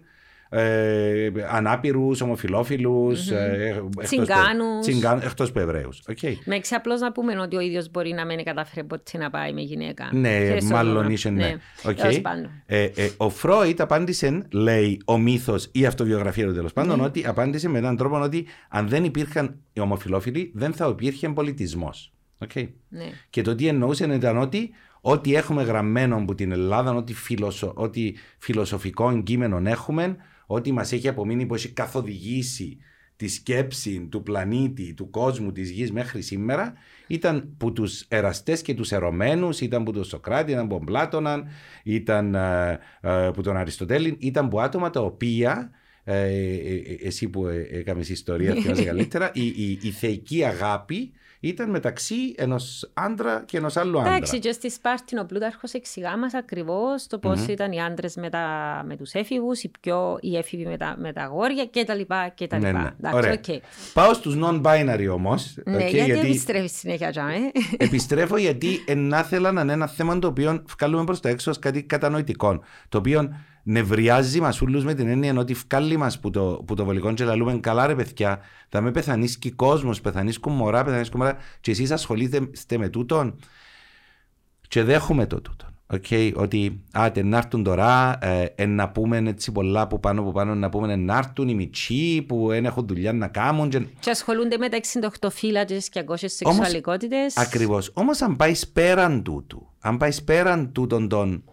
ε, 0.50 1.30
ανάπηρους, 1.52 2.22
ομοφυλόφιλους, 2.22 3.30
mm-hmm. 3.30 3.36
ε, 3.36 4.04
τσιγκάνους. 4.04 4.88
Εκτός 5.26 5.52
που 5.52 5.60
Εβραίους. 5.60 6.02
Okay. 6.08 6.34
Με 6.46 6.56
έξι 6.56 6.76
απλώς 6.76 7.00
να 7.00 7.12
πούμε 7.12 7.40
ότι 7.40 7.56
ο 7.56 7.60
ίδιος 7.60 7.92
μπορεί 7.92 8.14
να 8.14 8.26
μην 8.26 8.44
καταφέρει 8.44 8.88
ποτέ 8.88 9.18
να 9.18 9.30
πάει 9.30 9.54
με 9.54 9.62
γυναίκα. 9.62 10.10
Ναι, 10.14 10.58
μάλλον 10.64 11.10
είσαι 11.10 11.30
ναι. 11.30 11.46
ναι. 11.46 11.56
Okay. 11.84 12.22
Ε, 12.66 12.84
ε, 12.84 13.10
ο 13.18 13.30
Φρόιτ 13.30 13.82
απάντησε, 13.82 14.46
λέει 14.52 15.02
ο 15.06 15.18
μύθος 15.18 15.66
ή 15.66 15.80
η 15.80 15.86
αυτοβιογραφία 15.86 16.48
του 16.48 16.54
τέλος 16.54 16.74
πάντων, 16.74 17.02
mm-hmm. 17.02 17.06
ότι 17.06 17.28
απάντησε 17.28 17.70
με 17.70 17.78
έναν 17.78 17.98
τρόπο 17.98 18.20
ότι 18.22 18.46
αν 18.70 18.88
δεν 18.88 19.04
υπήρχαν 19.04 19.56
οι 19.74 19.80
ομοφυλόφιλοι, 19.80 20.52
δεν 20.54 20.74
θα 20.74 20.88
υπήρχε 20.88 21.30
πολιτισμός. 21.30 22.12
Okay. 22.48 22.68
Ναι. 22.90 23.06
Και 23.30 23.42
το 23.42 23.56
τι 23.56 23.68
εννοούσε 23.68 24.06
ήταν 24.14 24.38
ότι 24.38 24.70
ό,τι 25.02 25.36
έχουμε 25.36 25.64
γραμμένο 25.64 26.16
από 26.16 26.36
την 26.36 26.52
Ελλάδα, 26.52 26.94
ό,τι, 26.94 27.14
φιλοσο, 27.14 27.72
ό,τι 27.76 28.14
φιλοσοφικό 28.38 29.22
κείμενο 29.22 29.62
έχουμε, 29.64 30.16
ό,τι 30.48 30.72
μας 30.72 30.92
έχει 30.92 31.08
απομείνει 31.08 31.46
που 31.46 31.56
έχει 31.56 31.70
καθοδηγήσει 31.70 32.78
τη 33.16 33.28
σκέψη 33.28 34.08
του 34.12 34.24
πλανήτη, 34.24 34.94
του 34.94 35.10
κόσμου, 35.10 35.52
της 35.52 35.70
γης 35.70 35.92
μέχρι 35.92 36.22
σήμερα 36.22 36.74
ήταν 37.08 37.54
που 37.58 37.74
τους 37.74 38.06
εραστές 38.08 38.62
και 38.62 38.74
τους 38.74 38.92
ερωμένους, 38.92 39.62
ήταν 39.62 39.84
που 39.84 39.92
τον 39.92 40.04
Σοκράτη, 40.04 40.52
ήταν 40.52 40.68
που 40.68 40.76
τον 40.76 40.86
Πλάτωναν, 40.86 41.48
ήταν 41.84 42.36
ε, 42.36 42.80
ε, 43.02 43.30
που 43.34 43.42
τον 43.42 43.58
Αριστοτέλη, 43.58 44.18
ήταν 44.20 44.50
που 44.50 44.62
άτομα 44.62 44.90
τα 44.90 45.02
οποία 45.02 45.72
ε, 46.04 46.28
εσύ 47.04 47.30
που 47.30 47.48
έκαμες 47.72 48.10
ιστορία 48.10 48.54
θυμάσαι 48.54 48.84
καλύτερα, 48.84 49.32
η, 49.34 49.46
η, 49.46 49.80
η 49.82 49.90
θεϊκή 49.92 50.44
αγάπη 50.44 51.12
ήταν 51.39 51.69
μεταξύ 51.69 52.34
ενός 52.38 52.89
άντρα 52.93 53.43
και 53.45 53.58
ενός 53.58 53.78
άλλου 53.78 54.00
άντρα. 54.00 54.15
Εντάξει, 54.15 54.39
και 54.39 54.52
στη 54.52 54.71
Σπάρτη 54.71 55.19
ο 55.19 55.26
Πλούταρχος 55.26 55.73
εξηγά 55.73 56.17
μα 56.17 56.28
ακριβώς 56.38 57.08
το 57.08 57.19
πώς 57.19 57.43
mm-hmm. 57.43 57.50
ήταν 57.50 57.71
οι 57.71 57.82
άντρες 57.82 58.15
με, 58.15 58.30
με 58.86 58.95
τους 58.95 59.12
έφηβους, 59.13 59.63
οι, 59.63 59.71
πιο, 59.82 60.17
οι 60.21 60.38
έφηβοι 60.38 60.65
με 60.65 60.78
τα, 60.78 60.95
με 61.00 61.13
τα 61.13 61.21
αγόρια 61.21 61.65
κτλ. 61.65 62.02
κτλ. 62.36 62.60
Ναι, 62.60 62.71
ναι. 62.71 62.89
Εντάξει, 63.04 63.39
okay. 63.47 63.60
Πάω 63.93 64.13
στους 64.13 64.36
non-binary 64.41 65.08
όμως. 65.12 65.58
Ναι, 65.65 65.76
okay, 65.76 65.89
γιατί, 65.89 66.12
γιατί 66.12 66.28
επιστρέφεις 66.28 66.78
συνέχεια, 66.78 67.12
Τζάμε. 67.12 67.52
Επιστρέφω 67.78 68.38
γιατί 68.38 68.84
να 68.95 69.19
ήθελα 69.19 69.52
να 69.52 69.62
είναι 69.62 69.73
ένα 69.73 69.88
θέμα 69.88 70.19
το 70.19 70.28
οποίο 70.28 70.63
βγάλουμε 70.78 71.04
προς 71.04 71.19
τα 71.19 71.30
έξω 71.30 71.52
ως 71.52 71.60
κάτι 71.60 71.84
κατανοητικό. 71.84 72.63
Το 72.89 72.97
οποίο 72.97 73.36
νευριάζει 73.68 74.40
μας 74.42 74.62
όλου 74.62 74.84
με 74.84 74.94
την 74.94 75.08
έννοια 75.08 75.34
ότι 75.38 75.54
βγάλει 75.54 75.98
μας 75.98 76.20
που 76.20 76.30
το, 76.30 76.64
που 76.68 76.76
το 76.76 76.86
βολικό 76.86 77.14
και 77.14 77.24
λαλούμε 77.24 77.60
καλά 77.60 77.88
ρε 77.88 77.96
παιδιά, 77.96 78.40
θα 78.70 78.82
με 78.82 78.92
πεθανίσκει 78.92 79.52
κόσμος, 79.52 80.02
πεθανίσκουν 80.02 80.54
μωρά, 80.54 80.84
πεθανίσκουν 80.84 81.20
μωρά 81.20 81.38
και 81.62 81.72
εσείς 81.72 81.92
ασχολείστε 81.92 82.78
με 82.78 82.90
τούτον 82.90 83.40
και 84.68 84.84
δέχομαι 84.84 85.26
το 85.26 85.42
τούτον. 85.42 85.72
Okay, 85.94 86.34
ότι 86.36 86.84
άτε 86.92 87.24
να 87.24 87.38
έρθουν 87.38 87.64
τώρα, 87.64 88.18
ε, 88.56 88.66
να 88.66 88.90
πούμε 88.90 89.18
έτσι 89.18 89.52
πολλά 89.52 89.88
που 89.88 90.00
πάνω 90.00 90.24
που 90.24 90.32
πάνω 90.32 90.56
να 90.56 90.70
πούμε 90.70 90.96
να 90.96 91.18
έρθουν 91.18 91.48
οι 91.48 91.56
μητσοί 91.56 92.22
που 92.28 92.48
δεν 92.48 92.66
έχουν 92.66 92.88
δουλειά 92.88 93.14
να 93.14 93.28
κάνουν. 93.28 93.70
Και, 93.70 93.80
και 94.00 94.10
ασχολούνται 94.10 94.58
με 94.58 94.70
τα 94.70 94.78
68 95.22 95.28
φύλατες 95.32 95.90
και 95.90 96.04
200 96.08 96.16
σεξουαλικότητες. 96.18 97.38
Ακριβώς. 97.38 97.92
Όμως 97.94 98.22
αν 98.22 98.36
πάεις 98.36 98.68
πέραν 98.68 99.24
τούτου, 99.24 99.68
αν 99.80 99.98
πάεις 99.98 100.24
πέραν 100.24 100.72
τούτων 100.72 101.08
των 101.08 101.44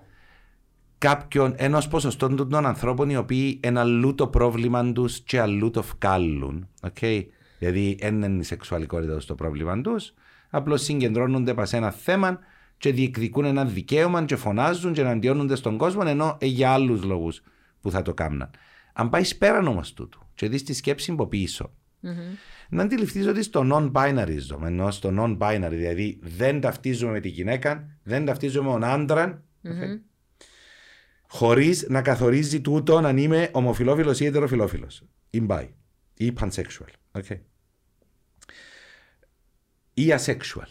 κάποιον, 1.04 1.54
ενός 1.56 1.88
ποσοστό 1.88 2.34
των 2.34 2.66
ανθρώπων 2.66 3.10
οι 3.10 3.16
οποίοι 3.16 3.60
είναι 3.64 3.80
αλλού 3.80 4.14
το 4.14 4.26
πρόβλημα 4.26 4.92
τους 4.92 5.20
και 5.20 5.40
αλλού 5.40 5.70
το 5.70 5.82
βγάλουν. 5.82 6.68
Okay? 6.80 7.26
Δηλαδή, 7.58 7.98
δεν 8.00 8.22
είναι 8.22 8.40
η 8.40 8.42
σεξουαλικότητα 8.42 9.20
στο 9.20 9.34
πρόβλημα 9.34 9.80
τους, 9.80 10.14
απλώς 10.50 10.82
συγκεντρώνονται 10.82 11.54
πας 11.54 11.68
σε 11.68 11.76
ένα 11.76 11.90
θέμα 11.90 12.38
και 12.78 12.92
διεκδικούν 12.92 13.44
ένα 13.44 13.64
δικαίωμα 13.64 14.24
και 14.24 14.36
φωνάζουν 14.36 14.92
και 14.92 15.00
εναντιώνονται 15.00 15.54
στον 15.54 15.76
κόσμο, 15.76 16.02
ενώ 16.06 16.38
για 16.40 16.70
άλλους 16.70 17.02
λόγους 17.02 17.42
που 17.80 17.90
θα 17.90 18.02
το 18.02 18.14
κάνουν. 18.14 18.50
Αν 18.92 19.08
πάεις 19.08 19.36
πέραν 19.36 19.66
όμως 19.66 19.92
τούτου 19.92 20.20
και 20.34 20.48
δεις 20.48 20.62
τη 20.62 20.74
σκέψη 20.74 21.10
από 21.10 21.26
πίσω, 21.26 21.70
mm-hmm. 22.02 22.36
να 22.68 22.82
αντιληφθείς 22.82 23.26
ότι 23.26 23.42
στο 23.42 23.66
non-binary 23.72 24.36
ζω, 24.38 24.60
ενώ 24.64 24.90
στο 24.90 25.10
non-binary, 25.18 25.68
δηλαδή 25.70 26.18
δεν 26.22 26.60
ταυτίζουμε 26.60 27.12
με 27.12 27.20
τη 27.20 27.28
γυναίκα, 27.28 27.98
δεν 28.02 28.24
ταυτίζουμε 28.24 28.66
με 28.66 28.72
τον 28.72 28.84
άντρα, 28.84 29.42
mm-hmm 29.64 30.13
χωρίς 31.34 31.86
να 31.88 32.02
καθορίζει 32.02 32.60
τούτο 32.60 32.96
αν 32.96 33.16
είμαι 33.16 33.48
ομοφυλόφιλο 33.52 34.16
ή 34.18 34.24
ετεροφιλόφιλος. 34.24 35.02
Ή 35.30 35.46
bi. 35.48 35.68
Ή 36.14 36.32
pansexual. 36.40 36.88
Okay. 37.12 37.38
Ή 39.94 40.14
asexual. 40.18 40.70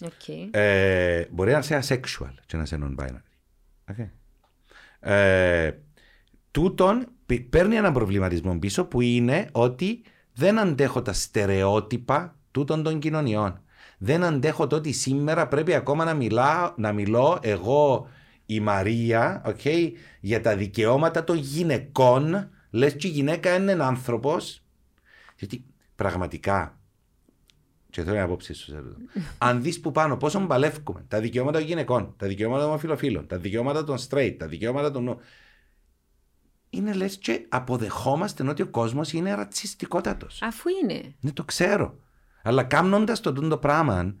Okay. 0.00 0.48
Ε, 0.50 1.24
μπορεί 1.30 1.52
να 1.52 1.58
είσαι 1.58 1.78
asexual 1.82 2.34
και 2.46 2.56
να 2.56 2.62
είσαι 2.62 2.78
non-binary. 2.82 3.92
Okay. 3.92 4.08
Ε, 5.00 5.72
τούτον 6.50 7.06
παίρνει 7.50 7.76
έναν 7.76 7.92
προβληματισμό 7.92 8.58
πίσω 8.58 8.84
που 8.84 9.00
είναι 9.00 9.48
ότι 9.52 10.02
δεν 10.32 10.58
αντέχω 10.58 11.02
τα 11.02 11.12
στερεότυπα 11.12 12.36
τούτων 12.50 12.82
των 12.82 12.98
κοινωνιών. 12.98 13.60
Δεν 13.98 14.24
αντέχω 14.24 14.66
το 14.66 14.76
ότι 14.76 14.92
σήμερα 14.92 15.48
πρέπει 15.48 15.74
ακόμα 15.74 16.04
να, 16.04 16.14
μιλάω, 16.14 16.72
να 16.76 16.92
μιλώ 16.92 17.38
εγώ 17.42 18.08
η 18.46 18.60
Μαρία 18.60 19.42
okay, 19.46 19.92
για 20.20 20.40
τα 20.40 20.56
δικαιώματα 20.56 21.24
των 21.24 21.36
γυναικών. 21.36 22.50
Λες 22.70 22.96
και 22.96 23.06
η 23.06 23.10
γυναίκα 23.10 23.54
είναι 23.54 23.72
ένα 23.72 23.86
άνθρωπος. 23.86 24.64
Γιατί 25.38 25.64
πραγματικά. 25.96 26.76
Και 27.90 28.02
θέλω 28.02 28.16
να 28.16 28.22
απόψη 28.22 28.52
σου. 28.54 28.96
Αν 29.38 29.62
δεις 29.62 29.80
που 29.80 29.92
πάνω 29.92 30.16
πόσο 30.16 30.40
μπαλεύκουμε 30.40 31.04
τα 31.08 31.20
δικαιώματα 31.20 31.58
των 31.58 31.66
γυναικών, 31.66 32.14
τα 32.16 32.26
δικαιώματα 32.26 32.60
των 32.60 32.70
ομοφυλοφίλων, 32.70 33.26
τα 33.26 33.38
δικαιώματα 33.38 33.84
των 33.84 33.98
straight, 34.08 34.34
τα 34.38 34.46
δικαιώματα 34.46 34.90
των. 34.90 35.18
Είναι 36.70 36.92
λες 36.92 37.16
και 37.16 37.46
αποδεχόμαστε 37.48 38.48
ότι 38.48 38.62
ο 38.62 38.66
κόσμος 38.66 39.12
είναι 39.12 39.34
ρατσιστικότατος. 39.34 40.42
Αφού 40.42 40.68
είναι. 40.82 41.14
Ναι, 41.20 41.32
το 41.32 41.44
ξέρω. 41.44 41.98
Αλλά 42.42 42.62
κάνοντα 42.62 43.20
το 43.20 43.32
το 43.32 43.58
πράγμα, 43.58 44.14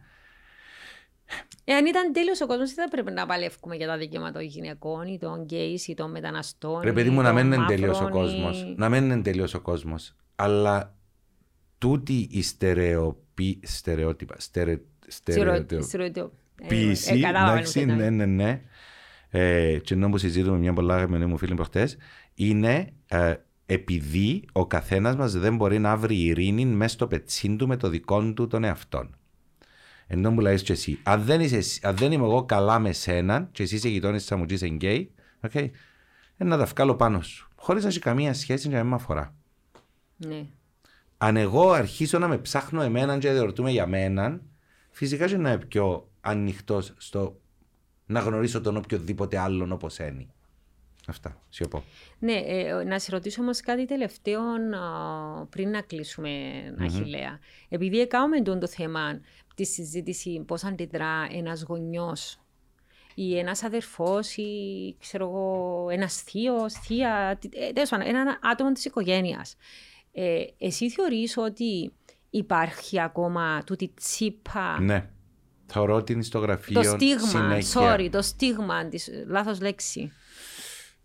Εάν 1.64 1.86
ήταν 1.86 2.12
τέλειος 2.12 2.40
ο 2.40 2.46
κόσμος, 2.46 2.74
δεν 2.74 2.84
θα 2.84 2.90
πρέπει 2.90 3.12
να 3.12 3.26
παλεύουμε 3.26 3.76
για 3.76 3.86
τα 3.86 3.96
δικαιώματα 3.96 4.38
των 4.38 4.48
γυναικών 4.48 5.06
ή 5.06 5.18
των 5.18 5.42
γκέι 5.42 5.80
ή 5.86 5.94
των 5.94 6.10
μεταναστών. 6.10 6.80
Ρε 6.80 6.92
παιδί 6.92 7.10
μου, 7.10 7.22
να 7.22 7.32
μην 7.32 7.52
είναι 7.52 7.64
τέλειος 7.66 8.00
ο 8.00 8.08
κόσμος. 8.08 8.74
Να 8.76 8.88
μην 8.88 9.04
είναι 9.04 9.22
τέλειος 9.22 9.54
ο 9.54 9.60
κόσμος. 9.60 10.14
Αλλά 10.36 10.94
τούτη 11.78 12.28
η 12.30 12.42
στερεοπή, 12.42 13.60
στερεότυπα. 13.62 14.34
Στερε, 14.38 14.80
Στερεοτυποποίηση. 15.06 17.22
Εντάξει, 17.24 17.84
ναι, 17.84 18.10
ναι, 18.10 18.26
ναι. 18.26 18.60
Ε, 19.30 19.78
και 19.78 19.94
ενώ 19.94 20.08
που 20.08 20.18
συζητούμε 20.18 20.58
μια 20.58 20.72
πολλά 20.72 20.94
αγαπημένη 20.94 21.26
μου 21.26 21.38
φίλη 21.38 21.54
προχτές, 21.54 21.96
είναι 22.34 22.92
ε, 23.06 23.34
επειδή 23.66 24.44
ο 24.52 24.66
καθένας 24.66 25.16
μας 25.16 25.32
δεν 25.32 25.56
μπορεί 25.56 25.78
να 25.78 25.96
βρει 25.96 26.16
ειρήνη 26.16 26.64
μέσα 26.64 26.94
στο 26.94 27.06
πετσίν 27.06 27.56
του 27.56 27.66
με 27.66 27.76
το 27.76 27.88
δικό 27.88 28.32
του 28.32 28.46
τον 28.46 28.64
εαυτόν. 28.64 29.16
Ενώ 30.06 30.30
μου 30.30 30.40
λέει 30.40 30.62
και 30.62 30.72
εσύ, 30.72 30.98
αν 31.02 31.22
δεν, 31.22 31.40
είσαι, 31.40 31.86
αν 31.88 31.96
δεν 31.96 32.12
είμαι 32.12 32.24
εγώ 32.24 32.44
καλά 32.44 32.78
με 32.78 32.92
σένα 32.92 33.48
και 33.52 33.62
εσύ 33.62 33.74
είσαι 33.74 33.88
γειτόνι 33.88 34.20
τη 34.20 34.34
μου 34.34 34.44
είσαι 34.48 34.66
γκέι, 34.66 35.14
okay, 35.40 35.70
να 36.36 36.58
τα 36.58 36.64
βγάλω 36.64 36.94
πάνω 36.94 37.20
σου. 37.20 37.48
Χωρίς 37.56 37.82
να 37.82 37.88
έχει 37.88 37.98
καμία 37.98 38.34
σχέση 38.34 38.68
με 38.68 38.82
με 38.82 38.94
αφορά. 38.94 39.34
Ναι. 40.16 40.46
Αν 41.18 41.36
εγώ 41.36 41.70
αρχίσω 41.70 42.18
να 42.18 42.28
με 42.28 42.38
ψάχνω 42.38 42.82
εμένα 42.82 43.18
και 43.18 43.32
διορτούμε 43.32 43.70
για 43.70 43.86
μένα, 43.86 44.40
φυσικά 44.90 45.26
και 45.26 45.36
να 45.36 45.52
είμαι 45.52 45.64
πιο 45.66 46.08
ανοιχτός 46.20 46.94
στο 46.96 47.40
να 48.06 48.20
γνωρίσω 48.20 48.60
τον 48.60 48.76
οποιοδήποτε 48.76 49.38
άλλον 49.38 49.72
όπως 49.72 49.98
είναι. 49.98 50.26
Αυτά. 51.06 51.36
Σιωπώ. 51.48 51.84
Ναι, 52.18 52.32
ε, 52.32 52.84
να 52.84 52.98
σε 52.98 53.10
ρωτήσω 53.10 53.42
όμως 53.42 53.60
κάτι 53.60 53.86
τελευταίο 53.86 54.40
πριν 55.50 55.70
να 55.70 55.80
κλείσουμε, 55.80 56.30
mm-hmm. 56.30 56.82
Αχιλέα. 56.84 57.38
Επειδή 57.68 58.00
έκαναμε 58.00 58.42
το 58.42 58.66
θέμα 58.66 59.20
τη 59.62 59.68
συζήτηση 59.68 60.44
πώς 60.46 60.64
αντιδρά 60.64 61.28
ένας 61.30 61.62
γονιός 61.62 62.40
ή 63.14 63.38
ένας 63.38 63.62
αδερφός 63.62 64.36
ή 64.36 64.50
ξέρω 65.00 65.24
εγώ, 65.24 65.86
ένας 65.90 66.22
θείος, 66.22 66.72
θεία, 66.72 67.38
ε, 67.50 67.72
τέλος 67.72 67.88
πάντων, 67.88 68.06
ένα 68.06 68.38
άτομο 68.42 68.72
της 68.72 68.84
οικογένειας. 68.84 69.56
Ε, 70.12 70.44
εσύ 70.58 70.90
θεωρείς 70.90 71.36
ότι 71.36 71.92
υπάρχει 72.30 73.00
ακόμα 73.00 73.62
τούτη 73.66 73.92
τσίπα. 73.94 74.80
Ναι. 74.80 75.08
Θεωρώ 75.66 75.94
ότι 75.94 76.12
είναι 76.12 76.22
στο 76.22 76.38
γραφείο. 76.38 76.82
Το 76.82 76.88
στίγμα, 76.88 77.26
συνέχεια. 77.26 77.96
sorry, 77.96 78.08
το 78.10 78.22
στίγμα, 78.22 78.88
της, 78.88 79.08
λάθος 79.26 79.60
λέξη. 79.60 80.12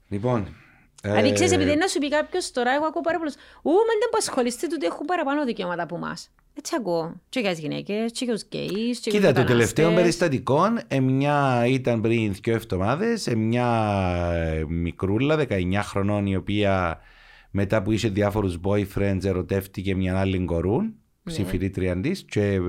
Λοιπόν. 0.08 0.56
Δηλαδή, 1.02 1.28
ε, 1.28 1.32
ξέρεις, 1.32 1.54
επειδή 1.54 1.76
να 1.76 1.88
σου 1.88 2.00
πει 2.00 2.10
κάποιος 2.10 2.52
τώρα, 2.52 2.74
εγώ 2.74 2.86
ακούω 2.86 3.02
πάρα 3.02 3.18
πολλούς, 3.18 3.34
Ού, 3.62 3.72
μα 3.72 3.94
δεν 4.00 4.10
που 4.12 4.18
ασχολείστε, 4.18 4.68
τούτοι 4.68 4.86
έχουν 4.86 5.06
παραπάνω 5.06 5.46
δικαιώματα 5.46 5.84
από 5.84 5.96
εμάς. 5.96 6.30
Έτσι 6.58 6.76
ακούω. 6.78 7.22
Και 7.30 7.40
για 7.40 7.50
τις 7.50 7.60
γυναίκες, 7.60 8.12
και 8.12 8.26
για 8.26 8.34
τους 8.34 8.44
γκέι, 8.44 8.98
και 9.02 9.10
Κοίτα, 9.10 9.34
το 9.34 9.44
τελευταίο 9.44 9.94
περιστατικό, 9.94 10.62
μια 11.02 11.66
ήταν 11.68 12.02
πριν 12.02 12.34
δύο 12.34 12.54
εβδομάδες, 12.54 13.34
μια 13.36 13.68
μικρούλα, 14.68 15.36
19 15.36 15.82
χρονών, 15.84 16.26
η 16.26 16.36
οποία 16.36 17.00
μετά 17.52 17.82
που 17.82 17.92
είχε 17.92 18.10
διάφορους 18.10 18.60
boyfriends 18.64 19.24
ερωτεύτηκε 19.24 19.96
μια 19.96 20.20
άλλη 20.20 20.46
κορούν, 20.46 20.94
ναι. 21.24 21.32
συμφιλήτρια 21.32 22.02
της, 22.02 22.24
και 22.24 22.60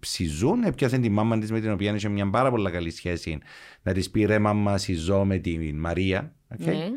ψιζούν. 0.00 0.62
Έπιασε 0.62 0.98
τη 0.98 1.08
μάμα 1.08 1.38
της 1.38 1.52
με 1.52 1.60
την 1.60 1.72
οποία 1.72 1.94
είχε 1.94 2.08
μια 2.08 2.30
πάρα 2.30 2.50
πολύ 2.50 2.70
καλή 2.70 2.90
σχέση. 2.90 3.38
Να 3.82 3.92
της 3.92 4.10
πει 4.10 4.24
ρε 4.24 4.38
μάμα, 4.38 4.78
συζώ 4.78 5.24
με 5.24 5.38
τη 5.38 5.72
Μαρία. 5.72 6.34
Okay. 6.58 6.64
Ναι. 6.64 6.88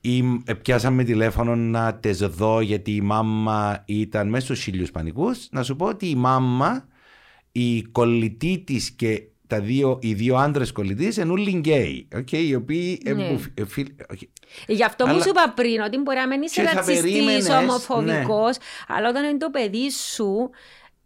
Ή 0.00 0.22
πιάσαμε 0.62 1.04
τηλέφωνο 1.04 1.56
να 1.56 1.94
τες 1.94 2.18
δω 2.18 2.60
γιατί 2.60 2.94
η 2.94 3.00
μάμα 3.00 3.82
ήταν 3.86 4.28
μέσα 4.28 4.44
στους 4.44 4.62
χίλιους 4.62 4.90
πανικούς. 4.90 5.48
Να 5.50 5.62
σου 5.62 5.76
πω 5.76 5.86
ότι 5.86 6.08
η 6.08 6.14
μάμα, 6.14 6.88
η 7.52 7.82
κολλητή 7.82 8.62
της 8.66 8.90
και 8.90 9.22
τα 9.46 9.60
δύο, 9.60 9.98
οι 10.02 10.14
δύο 10.14 10.36
άντρες 10.36 10.72
κολλητέ 10.72 11.22
είναι 11.22 11.32
όλοι 11.32 11.50
γκέι. 11.50 12.08
Okay, 12.16 12.32
οι 12.32 12.54
οποίοι. 12.54 13.02
Ναι. 13.04 13.38
okay. 13.56 14.28
Γι' 14.66 14.84
αυτό 14.84 15.04
αλλά... 15.04 15.14
που 15.14 15.22
σου 15.22 15.28
είπα 15.28 15.52
πριν, 15.56 15.80
ότι 15.80 15.98
μπορεί 15.98 16.18
να 16.18 16.26
μην 16.26 16.42
είσαι 16.42 16.62
ρατσιστής, 16.62 17.48
ομοφοβικό, 17.48 18.46
ναι. 18.46 18.54
αλλά 18.88 19.08
όταν 19.08 19.24
είναι 19.24 19.38
το 19.38 19.50
παιδί 19.50 19.90
σου, 19.90 20.50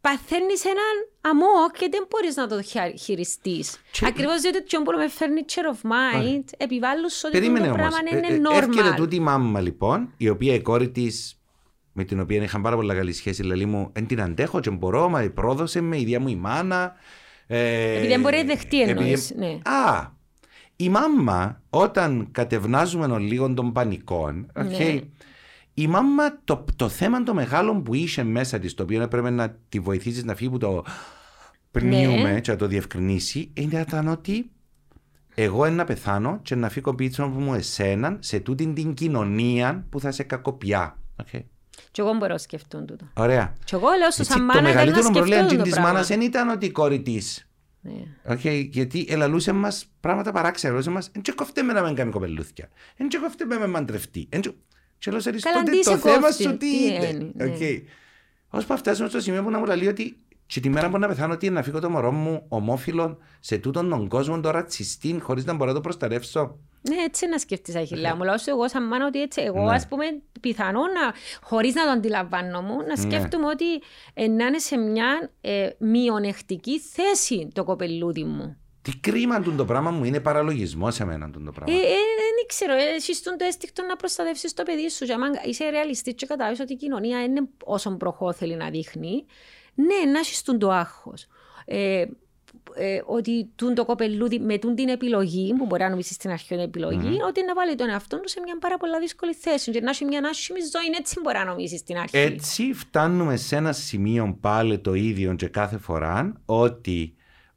παθαίνεις 0.06 0.64
έναν 0.64 0.96
αμό 1.20 1.70
και 1.78 1.88
δεν 1.90 2.06
μπορείς 2.10 2.36
να 2.36 2.46
το 2.46 2.62
χειριστείς. 2.98 3.80
Και... 3.90 4.06
Ακριβώς 4.06 4.40
διότι 4.40 4.62
το 4.62 4.82
που 4.82 4.92
με 4.98 5.08
φέρνει 5.08 5.44
chair 5.52 5.74
of 5.74 5.80
mind, 5.90 6.44
επιβάλλουν 6.56 7.04
ότι 7.24 7.38
Περίμενε 7.38 7.66
το 7.66 7.72
πράγμα 7.72 7.98
είναι 8.12 8.26
ε, 8.26 8.34
ε, 8.34 8.38
normal. 8.38 8.56
Έρχεται 8.56 8.94
τούτη 8.96 9.16
η 9.16 9.20
μάμα 9.20 9.60
λοιπόν, 9.60 10.12
η 10.16 10.28
οποία 10.28 10.54
η 10.54 10.60
κόρη 10.60 10.90
της 10.90 11.38
με 11.92 12.04
την 12.04 12.20
οποία 12.20 12.42
είχαν 12.42 12.62
πάρα 12.62 12.76
πολύ 12.76 12.94
καλή 12.94 13.12
σχέση, 13.12 13.42
λέει 13.42 13.64
μου, 13.64 13.90
εν 13.92 14.06
την 14.06 14.22
αντέχω 14.22 14.60
και 14.60 14.70
μπορώ, 14.70 15.08
μα 15.08 15.30
πρόδωσε 15.34 15.80
με, 15.80 15.96
η 15.96 16.00
ίδια 16.00 16.20
μου 16.20 16.28
η 16.28 16.36
μάνα. 16.36 16.94
Ε, 17.46 17.90
επειδή 17.90 18.06
δεν 18.06 18.20
μπορεί 18.20 18.36
να 18.36 18.44
δεχτεί 18.44 18.82
εννοείς. 18.82 19.30
Επειδή... 19.30 19.46
Ναι. 19.46 19.70
Α, 19.70 20.10
η 20.76 20.88
μάμα 20.88 21.62
όταν 21.70 22.28
κατευνάζουμε 22.32 23.18
λίγο 23.18 23.54
των 23.54 23.72
πανικών, 23.72 24.52
okay, 24.54 24.64
ναι. 24.64 25.00
Η 25.74 25.86
μάμα 25.86 26.38
το, 26.44 26.64
το 26.76 26.88
θέμα 26.88 27.22
το 27.22 27.34
μεγάλο 27.34 27.74
που 27.74 27.94
είχε 27.94 28.22
μέσα 28.22 28.58
της, 28.58 28.74
το 28.74 28.82
οποίο 28.82 29.02
έπρεπε 29.02 29.30
να 29.30 29.56
τη 29.68 29.80
βοηθήσεις 29.80 30.24
να 30.24 30.34
φύγει 30.34 30.50
που 30.50 30.58
το 30.58 30.84
πνίουμε 31.70 32.32
ναι. 32.32 32.40
και 32.40 32.50
να 32.50 32.56
το 32.56 32.66
διευκρινίσει, 32.66 33.50
ήταν 33.54 34.08
ότι 34.08 34.50
εγώ 35.34 35.68
να 35.68 35.84
πεθάνω 35.84 36.38
και 36.42 36.54
να 36.54 36.68
φύγω 36.68 36.94
πίσω 36.94 37.26
μου 37.26 37.54
εσέναν 37.54 38.18
σε 38.20 38.40
τούτη 38.40 38.72
την 38.72 38.94
κοινωνία 38.94 39.86
που 39.90 40.00
θα 40.00 40.10
σε 40.10 40.22
κακοπιά. 40.22 40.98
Okay. 41.22 41.40
Και 41.90 42.00
εγώ 42.00 42.12
μπορώ 42.12 42.32
να 42.32 42.38
σκεφτούν 42.38 42.86
τούτο. 42.86 43.06
Ωραία. 43.14 43.52
Και 43.64 43.76
εγώ 43.76 43.86
λέω 43.98 44.10
στο 44.10 44.24
σαν 44.24 44.44
μάνα 44.44 44.60
δεν 44.60 44.74
να 44.74 44.80
σκεφτούν 44.80 45.02
Το 45.02 45.20
μεγαλύτερο 45.20 45.38
πρόβλημα 45.40 45.62
της 45.62 45.78
μάνας 45.78 46.06
δεν 46.06 46.20
ήταν 46.20 46.48
ότι 46.48 46.66
η 46.66 46.70
κόρη 46.70 47.02
της 47.02 47.48
ναι. 47.84 47.92
Okay, 48.28 48.68
γιατί 48.70 49.06
ελαλούσε 49.08 49.52
μας 49.52 49.86
πράγματα 50.00 50.32
παράξενα. 50.32 50.72
Ελαλούσε 50.72 50.90
μας, 50.90 51.10
δεν 51.12 51.34
κοφτέ 51.34 51.62
με 51.62 51.72
να 51.72 51.82
μην 51.82 51.94
κάνει 51.94 52.10
κοπελούθια. 52.10 52.68
Δεν 52.96 53.20
κοφτέ 53.20 53.44
με 53.44 53.56
να 53.56 53.66
μαντρευτεί. 53.66 54.28
Και 55.04 55.10
λέω, 55.10 55.20
τότε 55.20 55.78
το 55.84 55.96
θέμα 55.96 56.30
σου 56.30 56.56
τι 56.56 56.84
είναι. 56.84 57.32
Okay. 57.38 57.82
Ώσπου 58.48 58.72
ναι. 58.72 58.78
φτάσουμε 58.78 59.08
στο 59.08 59.20
σημείο 59.20 59.42
που 59.42 59.50
να 59.50 59.58
μου 59.58 59.64
λέει 59.64 59.86
ότι 59.86 60.16
και 60.46 60.60
τη 60.60 60.68
μέρα 60.68 60.90
που 60.90 60.98
να 60.98 61.06
πεθάνω 61.06 61.32
ότι 61.32 61.50
να 61.50 61.62
φύγω 61.62 61.80
το 61.80 61.90
μωρό 61.90 62.12
μου 62.12 62.44
ομόφυλο 62.48 63.18
σε 63.40 63.58
τούτον 63.58 63.88
τον 63.88 64.08
κόσμο 64.08 64.40
το 64.40 64.50
ρατσιστή 64.50 65.18
χωρίς 65.20 65.44
να 65.44 65.52
μπορώ 65.52 65.68
να 65.70 65.74
το 65.74 65.80
προστατεύσω. 65.80 66.58
Ναι, 66.80 66.96
έτσι 67.04 67.26
να 67.26 67.38
σκεφτείς 67.38 67.74
Αχιλά 67.74 68.08
ναι. 68.08 68.14
μου. 68.14 68.22
Λέω 68.22 68.34
εγώ 68.46 68.68
σαν 68.68 68.86
μάνα 68.86 69.06
ότι 69.06 69.22
έτσι 69.22 69.40
εγώ 69.40 69.64
ναι. 69.64 69.74
ας 69.74 69.88
πούμε 69.88 70.04
πιθανό 70.40 70.80
να, 70.80 71.14
χωρίς 71.42 71.74
να 71.74 71.84
το 71.84 71.90
αντιλαμβάνω 71.90 72.62
μου, 72.62 72.76
να 72.76 72.86
ναι. 72.86 72.96
σκέφτομαι 72.96 73.44
ναι. 73.44 73.50
ότι 73.50 73.64
ε, 74.14 74.28
να 74.28 74.46
είναι 74.46 74.58
σε 74.58 74.76
μια 74.76 75.30
ε, 75.40 75.68
μειονεκτική 75.78 76.80
θέση 76.80 77.48
το 77.52 77.64
κοπελούδι 77.64 78.24
μου. 78.24 78.56
Τι 78.84 78.96
κρίμα 78.96 79.40
του 79.40 79.54
το 79.54 79.64
πράγμα 79.64 79.90
μου, 79.90 80.04
είναι 80.04 80.20
παραλογισμός 80.20 80.94
σε 80.94 81.04
μένα 81.04 81.30
το 81.30 81.52
πράγμα. 81.52 81.74
Ε, 81.74 81.76
ε, 81.76 81.80
δεν 82.36 82.46
ξέρω, 82.46 82.72
εσύ 82.96 83.14
στον 83.14 83.36
το 83.38 83.44
έστικτο 83.44 83.82
να 83.82 83.96
προστατεύσεις 83.96 84.52
το 84.52 84.62
παιδί 84.62 84.90
σου. 84.90 85.04
Για 85.04 85.16
είσαι 85.46 85.68
ρεαλιστή 85.68 86.14
και 86.14 86.26
κατάλαβες 86.26 86.60
ότι 86.60 86.72
η 86.72 86.76
κοινωνία 86.76 87.22
είναι 87.22 87.48
όσο 87.64 87.90
προχώ 87.90 88.32
θέλει 88.32 88.56
να 88.56 88.70
δείχνει. 88.70 89.24
Ναι, 89.74 90.10
να 90.12 90.18
έχεις 90.18 90.42
το 90.42 90.70
άγχος. 90.70 91.26
Ε, 91.64 92.04
ε, 92.74 93.02
ότι 93.06 93.50
τούν 93.56 93.74
το 93.74 93.84
κοπελούδι 93.84 94.38
με 94.38 94.58
τούν 94.58 94.74
την 94.74 94.88
επιλογή, 94.88 95.54
που 95.58 95.66
μπορεί 95.66 95.82
να 95.82 95.88
νομίσει 95.88 96.12
στην 96.12 96.30
αρχή 96.30 96.54
είναι 96.54 96.62
επιλογή, 96.62 97.18
mm-hmm. 97.18 97.28
ότι 97.28 97.44
να 97.44 97.54
βάλει 97.54 97.74
τον 97.74 97.88
εαυτό 97.88 98.20
του 98.20 98.28
σε 98.28 98.40
μια 98.44 98.58
πάρα 98.60 98.76
πολύ 98.76 98.98
δύσκολη 99.00 99.34
θέση. 99.34 99.70
Και 99.70 99.80
να 99.80 99.90
έχει 99.90 100.04
μια 100.04 100.20
άσχημη 100.30 100.58
ζωή, 100.60 100.96
έτσι 100.98 101.20
μπορεί 101.22 101.36
να 101.36 101.44
νομίσει 101.44 101.76
στην 101.76 101.96
αρχή. 101.96 102.16
Έτσι 102.16 102.72
φτάνουμε 102.72 103.36
σε 103.36 103.56
ένα 103.56 103.72
σημείο 103.72 104.38
πάλι 104.40 104.78
το 104.78 104.94
ίδιο 104.94 105.34
και 105.34 105.48
κάθε 105.48 105.78
φορά 105.78 106.42
ότι 106.44 107.14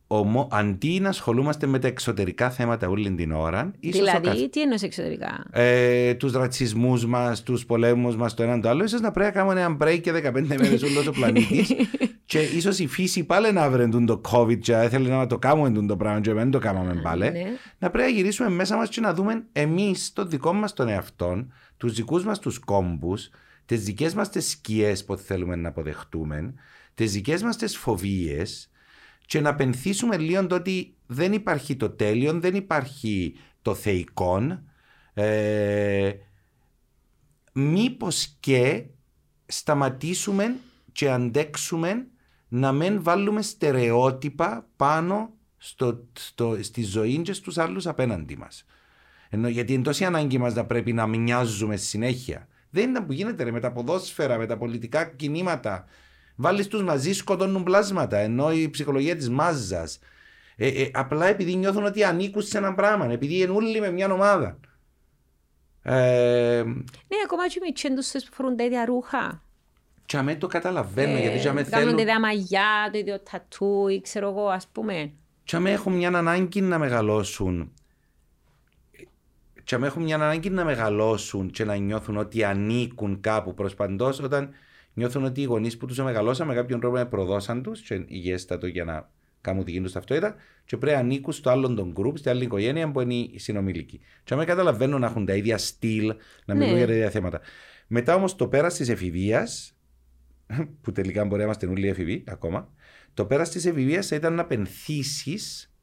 ομο, 0.07 0.47
αντί 0.51 0.99
να 0.99 1.09
ασχολούμαστε 1.09 1.67
με 1.67 1.79
τα 1.79 1.87
εξωτερικά 1.87 2.49
θέματα 2.49 2.87
όλη 2.87 3.11
την 3.11 3.31
ώρα. 3.31 3.71
Δηλαδή, 3.79 4.49
τι 4.49 4.61
εννοείς 4.61 4.83
εξωτερικά; 4.83 5.45
Ε, 5.51 6.13
τους 6.13 6.31
ρατσισμούς 6.31 7.05
μας, 7.05 7.43
τους 7.43 7.65
πολέμους 7.65 8.15
μας, 8.15 8.33
το 8.33 8.43
έναν 8.43 8.61
το 8.61 8.69
άλλο, 8.69 8.83
ίσως 8.83 9.01
να 9.01 9.11
πρέπει 9.11 9.35
να 9.35 9.43
κάνουμε 9.43 9.61
ένα 9.61 9.77
break 9.79 9.99
και 10.01 10.11
15 10.11 10.31
μέρες 10.31 10.83
όλο 10.83 11.03
ο 11.07 11.11
πλανήτης. 11.11 11.73
και 12.25 12.39
ίσως 12.39 12.79
η 12.79 12.87
φύση 12.87 13.23
πάλι 13.23 13.51
να 13.51 13.69
βρει 13.69 13.89
το 14.05 14.21
COVID, 14.31 14.59
και 14.59 14.71
ήθελε 14.71 15.09
να 15.09 15.27
το 15.27 15.37
κάνουμε 15.37 15.85
το 15.85 15.97
πράγμα, 15.97 16.21
και 16.21 16.33
δεν 16.33 16.51
το 16.51 16.59
κάναμε 16.59 17.01
πάλι. 17.03 17.31
Ναι. 17.31 17.43
Να 17.77 17.89
πρέπει 17.89 18.11
να 18.11 18.17
γυρίσουμε 18.17 18.49
μέσα 18.49 18.77
μας 18.77 18.89
και 18.89 19.01
να 19.01 19.13
δούμε 19.13 19.43
εμείς 19.51 20.13
το 20.13 20.25
δικό 20.25 20.53
μας 20.53 20.73
τον 20.73 20.87
εαυτό, 20.87 21.47
τους 21.77 21.93
δικούς 21.93 22.23
μας 22.23 22.39
τους 22.39 22.59
κόμπους, 22.59 23.29
τις 23.65 23.83
δικές 23.83 24.13
μας 24.13 24.29
τις 24.29 24.49
σκιές 24.49 25.05
που 25.05 25.15
θέλουμε 25.15 25.55
να 25.55 25.69
αποδεχτούμε, 25.69 26.53
τις 26.93 27.11
δικές 27.11 27.43
μας 27.43 27.57
τις 27.57 27.77
φοβίες 27.77 28.69
και 29.27 29.41
να 29.41 29.55
πενθήσουμε 29.55 30.17
λίγο 30.17 30.47
το 30.47 30.55
ότι 30.55 30.95
δεν 31.05 31.33
υπάρχει 31.33 31.75
το 31.75 31.89
τέλειο, 31.89 32.39
δεν 32.39 32.55
υπάρχει 32.55 33.35
το 33.61 33.75
θεϊκό. 33.75 34.61
Ε, 35.13 36.11
μήπως 37.53 38.37
και 38.39 38.85
σταματήσουμε 39.45 40.55
και 40.91 41.09
αντέξουμε 41.09 42.07
να 42.47 42.71
μην 42.71 43.03
βάλουμε 43.03 43.41
στερεότυπα 43.41 44.67
πάνω 44.75 45.33
στο, 45.57 46.05
στο, 46.13 46.57
στη 46.61 46.83
ζωή 46.83 47.17
και 47.17 47.33
στους 47.33 47.57
άλλους 47.57 47.87
απέναντι 47.87 48.37
μας. 48.37 48.65
Ενώ, 49.29 49.47
γιατί 49.47 49.73
είναι 49.73 49.83
τόση 49.83 50.05
ανάγκη 50.05 50.37
μας 50.37 50.53
να 50.53 50.65
πρέπει 50.65 50.93
να 50.93 51.07
μοιάζουμε 51.07 51.75
συνέχεια. 51.75 52.47
Δεν 52.69 52.89
είναι 52.89 53.01
που 53.01 53.13
γίνεται 53.13 53.43
ρε, 53.43 53.51
με 53.51 53.59
τα 53.59 53.71
ποδόσφαιρα, 53.71 54.37
με 54.37 54.45
τα 54.45 54.57
πολιτικά 54.57 55.05
κινήματα, 55.05 55.85
Βάλεις 56.39 56.67
τους 56.67 56.83
μαζί, 56.83 57.13
σκοτώνουν 57.13 57.63
πλάσματα. 57.63 58.17
Ενώ 58.17 58.51
η 58.51 58.69
ψυχολογία 58.69 59.15
της 59.15 59.29
μάζας. 59.29 59.99
Ε, 60.55 60.67
ε, 60.67 60.89
απλά 60.93 61.25
επειδή 61.25 61.55
νιώθουν 61.55 61.85
ότι 61.85 62.03
ανήκουν 62.03 62.41
σε 62.41 62.57
ένα 62.57 62.73
πράγμα, 62.73 63.11
επειδή 63.11 63.37
είναι 63.37 63.51
όλοι 63.51 63.79
με 63.79 63.91
μια 63.91 64.11
ομάδα. 64.11 64.59
Ε, 65.81 66.63
ναι, 67.07 67.17
ακόμα 67.25 67.47
και 67.47 67.59
με 67.65 67.71
τσέντους 67.71 68.11
που 68.11 68.33
φορούν 68.33 68.55
τα 68.57 68.63
ίδια 68.63 68.85
ρούχα. 68.85 69.41
Και 70.05 70.17
αμέ 70.17 70.35
το 70.35 70.47
καταλαβαίνω, 70.47 71.17
ε, 71.17 71.19
γιατί 71.19 71.39
και 71.39 71.49
αμέ 71.49 71.63
θέλω... 71.63 71.81
Κάνουν 71.81 71.95
τα 71.95 72.01
ίδια 72.01 72.19
μαγιά, 72.19 72.89
το 72.91 72.97
ίδιο 72.97 73.19
τατού 73.19 73.87
ή 73.87 74.01
ξέρω 74.01 74.29
εγώ, 74.29 74.47
ας 74.47 74.67
πούμε. 74.67 75.11
Και 75.43 75.55
αμέ 75.55 75.71
έχουν 75.71 75.93
μια 75.93 76.07
ανάγκη 76.07 76.61
να 76.61 76.77
μεγαλώσουν 76.77 77.71
και 79.67 79.75
αν 79.75 79.83
έχουν 79.83 80.03
μια 80.03 80.15
ανάγκη 80.15 80.49
να 80.49 80.63
μεγαλώσουν 80.63 81.49
και 81.49 81.65
να 81.65 81.75
νιώθουν 81.75 82.17
ότι 82.17 82.43
ανήκουν 82.43 83.19
κάπου 83.21 83.53
προ 83.53 83.69
παντό, 83.77 84.13
όταν 84.23 84.49
νιώθουν 84.97 85.23
ότι 85.23 85.41
οι 85.41 85.43
γονείς 85.43 85.77
που 85.77 85.85
τους 85.85 85.97
μεγαλώσαν 85.97 86.47
με 86.47 86.53
κάποιον 86.53 86.79
τρόπο 86.79 87.05
προδώσαν 87.05 87.63
τους, 87.63 87.81
και 87.81 88.03
υγιέστατο 88.07 88.67
για 88.67 88.83
να 88.83 89.09
κάνουν 89.41 89.63
τη 89.63 89.71
γίνου 89.71 89.89
ταυτότητα, 89.89 90.35
και 90.65 90.77
πρέπει 90.77 90.95
να 90.95 91.01
ανήκουν 91.01 91.33
στο 91.33 91.49
άλλον 91.49 91.75
τον 91.75 91.91
γκρουπ, 91.91 92.17
στην 92.17 92.31
άλλη 92.31 92.43
οικογένεια 92.43 92.91
που 92.91 93.01
είναι 93.01 93.13
οι 93.13 93.39
συνομιλικοί. 93.39 93.99
Και 94.23 94.33
αν 94.33 94.45
καταλαβαίνουν 94.45 94.99
να 94.99 95.07
έχουν 95.07 95.25
τα 95.25 95.35
ίδια 95.35 95.57
στυλ, 95.57 96.15
να 96.45 96.55
μιλούν 96.55 96.71
ναι. 96.71 96.77
για 96.77 96.87
τα 96.87 96.93
ίδια 96.93 97.09
θέματα. 97.09 97.41
Μετά 97.87 98.15
όμως 98.15 98.35
το 98.35 98.47
πέρας 98.47 98.75
της 98.75 98.89
εφηβείας, 98.89 99.77
που 100.81 100.91
τελικά 100.91 101.25
μπορεί 101.25 101.37
να 101.37 101.43
είμαστε 101.43 101.67
όλοι 101.67 101.87
εφηβοί 101.87 102.23
ακόμα, 102.27 102.73
το 103.13 103.25
πέρας 103.25 103.49
της 103.49 103.65
εφηβείας 103.65 104.07
θα 104.07 104.15
ήταν 104.15 104.33
να 104.33 104.45
πενθήσεις 104.45 105.73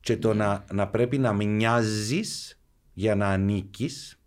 και 0.00 0.16
το 0.16 0.34
να, 0.34 0.64
να 0.72 0.88
πρέπει 0.88 1.18
να 1.18 1.32
μοιάζεις 1.32 2.60
για 2.92 3.14
να 3.14 3.28
ανήκεις. 3.28 4.18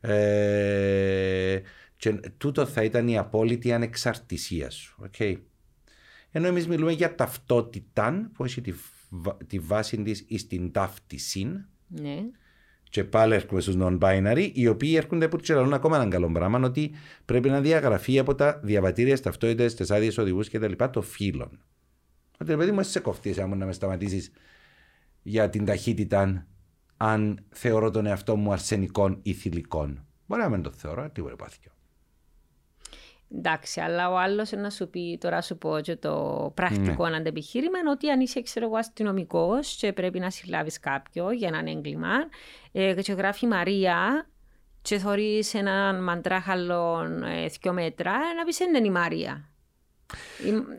Ε, 0.00 1.60
και 1.96 2.12
τούτο 2.36 2.66
θα 2.66 2.82
ήταν 2.82 3.08
η 3.08 3.18
απόλυτη 3.18 3.72
ανεξαρτησία 3.72 4.70
σου. 4.70 5.10
Okay. 5.10 5.36
Ενώ 6.30 6.46
εμείς 6.46 6.68
μιλούμε 6.68 6.92
για 6.92 7.14
ταυτότητα 7.14 8.30
που 8.34 8.44
έχει 8.44 8.60
τη, 8.60 8.72
τη 9.46 9.58
βάση 9.58 10.02
της 10.02 10.24
στην 10.36 10.72
ταύτιση. 10.72 11.64
Ναι. 11.88 12.16
Και 12.82 13.04
πάλι 13.04 13.34
έρχομαι 13.34 13.60
στους 13.60 13.74
non-binary, 13.78 14.50
οι 14.52 14.66
οποίοι 14.66 14.94
έρχονται 14.96 15.28
που 15.28 15.36
του 15.36 15.74
ακόμα 15.74 15.96
ένα 15.96 16.08
καλό 16.08 16.32
πράγμα, 16.32 16.60
ότι 16.60 16.94
πρέπει 17.24 17.48
να 17.48 17.60
διαγραφεί 17.60 18.18
από 18.18 18.34
τα 18.34 18.60
διαβατήρια 18.62 19.20
ταυτότητε, 19.20 19.66
τι 19.66 19.94
άδειες 19.94 20.18
οδηγούς 20.18 20.50
κτλ. 20.50 20.72
το 20.90 21.02
φύλλον. 21.02 21.60
Ότι 22.40 22.50
ρε 22.50 22.56
παιδί 22.56 22.70
μου, 22.70 22.82
σε 22.82 23.00
κοφτείς 23.00 23.38
άμα 23.38 23.56
να 23.56 23.66
με 23.66 23.72
σταματήσεις 23.72 24.32
για 25.22 25.50
την 25.50 25.64
ταχύτητα, 25.64 26.46
αν 26.96 27.44
θεωρώ 27.48 27.90
τον 27.90 28.06
εαυτό 28.06 28.36
μου 28.36 28.52
αρσενικών 28.52 29.18
ή 29.22 29.32
θηλυκών. 29.32 30.06
Μπορεί 30.26 30.42
να 30.42 30.48
μην 30.48 30.62
το 30.62 30.70
θεωρώ, 30.70 31.10
τι 31.10 31.20
μπορεί 31.20 31.36
πάθει. 31.36 31.58
Εντάξει, 33.36 33.80
αλλά 33.80 34.10
ο 34.10 34.18
άλλος 34.18 34.50
να 34.52 34.70
σου 34.70 34.88
πει, 34.88 35.18
τώρα 35.20 35.42
σου 35.42 35.58
πω 35.58 35.80
και 35.80 35.96
το 35.96 36.52
πρακτικό 36.54 37.08
ναι. 37.08 37.16
αντεπιχείρημα, 37.16 37.78
ότι 37.90 38.10
αν 38.10 38.20
είσαι 38.20 38.42
ξέρω 38.42 38.66
εγώ 38.66 38.76
αστυνομικός 38.76 39.76
και 39.76 39.92
πρέπει 39.92 40.18
να 40.18 40.30
συλλάβεις 40.30 40.80
κάποιο 40.80 41.30
για 41.30 41.48
έναν 41.48 41.66
έγκλημα, 41.66 42.12
ε, 42.72 42.94
και 42.94 43.12
γράφει 43.12 43.46
Μαρία, 43.46 44.26
και 44.82 44.98
θεωρεί 44.98 45.44
έναν 45.52 46.02
μαντράχαλο 46.02 47.00
ε, 47.24 47.46
δύο 47.60 47.72
μέτρα, 47.72 48.12
να 48.12 48.44
πεις 48.44 48.60
είναι 48.60 48.78
η 48.78 48.90
Μαρία. 48.90 49.48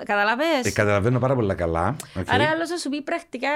Καταλαβες; 0.06 0.66
Ε, 0.66 0.72
καταλαβαίνω 0.72 1.20
πάρα 1.20 1.36
πολύ 1.36 1.56
καλά. 1.56 1.96
Okay. 2.16 2.24
Άρα 2.28 2.50
άλλος 2.50 2.70
θα 2.70 2.78
σου 2.78 2.90
πει 2.90 3.02
πρακτικά 3.02 3.50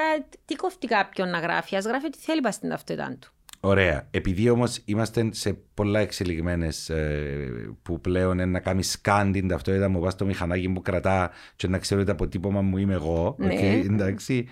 τι 0.45 0.55
κοφτεί 0.55 0.87
κάποιον 0.87 1.29
να 1.29 1.39
γράφει. 1.39 1.75
Α 1.75 1.79
γράφει 1.79 2.05
ό,τι 2.05 2.17
θέλει 2.17 2.41
πας 2.41 2.55
στην 2.55 2.69
ταυτότητά 2.69 3.17
του. 3.19 3.31
Ωραία. 3.59 4.07
Επειδή 4.11 4.49
όμως 4.49 4.81
είμαστε 4.85 5.29
σε 5.31 5.59
πολλά 5.73 5.99
εξελιγμένες 5.99 6.89
ε, 6.89 7.75
που 7.81 8.01
πλέον 8.01 8.33
είναι 8.33 8.45
να 8.45 8.59
κάνει 8.59 8.83
σκάν 8.83 9.31
την 9.31 9.47
ταυτότητα 9.47 9.89
μου, 9.89 9.99
βάζει 9.99 10.15
το 10.15 10.25
μηχανάκι 10.25 10.69
που 10.69 10.81
κρατά 10.81 11.31
και 11.55 11.67
να 11.67 11.77
ξέρω 11.77 12.01
ότι 12.01 12.11
αποτύπωμα 12.11 12.61
μου 12.61 12.77
είμαι 12.77 12.93
εγώ. 12.93 13.35
Ναι. 13.37 13.47
Okay, 13.53 13.85
εντάξει, 13.91 14.47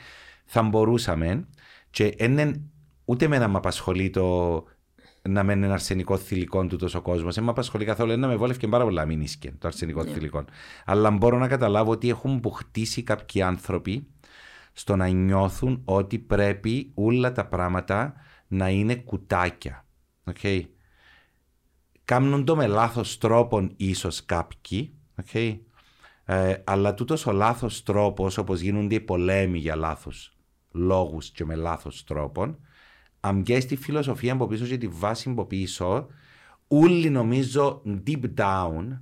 θα 0.46 0.62
μπορούσαμε. 0.62 1.48
Και 1.90 2.14
είναι 2.18 2.62
ούτε 3.06 3.28
με 3.28 3.38
να 3.38 3.48
με 3.48 3.58
απασχολεί 3.58 4.10
το 4.10 4.64
να 5.22 5.44
μένει 5.44 5.66
ένα 5.66 5.74
αρσενικό 5.74 6.18
θηλυκό 6.18 6.66
του 6.66 6.76
τόσο 6.76 7.02
κόσμος. 7.02 7.36
Δεν 7.36 7.44
με 7.44 7.50
απασχολεί 7.50 7.86
καθόλου. 7.86 8.18
Να 8.18 8.28
με 8.28 8.36
βόλευε 8.36 8.68
πάρα 8.68 8.84
πολλά 8.84 9.06
μην 9.06 9.22
ίσκε 9.22 9.54
το 9.60 9.68
αρσενικό 9.68 10.02
yeah. 10.02 10.06
Ναι. 10.06 10.12
θηλυκό. 10.12 10.46
Αλλά 10.86 11.12
μπορώ 11.12 11.38
να 11.38 11.48
καταλάβω 11.48 11.92
ότι 11.92 12.10
έχουν 12.10 12.38
μπουχτίσει 12.38 13.04
κάποιοι 13.04 13.42
άνθρωποι 13.42 14.08
στο 14.74 14.96
να 14.96 15.08
νιώθουν 15.08 15.82
ότι 15.86 16.20
πρέπει 16.20 16.92
όλα 16.94 17.32
τα 17.32 17.46
πράγματα 17.46 18.14
να 18.48 18.70
είναι 18.70 18.96
κουτάκια. 18.96 19.86
Okay. 20.34 20.62
Κάμνουν 22.06 22.46
το 22.46 22.56
με 22.56 22.68
λάθος 22.68 23.18
τρόπον 23.18 23.74
ίσως 23.78 24.26
κάποιοι. 24.26 24.94
Okay. 25.24 25.58
Ε, 26.26 26.56
αλλά 26.64 26.94
τούτος 26.94 27.26
ο 27.26 27.32
λάθος 27.32 27.84
τρόπος, 27.84 28.38
όπως 28.38 28.60
γίνονται 28.60 28.96
οι 28.96 29.00
πολέμοι 29.00 29.60
για 29.60 29.76
λάθος 29.76 30.38
λόγους 30.72 31.30
και 31.30 31.46
με 31.46 31.56
λάθος 31.56 32.04
τρόπον, 32.04 32.60
αν 33.20 33.44
και 33.44 33.60
στη 33.60 33.76
φιλοσοφία 33.76 34.34
από 34.34 34.48
πίσω 34.48 34.66
και 34.66 34.78
τη 34.78 34.88
βάση 34.88 35.30
από 35.30 35.46
πίσω, 35.46 36.08
όλοι 36.68 37.10
νομίζω 37.10 37.82
deep 38.06 38.24
down, 38.38 39.00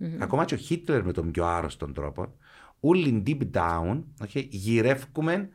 mm-hmm. 0.00 0.18
ακόμα 0.18 0.44
και 0.44 0.54
ο 0.54 0.56
Χίτλερ 0.56 1.04
με 1.04 1.12
τον 1.12 1.30
πιο 1.30 1.44
άρρωστον 1.44 1.92
τρόπο, 1.92 2.34
όλοι 2.80 3.22
deep 3.26 3.50
down 3.52 4.02
okay, 4.24 4.46
γυρεύουμε 4.48 5.48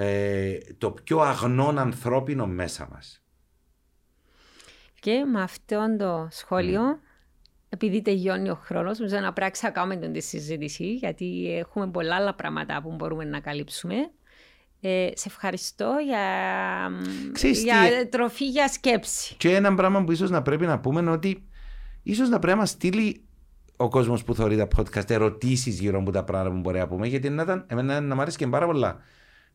ε, 0.00 0.58
το 0.78 0.90
πιο 0.90 1.18
αγνόν 1.20 1.78
ανθρώπινο 1.78 2.46
μέσα 2.46 2.88
μας. 2.92 3.22
Και 5.00 5.24
με 5.32 5.42
αυτόν 5.42 5.96
το 5.98 6.28
σχόλιο, 6.30 6.82
mm. 6.82 6.98
επειδή 7.68 8.02
τελειώνει 8.02 8.50
ο 8.50 8.54
χρόνος, 8.54 8.98
νομίζω 8.98 9.18
να 9.18 9.32
πράξει 9.32 9.64
να 9.64 9.70
κάνουμε 9.70 10.08
τη 10.08 10.20
συζήτηση, 10.20 10.94
γιατί 10.94 11.56
έχουμε 11.58 11.88
πολλά 11.88 12.14
άλλα 12.14 12.34
πράγματα 12.34 12.82
που 12.82 12.94
μπορούμε 12.94 13.24
να 13.24 13.40
καλύψουμε. 13.40 13.94
Ε, 14.80 15.10
σε 15.14 15.28
ευχαριστώ 15.28 15.96
για, 16.04 16.22
για 17.52 18.08
τροφή 18.08 18.48
για 18.48 18.68
σκέψη. 18.68 19.34
Και 19.36 19.54
ένα 19.54 19.74
πράγμα 19.74 20.04
που 20.04 20.12
ίσως 20.12 20.30
να 20.30 20.42
πρέπει 20.42 20.66
να 20.66 20.80
πούμε 20.80 21.00
είναι 21.00 21.10
ότι 21.10 21.48
ίσως 22.02 22.28
να 22.28 22.38
πρέπει 22.38 22.58
να 22.58 22.66
στείλει 22.66 23.24
ο 23.76 23.88
κόσμος 23.88 24.24
που 24.24 24.34
θεωρεί 24.34 24.56
τα 24.56 24.68
podcast 24.76 25.10
ερωτήσεις 25.10 25.80
γύρω 25.80 25.98
από 25.98 26.10
τα 26.10 26.24
πράγματα 26.24 26.54
που 26.54 26.60
μπορεί 26.60 26.78
να 26.78 26.88
πούμε. 26.88 27.06
Γιατί 27.06 27.30
να, 27.30 27.42
ήταν, 27.42 27.64
εμένα, 27.68 28.00
να 28.00 28.14
μου 28.14 28.20
αρέσει 28.20 28.36
και 28.36 28.46
πάρα 28.46 28.66
πολλά 28.66 29.00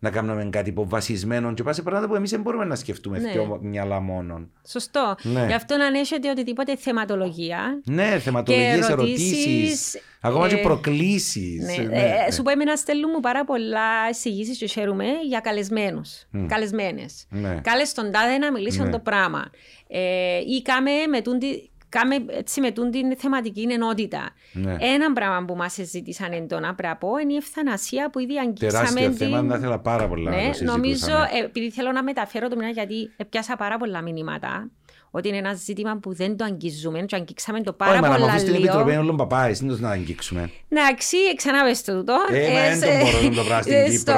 να 0.04 0.10
κάνουμε 0.10 0.48
κάτι 0.52 0.70
υποβασισμένο 0.70 1.54
και 1.54 1.64
πάει 1.64 1.74
σε 1.74 1.82
πράγματα 1.82 2.08
που 2.08 2.16
εμείς 2.16 2.30
δεν 2.30 2.42
μπορούμε 2.42 2.66
να 2.66 2.76
σκεφτούμε 2.76 3.20
ναι. 3.20 3.32
πιο 3.32 3.60
μυαλά 3.62 4.00
μόνο. 4.00 4.48
Σωστό. 4.68 5.16
Ναι. 5.22 5.46
Γι' 5.46 5.54
αυτό 5.54 5.78
να 5.78 5.86
ανέσχεται 5.86 6.30
οτιδήποτε 6.30 6.76
θεματολογία. 6.76 7.82
Ναι, 7.86 8.20
θεματολογίες, 8.20 8.90
ερωτήσεις. 8.90 10.02
Ακόμα 10.22 10.46
ε, 10.46 10.50
και 10.50 10.58
προκλήσεις. 10.58 11.78
Ναι. 11.78 11.84
Ναι. 11.84 12.16
Ε, 12.28 12.32
σου 12.32 12.42
πω, 12.42 12.50
εμένα 12.50 12.76
στέλνουν 12.76 13.10
μου 13.14 13.20
πάρα 13.20 13.46
πολλά 13.46 14.10
εισηγήσεις 14.12 14.58
και 14.58 14.68
χαίρομαι 14.68 15.06
για 15.28 15.40
καλεσμένους. 15.40 16.28
Mm. 16.34 16.46
Καλεσμένες. 16.48 17.26
Ναι. 17.30 17.60
Κάλε 17.64 17.84
τον 17.96 18.12
τάδε 18.12 18.38
να 18.38 18.52
μιλήσουν 18.52 18.86
ναι. 18.86 18.92
το 18.92 19.00
πράγμα. 19.00 19.50
Ε, 19.88 20.38
ή 20.38 20.62
κάμε 20.62 20.92
με 21.10 21.22
τούντι 21.22 21.70
κάμε 21.94 22.16
έτσι 22.28 22.62
με 22.62 22.72
την 22.72 23.18
θεματική 23.18 23.68
ενότητα. 23.72 24.30
Ναι. 24.54 24.76
Ένα 24.80 25.14
πράγμα 25.14 25.46
που 25.46 25.56
μας 25.56 25.74
συζήτησαν 25.74 26.32
έντονα 26.32 26.76
πρέπει 26.76 26.88
να 26.88 26.96
πω 26.96 27.18
είναι 27.18 27.34
η 27.34 27.36
ευθανασία 27.36 28.10
που 28.10 28.20
ήδη 28.20 28.38
αγγίξαμε. 28.40 28.72
Τεράστιο 28.72 29.08
την... 29.08 29.18
θέμα, 29.18 29.42
δεν 29.42 29.58
ήθελα 29.58 29.80
πάρα 29.80 30.08
πολλά 30.08 30.30
ναι, 30.30 30.50
να 30.60 30.72
Νομίζω, 30.72 31.16
ε, 31.42 31.46
επειδή 31.46 31.72
θέλω 31.72 31.92
να 31.92 32.04
μεταφέρω 32.04 32.48
το 32.48 32.56
μήνα 32.56 32.70
γιατί 32.70 33.12
πιάσα 33.30 33.56
πάρα 33.56 33.78
πολλά 33.78 34.02
μηνύματα 34.02 34.70
ότι 35.16 35.28
είναι 35.28 35.38
ένα 35.38 35.54
ζήτημα 35.54 35.98
που 35.98 36.14
δεν 36.14 36.38
το 36.38 36.44
αγγίζουμε 36.44 37.00
και 37.02 37.16
αγγίξαμε 37.16 37.62
το 37.62 37.74
πάρα 37.74 38.00
πολύ 38.00 38.14
λίγο. 38.14 38.26
Όχι, 38.26 38.40
στην 38.40 38.54
Επιτροπή 38.54 38.92
είναι 38.92 39.00
όλων 39.00 39.18
παπάες, 39.18 39.60
δεν 39.60 39.70
το 39.70 39.78
να 39.80 39.90
αγγίξουμε. 39.90 40.50
Εντάξει, 40.70 41.18
ξανά 41.36 41.64
πες 41.64 41.84
το 41.84 41.98
τούτο. 41.98 42.16
Ε, 42.32 42.78
δεν 42.78 42.90
μπορώ 43.00 43.22
να 43.22 43.36
το 43.36 43.44
πράγμα 43.44 43.62
στην 43.62 43.98
Κύπρο, 43.98 44.16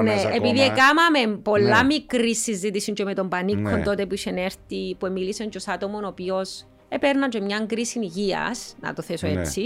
είναι 0.00 0.12
ακόμα. 0.12 0.34
Επειδή 0.34 0.60
έκαναμε 0.60 1.38
πολλά 1.42 1.80
ναι. 1.80 1.86
μικρή 1.86 2.34
συζήτηση 2.34 2.92
και 2.92 3.04
με 3.04 3.14
τον 3.14 3.28
Πανίκο 3.28 3.70
ναι. 3.70 3.82
τότε 3.82 4.06
που 4.06 4.14
είχε 4.14 4.30
έρθει, 4.36 4.96
που 4.98 5.10
μίλησε 5.12 5.44
και 5.44 5.56
ως 5.56 5.68
άτομο 5.68 5.98
ο 6.02 6.06
οποίος 6.06 6.66
έπαιρνα 6.88 7.28
και 7.28 7.40
μια 7.40 7.64
κρίση 7.66 7.98
υγείας, 7.98 8.74
να 8.80 8.92
το 8.92 9.02
θέσω 9.02 9.26
ναι. 9.26 9.40
έτσι. 9.40 9.62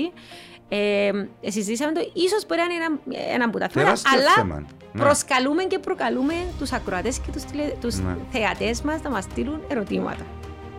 Ε, 0.69 1.11
συζητήσαμε 1.41 1.93
το, 1.93 2.11
ίσως 2.13 2.47
μπορεί 2.47 2.61
να 2.61 2.75
είναι 2.75 2.85
ένα, 2.85 2.99
ένα 3.35 3.45
από 3.45 3.59
τα 3.59 3.69
θέματα, 3.69 4.01
αλλά 4.15 4.33
θέμα. 4.35 4.67
Ναι. 4.93 5.03
προσκαλούμε 5.03 5.63
και 5.63 5.79
προκαλούμε 5.79 6.35
τους 6.59 6.73
ακροατές 6.73 7.19
και 7.19 7.31
τους 7.33 7.43
τους 7.81 7.99
ναι. 7.99 8.17
θεατές 8.31 8.83
μας 8.83 9.03
να 9.03 9.11
μας 9.11 9.25
στείλουν 9.25 9.63
ερωτήματα. 9.69 10.27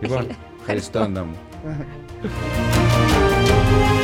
Λοιπόν, 0.00 0.26
ευχαριστώ, 0.60 1.08
μου. 1.08 1.36